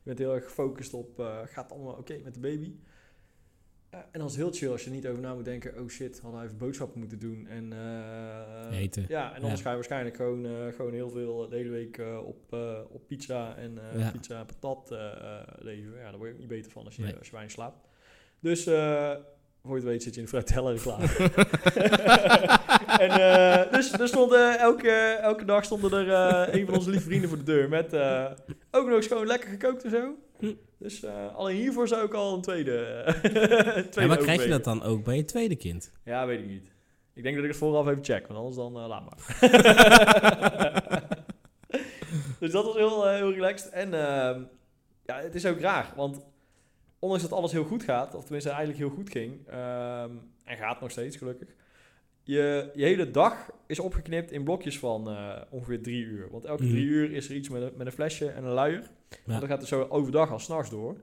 je 0.02 0.14
bent 0.14 0.18
heel 0.18 0.34
erg 0.34 0.44
gefocust 0.44 0.94
op, 0.94 1.20
eh, 1.20 1.38
gaat 1.44 1.72
allemaal 1.72 1.94
oké 1.94 2.18
met 2.24 2.34
de 2.34 2.40
baby? 2.40 2.74
En 4.12 4.18
dan 4.18 4.26
is 4.28 4.32
het 4.32 4.42
heel 4.42 4.52
chill 4.52 4.70
als 4.70 4.84
je 4.84 4.90
niet 4.90 5.06
over 5.06 5.20
na 5.22 5.34
moet 5.34 5.44
denken, 5.44 5.80
oh 5.80 5.88
shit, 5.88 6.20
hadden 6.20 6.40
we 6.40 6.46
even 6.46 6.58
boodschappen 6.58 6.98
moeten 7.00 7.18
doen. 7.18 7.46
En, 7.46 7.72
eh, 7.72 8.78
Eten. 8.80 9.04
Ja, 9.08 9.28
en 9.34 9.42
anders 9.42 9.56
Ja. 9.58 9.62
ga 9.62 9.68
je 9.68 9.74
waarschijnlijk 9.74 10.16
gewoon, 10.16 10.46
eh, 10.46 10.52
gewoon 10.76 10.92
heel 10.92 11.10
veel 11.10 11.44
eh, 11.44 11.50
de 11.50 11.56
hele 11.56 11.70
week 11.70 12.00
op, 12.24 12.52
op 12.90 13.06
pizza 13.06 13.56
en 13.56 13.78
Ja. 13.96 14.10
pizza 14.10 14.38
en 14.38 14.46
patat 14.46 14.90
leven. 15.58 15.98
Ja, 15.98 16.02
daar 16.10 16.16
word 16.16 16.28
je 16.28 16.32
ook 16.34 16.38
niet 16.38 16.48
beter 16.48 16.70
van 16.72 16.84
als 16.84 16.96
je, 16.96 17.02
Nee. 17.02 17.16
als 17.16 17.26
je 17.26 17.32
weinig 17.32 17.52
slaapt. 17.52 17.86
Dus 18.40 18.64
voor 19.62 19.76
je 19.76 19.82
het 19.82 19.92
weet 19.92 20.02
zit 20.02 20.14
je 20.14 20.20
in 20.20 20.26
de 20.26 20.32
fruitteller 20.32 20.80
klaar. 20.80 21.16
en 23.04 23.10
uh, 23.10 23.72
dus 23.72 23.92
er 23.92 24.08
stonden 24.08 24.58
elke, 24.58 24.90
elke 25.22 25.44
dag 25.44 25.64
stonden 25.64 25.92
er 25.92 26.06
uh, 26.06 26.54
een 26.54 26.66
van 26.66 26.74
onze 26.74 26.90
lieve 26.90 27.04
vrienden 27.04 27.28
voor 27.28 27.38
de 27.38 27.44
deur 27.44 27.68
met 27.68 27.94
ook 28.70 28.86
nog 28.86 28.96
eens 28.96 29.06
gewoon 29.06 29.26
lekker 29.26 29.48
gekookt 29.48 29.84
en 29.84 29.90
zo. 29.90 30.14
Hm. 30.38 30.54
Dus 30.78 31.04
uh, 31.04 31.34
alleen 31.34 31.56
hiervoor 31.56 31.88
zou 31.88 32.06
ik 32.06 32.14
al 32.14 32.34
een 32.34 32.42
tweede. 32.42 33.04
tweede 33.90 34.00
Ja, 34.00 34.06
maar 34.06 34.16
krijg 34.16 34.42
je 34.42 34.48
dat 34.48 34.64
dan 34.64 34.82
ook 34.82 35.04
bij 35.04 35.16
je 35.16 35.24
tweede 35.24 35.56
kind? 35.56 35.92
Ja, 36.04 36.26
weet 36.26 36.40
ik 36.40 36.46
niet. 36.46 36.72
Ik 37.14 37.22
denk 37.22 37.34
dat 37.36 37.44
ik 37.44 37.50
het 37.50 37.58
vooraf 37.58 37.86
even 37.86 38.04
check, 38.04 38.26
want 38.26 38.38
anders 38.38 38.56
dan 38.56 38.76
eh, 38.76 38.88
laat 38.88 39.04
maar. 39.04 39.36
dus 42.40 42.52
dat 42.52 42.64
was 42.64 42.74
heel, 42.74 43.08
eh, 43.08 43.14
heel 43.14 43.32
relaxed. 43.32 43.70
En 43.70 43.94
ehm, 43.94 44.42
ja, 45.04 45.20
het 45.20 45.34
is 45.34 45.46
ook 45.46 45.60
raar, 45.60 45.92
want 45.96 46.20
ondanks 46.98 47.24
dat 47.24 47.32
alles 47.32 47.52
heel 47.52 47.64
goed 47.64 47.82
gaat, 47.82 48.14
of 48.14 48.22
tenminste 48.22 48.50
eigenlijk 48.50 48.78
heel 48.78 48.90
goed 48.90 49.10
ging, 49.10 49.46
ehm, 49.46 50.10
en 50.44 50.56
gaat 50.56 50.80
nog 50.80 50.90
steeds 50.90 51.16
gelukkig, 51.16 51.48
je, 52.28 52.70
je 52.74 52.84
hele 52.84 53.10
dag 53.10 53.50
is 53.66 53.78
opgeknipt 53.78 54.32
in 54.32 54.44
blokjes 54.44 54.78
van 54.78 55.08
eh, 55.08 55.42
ongeveer 55.50 55.82
drie 55.82 56.04
uur. 56.04 56.30
Want 56.30 56.44
elke 56.44 56.62
Mhm. 56.62 56.72
drie 56.72 56.84
uur 56.84 57.12
is 57.12 57.28
er 57.28 57.34
iets 57.34 57.48
met 57.48 57.62
een, 57.62 57.72
met 57.76 57.86
een 57.86 57.92
flesje 57.92 58.28
en 58.30 58.44
een 58.44 58.52
luier. 58.52 58.90
En 59.26 59.40
dan 59.40 59.46
gaat 59.48 59.58
het 59.58 59.68
zo 59.68 59.86
overdag 59.88 60.32
als 60.32 60.44
s'nachts 60.44 60.70
door. 60.70 60.96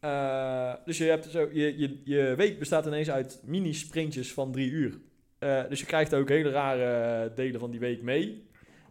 Eh, 0.00 0.74
dus 0.84 0.98
je, 0.98 1.04
hebt 1.04 1.24
zo, 1.24 1.48
je, 1.52 1.78
je, 1.78 2.00
je 2.04 2.34
week 2.36 2.58
bestaat 2.58 2.86
ineens 2.86 3.10
uit 3.10 3.42
mini-sprintjes 3.44 4.32
van 4.32 4.52
drie 4.52 4.70
uur. 4.70 4.98
Eh, 5.38 5.68
dus 5.68 5.80
je 5.80 5.86
krijgt 5.86 6.14
ook 6.14 6.28
hele 6.28 6.50
rare 6.50 7.32
delen 7.34 7.60
van 7.60 7.70
die 7.70 7.80
week 7.80 8.02
mee. 8.02 8.44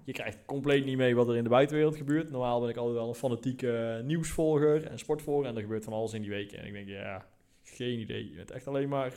Je 0.03 0.11
krijgt 0.13 0.37
compleet 0.45 0.85
niet 0.85 0.97
mee 0.97 1.15
wat 1.15 1.27
er 1.29 1.35
in 1.35 1.43
de 1.43 1.49
buitenwereld 1.49 1.95
gebeurt. 1.95 2.31
Normaal 2.31 2.59
ben 2.59 2.69
ik 2.69 2.77
altijd 2.77 2.95
wel 2.97 3.07
een 3.07 3.15
fanatieke 3.15 4.01
nieuwsvolger 4.05 4.85
en 4.87 4.99
sportvolger. 4.99 5.45
En 5.47 5.55
er 5.55 5.61
gebeurt 5.61 5.83
van 5.83 5.93
alles 5.93 6.13
in 6.13 6.21
die 6.21 6.29
week. 6.29 6.51
En 6.51 6.65
ik 6.65 6.73
denk, 6.73 6.87
ja, 6.87 7.25
geen 7.63 7.99
idee. 7.99 8.29
Je 8.29 8.35
bent 8.35 8.51
echt 8.51 8.67
alleen 8.67 8.89
maar 8.89 9.13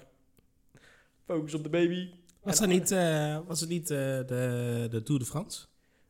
focus 1.25 1.55
op 1.55 1.63
de 1.63 1.69
baby. 1.69 2.11
Was, 2.43 2.57
En- 2.61 2.63
er 2.63 2.69
niet, 2.69 2.91
eh, 2.91 3.39
was 3.47 3.61
het 3.61 3.69
niet 3.69 3.91
eh, 3.91 3.97
de, 3.99 4.87
de 4.91 5.03
Tour 5.03 5.21
de 5.21 5.27
France? 5.27 5.67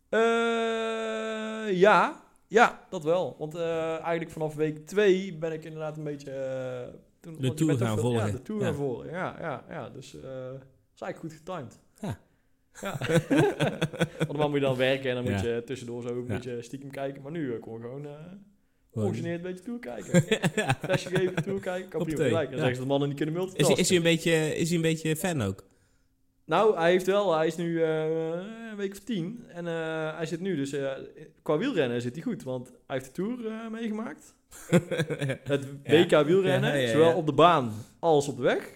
Eh, 0.09 1.79
ja, 1.79 2.23
ja, 2.47 2.87
dat 2.91 3.05
wel. 3.05 3.37
Want 3.39 3.55
eigenlijk 3.57 4.31
vanaf 4.31 4.55
week 4.55 4.87
2 4.87 5.35
ben 5.39 5.53
ik 5.53 5.65
inderdaad 5.65 5.97
een 5.97 6.05
beetje... 6.05 6.33
toen, 7.21 7.37
De 7.41 7.55
Tour 7.55 7.77
gaan 7.77 7.95
veel- 7.95 8.03
volgen. 8.03 8.27
Ja, 8.27 8.33
de 8.33 8.43
Tour 8.43 8.61
Ja. 8.61 8.67
gaan 8.67 8.75
volgen. 8.77 9.11
Ja, 9.11 9.37
ja, 9.41 9.65
ja. 9.69 9.89
Dus 9.91 10.11
dat 10.11 10.23
is 10.95 11.01
eigenlijk 11.01 11.19
goed 11.19 11.33
getimed. 11.33 11.79
Ja. 12.01 12.19
Ja. 12.81 12.99
Want 14.19 14.29
normaal 14.29 14.49
moet 14.49 14.59
je 14.59 14.65
dan 14.65 14.77
werken 14.77 15.09
en 15.11 15.15
dan 15.15 15.33
moet 15.33 15.41
Ja. 15.43 15.49
je 15.55 15.63
tussendoor 15.65 16.03
zo 16.03 16.09
een 16.09 16.17
Ja. 16.27 16.35
beetje 16.35 16.63
stiekem 16.63 16.91
kijken. 16.91 17.23
Maar 17.23 17.33
nu 17.33 17.59
kon 17.59 17.81
gewoon 17.81 18.07
ongegeneerd 18.93 19.45
een 19.45 19.51
beetje 19.51 19.65
Tour 19.65 19.79
kijken. 19.79 20.25
ja. 20.65 20.77
Flesje 20.83 21.09
geven, 21.09 21.43
Tour 21.43 21.61
kijken, 21.61 22.05
thee, 22.07 22.17
gelijk. 22.17 22.33
Dan 22.33 22.59
ja. 22.59 22.65
zeggen 22.65 22.75
ze 22.75 22.79
dat 22.81 22.87
mannen 22.89 23.09
niet 23.09 23.17
kunnen 23.17 23.35
Is, 23.35 23.41
multitasken. 23.41 23.77
is, 23.77 23.89
hij 23.89 23.97
een 23.97 24.03
beetje, 24.03 24.57
is 24.57 24.69
hij 24.69 24.77
een 24.77 24.83
beetje 24.83 25.17
fan 25.17 25.43
ook? 25.43 25.65
Nou, 26.49 26.77
hij 26.77 26.91
heeft 26.91 27.07
wel, 27.07 27.37
hij 27.37 27.47
is 27.47 27.57
nu 27.57 27.83
eh, 27.83 28.05
een 28.71 28.77
week 28.77 28.93
of 28.93 28.99
tien. 28.99 29.45
En 29.49 29.67
eh, 29.67 30.17
hij 30.17 30.27
zit 30.27 30.41
nu 30.41 30.57
dus, 30.57 30.73
eh, 30.73 30.91
qua 31.43 31.59
wielrennen 31.59 32.03
zit 32.03 32.15
hij 32.15 32.23
goed. 32.23 32.43
Want 32.43 32.69
hij 32.69 32.97
heeft 32.97 33.07
de 33.07 33.23
Tour 33.23 33.47
eh, 33.47 33.69
meegemaakt. 33.71 34.35
Het 35.53 35.67
WK 35.85 36.25
wielrennen, 36.25 36.71
Ja, 36.71 36.77
ja, 36.77 36.87
ja. 36.87 36.91
zowel 36.93 37.15
op 37.15 37.27
de 37.27 37.33
baan 37.33 37.73
als 37.99 38.29
op 38.29 38.37
de 38.37 38.43
weg. 38.43 38.71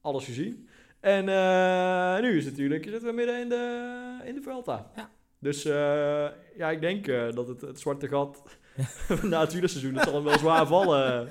Alles 0.00 0.24
gezien. 0.24 0.68
En 1.00 1.28
eh, 1.28 2.20
nu 2.20 2.36
is 2.36 2.44
het 2.44 2.52
natuurlijk, 2.52 2.84
zitten 2.84 3.08
we 3.08 3.14
midden 3.14 3.40
in 3.40 3.48
de, 3.48 4.18
in 4.24 4.34
de 4.34 4.42
Vuelta. 4.42 4.90
Ja. 4.96 5.10
Dus 5.38 5.64
eh, 5.64 6.26
ja, 6.56 6.70
ik 6.70 6.80
denk 6.80 7.06
eh, 7.06 7.32
dat 7.32 7.48
het, 7.48 7.60
het 7.60 7.80
zwarte 7.80 8.08
gat 8.08 8.42
na 9.22 9.40
het 9.40 9.52
wielerseizoen, 9.52 9.94
dat 9.94 10.04
zal 10.04 10.14
hem 10.14 10.24
wel 10.24 10.38
zwaar 10.38 10.66
vallen. 10.66 11.28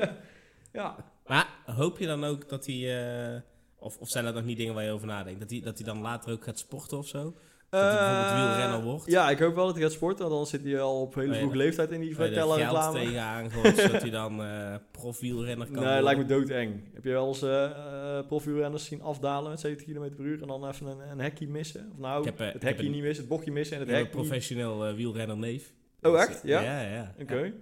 ja. 0.72 0.96
Maar 1.26 1.48
hoop 1.64 1.98
je 1.98 2.06
dan 2.06 2.24
ook 2.24 2.48
dat 2.48 2.66
hij... 2.66 3.44
of, 3.86 3.98
of 3.98 4.08
zijn 4.08 4.24
dat 4.24 4.34
nog 4.34 4.44
niet 4.44 4.56
dingen 4.58 4.74
waar 4.74 4.84
je 4.84 4.90
over 4.90 5.06
nadenkt? 5.06 5.40
Dat 5.40 5.50
hij, 5.50 5.60
dat 5.60 5.78
hij 5.78 5.86
dan 5.86 6.00
later 6.00 6.32
ook 6.32 6.44
gaat 6.44 6.58
sporten 6.58 6.98
of 6.98 7.06
zo? 7.08 7.34
Dat 7.70 7.80
hij 7.80 7.90
bijvoorbeeld 7.90 8.30
Eh, 8.30 8.44
wielrenner 8.56 8.82
wordt? 8.82 9.06
Ja, 9.06 9.30
ik 9.30 9.38
hoop 9.38 9.54
wel 9.54 9.64
dat 9.66 9.74
hij 9.74 9.82
gaat 9.84 9.92
sporten, 9.92 10.18
want 10.18 10.32
anders 10.32 10.50
zit 10.50 10.64
hij 10.64 10.80
al 10.80 11.00
op 11.00 11.14
hele 11.14 11.26
Oh 11.32 11.34
vroege 11.36 11.54
dat- 11.56 11.62
leeftijd 11.64 11.90
in 11.90 12.00
die 12.00 12.08
er 12.10 12.14
vertellen 12.16 12.56
geld 12.56 12.70
reclame. 12.70 12.98
tegenaan 12.98 13.50
gooit, 13.50 13.76
zodat 13.78 14.00
hij 14.02 14.10
dan 14.20 14.42
eh 14.42 14.74
profielrenner 14.90 15.70
kan 15.70 15.82
Nee, 15.84 16.02
lijkt 16.02 16.20
me 16.20 16.26
doodeng. 16.26 16.80
Heb 16.94 17.04
je 17.04 17.10
wel 17.10 17.28
eens 17.28 17.42
eh 17.42 17.64
eh, 17.64 18.26
profielrenners 18.26 18.84
zien 18.84 19.02
afdalen 19.02 19.50
met 19.50 19.60
70 19.60 19.86
km 19.86 20.14
per 20.16 20.24
uur 20.24 20.40
en 20.42 20.48
dan 20.48 20.68
even 20.68 20.86
een, 20.86 21.10
een 21.10 21.18
hekje 21.20 21.48
missen? 21.48 21.88
Of 21.92 21.98
nou, 21.98 22.24
heb, 22.24 22.38
het 22.38 22.62
hekje 22.62 22.84
een- 22.86 22.90
niet 22.90 23.02
missen, 23.02 23.20
het 23.24 23.28
bochtje 23.32 23.52
missen 23.52 23.76
en 23.76 23.82
het 23.82 23.90
hek 23.90 24.04
een 24.04 24.10
professioneel 24.10 24.94
wielrenner 24.94 25.36
neef. 25.36 25.72
Oh, 26.02 26.20
echt? 26.20 26.40
Ja? 26.44 26.60
Ja, 26.60 26.80
ja. 26.80 27.14
Oké. 27.20 27.52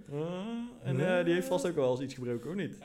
En 0.83 0.95
die 1.25 1.33
heeft 1.33 1.47
vast 1.47 1.67
ook 1.67 1.75
wel 1.75 1.91
eens 1.91 1.99
iets 2.01 2.13
gebroken, 2.13 2.49
of 2.49 2.55
niet? 2.55 2.77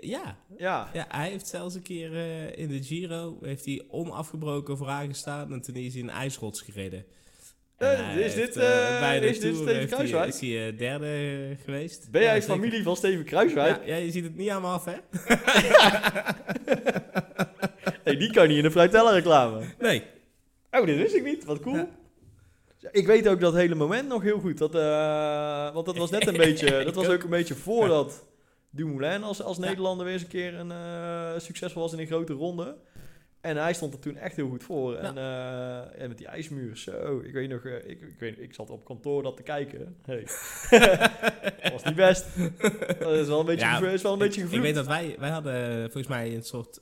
Ja. 0.00 0.36
Ja. 0.58 0.90
ja, 0.92 1.06
hij 1.08 1.28
heeft 1.30 1.46
zelfs 1.48 1.74
een 1.74 1.82
keer 1.82 2.14
eh, 2.16 2.58
in 2.58 2.68
de 2.68 2.82
Giro 2.82 3.38
heeft 3.42 3.64
hij 3.64 3.84
onafgebroken 3.90 4.76
vooraan 4.76 5.08
gestaan 5.08 5.52
en 5.52 5.60
toen 5.60 5.74
is 5.74 5.92
hij 5.94 6.02
een 6.02 6.10
ijsrots 6.10 6.60
gereden. 6.60 7.04
En 7.76 7.96
Eh, 7.96 8.16
is 8.16 8.34
dit, 8.34 8.44
heeft, 8.44 8.56
eh, 8.56 9.00
bij 9.00 9.20
de 9.20 9.26
is 9.26 9.40
dit 9.40 9.54
Steven 9.54 9.74
hij- 9.74 9.86
Kruiswijk? 9.86 10.28
Is 10.28 10.40
hij 10.40 10.76
derde 10.76 11.56
geweest. 11.64 12.10
Ben 12.10 12.22
Ja, 12.22 12.26
jij 12.28 12.40
zeker. 12.40 12.54
familie 12.56 12.82
van 12.82 12.96
Steven 12.96 13.24
Kruiswijk? 13.24 13.86
Ja, 13.86 13.94
ja, 13.94 14.02
je 14.02 14.10
ziet 14.10 14.24
het 14.24 14.36
niet 14.36 14.48
aan 14.50 14.62
me 14.62 14.68
af, 14.68 14.84
hè? 14.84 14.94
Nee, 18.04 18.16
die 18.16 18.30
kan 18.32 18.48
niet 18.48 18.56
in 18.56 18.62
de 18.62 18.70
Fruitella 18.70 19.10
reclame. 19.10 19.60
Nee. 19.78 20.02
Oh, 20.70 20.86
dit 20.86 20.96
wist 20.96 21.14
ik 21.14 21.24
niet. 21.24 21.44
Wat 21.44 21.60
cool. 21.60 21.76
Ja. 21.76 22.88
Ik 22.92 23.06
weet 23.06 23.28
ook 23.28 23.40
dat 23.40 23.54
hele 23.54 23.74
moment 23.74 24.08
nog 24.08 24.22
heel 24.22 24.38
goed. 24.38 24.58
Dat, 24.58 24.72
want 25.74 25.86
dat 25.86 25.96
was 25.96 26.10
net 26.10 26.26
een 26.26 26.36
beetje... 26.46 26.84
Dat 26.84 26.94
was 26.94 27.08
ook 27.08 27.22
een 27.22 27.30
beetje 27.30 27.54
voordat 27.54 28.24
Dumoulin 28.70 29.22
als, 29.22 29.42
als. 29.42 29.58
Nederlander 29.58 30.04
weer 30.04 30.14
eens 30.14 30.22
een 30.22 30.28
keer 30.28 30.54
een, 30.54 30.72
eh, 30.72 31.38
succesvol 31.38 31.82
was 31.82 31.92
in 31.92 31.98
een 31.98 32.06
grote 32.06 32.32
ronde. 32.32 32.76
En 33.40 33.56
hij 33.56 33.72
stond 33.72 33.94
er 33.94 34.00
toen 34.00 34.16
echt 34.16 34.36
heel 34.36 34.48
goed 34.48 34.64
voor. 34.64 34.96
En, 34.96 35.18
eh, 35.18 36.02
en 36.02 36.08
met 36.08 36.18
die 36.18 36.26
ijsmuur, 36.26 36.76
zo. 36.76 37.20
Ik 37.24 37.32
weet 37.32 37.48
nog, 37.48 37.64
eh, 37.64 37.76
ik, 37.76 38.00
ik, 38.00 38.16
weet, 38.18 38.38
ik 38.38 38.54
zat 38.54 38.70
op 38.70 38.84
kantoor 38.84 39.22
dat 39.22 39.36
te 39.36 39.42
kijken. 39.42 39.96
Hey. 40.04 40.26
dat 41.62 41.72
was 41.72 41.84
niet 41.84 41.94
best. 41.94 42.26
Dat 42.98 43.12
is 43.12 43.26
wel 43.26 43.40
een 43.40 43.46
beetje, 43.46 43.66
Ja, 43.66 43.86
is 43.86 44.02
wel 44.02 44.12
een 44.12 44.18
beetje 44.18 44.40
Ik, 44.40 44.46
ik 44.46 44.52
gevloekt. 44.52 44.62
weet 44.62 44.74
dat 44.74 44.86
wij, 44.86 45.16
wij 45.18 45.30
hadden 45.30 45.80
volgens 45.82 46.06
mij 46.06 46.34
een 46.34 46.42
soort 46.42 46.80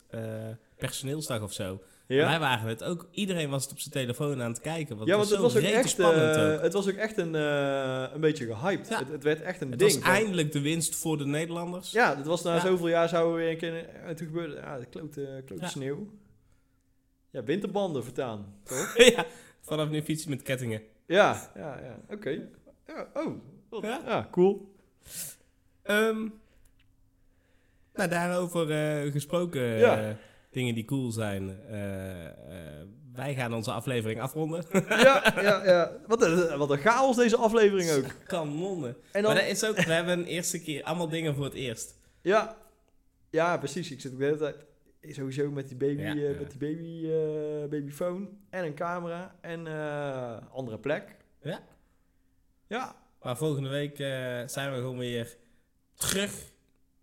personeelsdag 0.77 1.43
of 1.43 1.53
zo. 1.53 1.81
Ja? 2.07 2.27
Wij 2.29 2.39
waren 2.39 2.69
het 2.69 2.85
ook. 2.85 3.09
Iedereen 3.11 3.51
was 3.51 3.63
het 3.63 3.73
op 3.73 3.79
zijn 3.79 3.93
telefoon 3.93 4.43
aan 4.43 4.51
het 4.51 4.61
kijken. 4.61 4.97
Want 4.97 5.09
Ja, 5.09 5.19
het 5.19 5.29
want 5.29 5.41
was 5.43 5.53
het 5.55 5.63
zo 5.63 5.69
was 5.69 5.73
ook 5.73 5.79
echt, 5.81 5.89
spannend 5.89 6.37
eh, 6.37 6.55
ook. 6.55 6.61
het 6.63 6.73
was 6.73 6.89
ook 6.89 6.95
echt 6.95 7.17
een, 7.19 7.35
eh, 7.35 8.05
een 8.15 8.21
beetje 8.21 8.55
gehyped. 8.55 8.89
Ja. 8.89 8.99
Het, 8.99 9.09
het 9.09 9.23
werd 9.23 9.41
echt 9.43 9.61
een 9.61 9.71
Het 9.71 9.79
ding. 9.79 9.93
was 9.93 10.03
van- 10.03 10.13
eindelijk 10.13 10.53
de 10.53 10.61
winst 10.61 10.95
voor 10.97 11.19
de 11.19 11.27
Nederlanders. 11.27 11.91
Ja, 11.91 12.17
het 12.17 12.27
was 12.27 12.43
na 12.43 12.55
Ja. 12.55 12.61
zoveel 12.61 12.89
jaar 12.89 13.09
zou 13.09 13.31
er 13.31 13.37
weer 13.37 13.51
een 13.51 13.57
keer... 13.59 13.89
En 13.89 14.17
toen 14.17 14.27
gebeurde 14.27 14.55
ja, 14.55 14.79
de 14.79 14.87
klote, 14.87 15.43
klote 15.47 15.63
Ja. 15.63 15.69
sneeuw. 15.69 16.11
Ja, 17.31 17.43
winterbanden 17.45 18.05
vertaan, 18.05 18.55
toch? 18.63 18.99
ja, 19.17 19.25
vanaf 19.61 19.89
nu 19.89 20.03
fietsen 20.03 20.31
met 20.31 20.43
kettingen. 20.43 20.83
ja, 21.07 21.51
ja, 21.55 21.79
ja. 21.85 21.99
Oké. 22.15 22.31
Ja, 22.87 23.07
oh. 23.15 23.33
wat- 23.69 23.83
Ja. 23.83 24.29
Cool. 24.31 24.75
Ehm, 25.83 26.29
nou, 27.95 28.09
daarover 28.09 28.71
eh, 28.71 29.13
gesproken, 29.13 29.63
Ja. 29.79 30.17
Eh, 30.57 30.63
dingen 30.63 30.75
die 30.75 30.85
cool 30.85 31.11
zijn. 31.11 31.61
Eh, 31.69 32.27
eh, 32.27 32.33
wij 33.13 33.35
gaan 33.35 33.55
onze 33.55 33.71
aflevering 33.71 34.21
afronden. 34.21 34.65
ja, 34.89 35.33
ja, 35.43 35.65
ja. 35.65 35.93
Wat 36.07 36.23
een, 36.23 36.59
wat 36.59 36.71
een 36.71 36.79
chaos 36.79 37.17
deze 37.17 37.37
aflevering 37.37 37.91
ook. 37.91 38.05
Kanonnen. 38.27 38.97
En 39.13 39.23
dan... 39.23 39.33
Maar 39.33 39.43
dat 39.43 39.51
is 39.51 39.65
ook, 39.65 39.77
we 39.77 39.93
hebben 39.93 40.19
een 40.19 40.25
eerste 40.27 40.63
keer 40.63 40.83
allemaal 40.83 41.09
dingen 41.09 41.35
voor 41.35 41.45
het 41.45 41.55
eerst. 41.55 41.99
Ja. 42.23 42.57
Ja, 43.31 43.57
precies. 43.59 43.91
Ik 43.91 44.01
zit 44.01 44.13
ook 44.13 44.19
de 44.19 44.25
hele 44.25 44.37
tijd... 44.37 44.57
Sowieso 45.15 45.51
met 45.51 45.69
die 45.69 45.77
baby, 45.77 46.03
Ja, 46.03 46.15
eh, 46.15 46.39
met 46.39 46.51
die 46.51 46.59
baby, 46.59 47.11
eh, 47.11 47.69
babyfoon 47.71 48.39
en 48.51 48.65
een 48.65 48.75
camera 48.75 49.37
en 49.41 49.67
eh 49.67 50.37
andere 50.53 50.79
plek. 50.79 51.17
Ja. 51.43 51.61
Ja, 52.69 52.97
Maar 53.23 53.37
volgende 53.37 53.69
week 53.69 53.99
eh, 53.99 54.07
zijn 54.47 54.73
we 54.73 54.77
gewoon 54.77 54.99
weer 54.99 55.37
terug. 55.95 56.33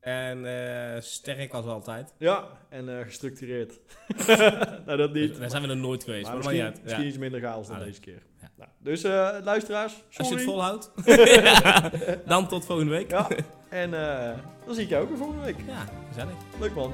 En 0.04 0.46
eh, 0.46 1.02
sterk 1.02 1.54
als 1.54 1.66
altijd. 1.66 2.14
ja. 2.18 2.44
En 2.70 2.98
eh, 3.00 3.06
gestructureerd. 3.06 3.80
nou, 4.86 4.98
dat 4.98 5.14
niet. 5.14 5.40
Daar 5.40 5.50
zijn 5.50 5.62
we 5.62 5.68
er 5.70 5.78
nooit 5.78 6.04
geweest. 6.04 6.24
Maar 6.24 6.34
Maar, 6.38 6.44
misschien, 6.44 6.64
maar 6.72 6.80
misschien 6.84 7.04
Ja. 7.04 7.10
iets 7.10 7.18
minder 7.18 7.42
chaos 7.42 7.68
dan 7.68 7.76
Ah, 7.78 7.84
deze 7.84 8.00
keer. 8.00 8.22
Ja. 8.42 8.50
Nou, 8.58 8.70
dus 8.80 9.04
eh, 9.04 9.30
luisteraars, 9.44 9.94
Als 10.18 10.28
je 10.30 10.34
het 10.36 10.44
volhoudt. 10.44 10.92
Dan 12.26 12.48
tot 12.48 12.66
volgende 12.66 12.92
week. 12.92 13.10
Ja, 13.12 13.28
en 13.70 13.94
eh, 13.94 14.38
dan 14.66 14.76
zie 14.76 14.84
ik 14.84 14.90
jou 14.90 15.04
ook 15.04 15.10
weer 15.10 15.18
volgende 15.18 15.44
week. 15.44 15.58
Ja, 15.68 15.86
gezellig. 16.08 16.34
Leuk 16.60 16.74
man. 16.74 16.94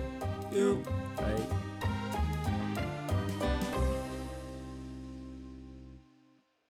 Doei. 0.52 0.78
Hey. 1.22 1.59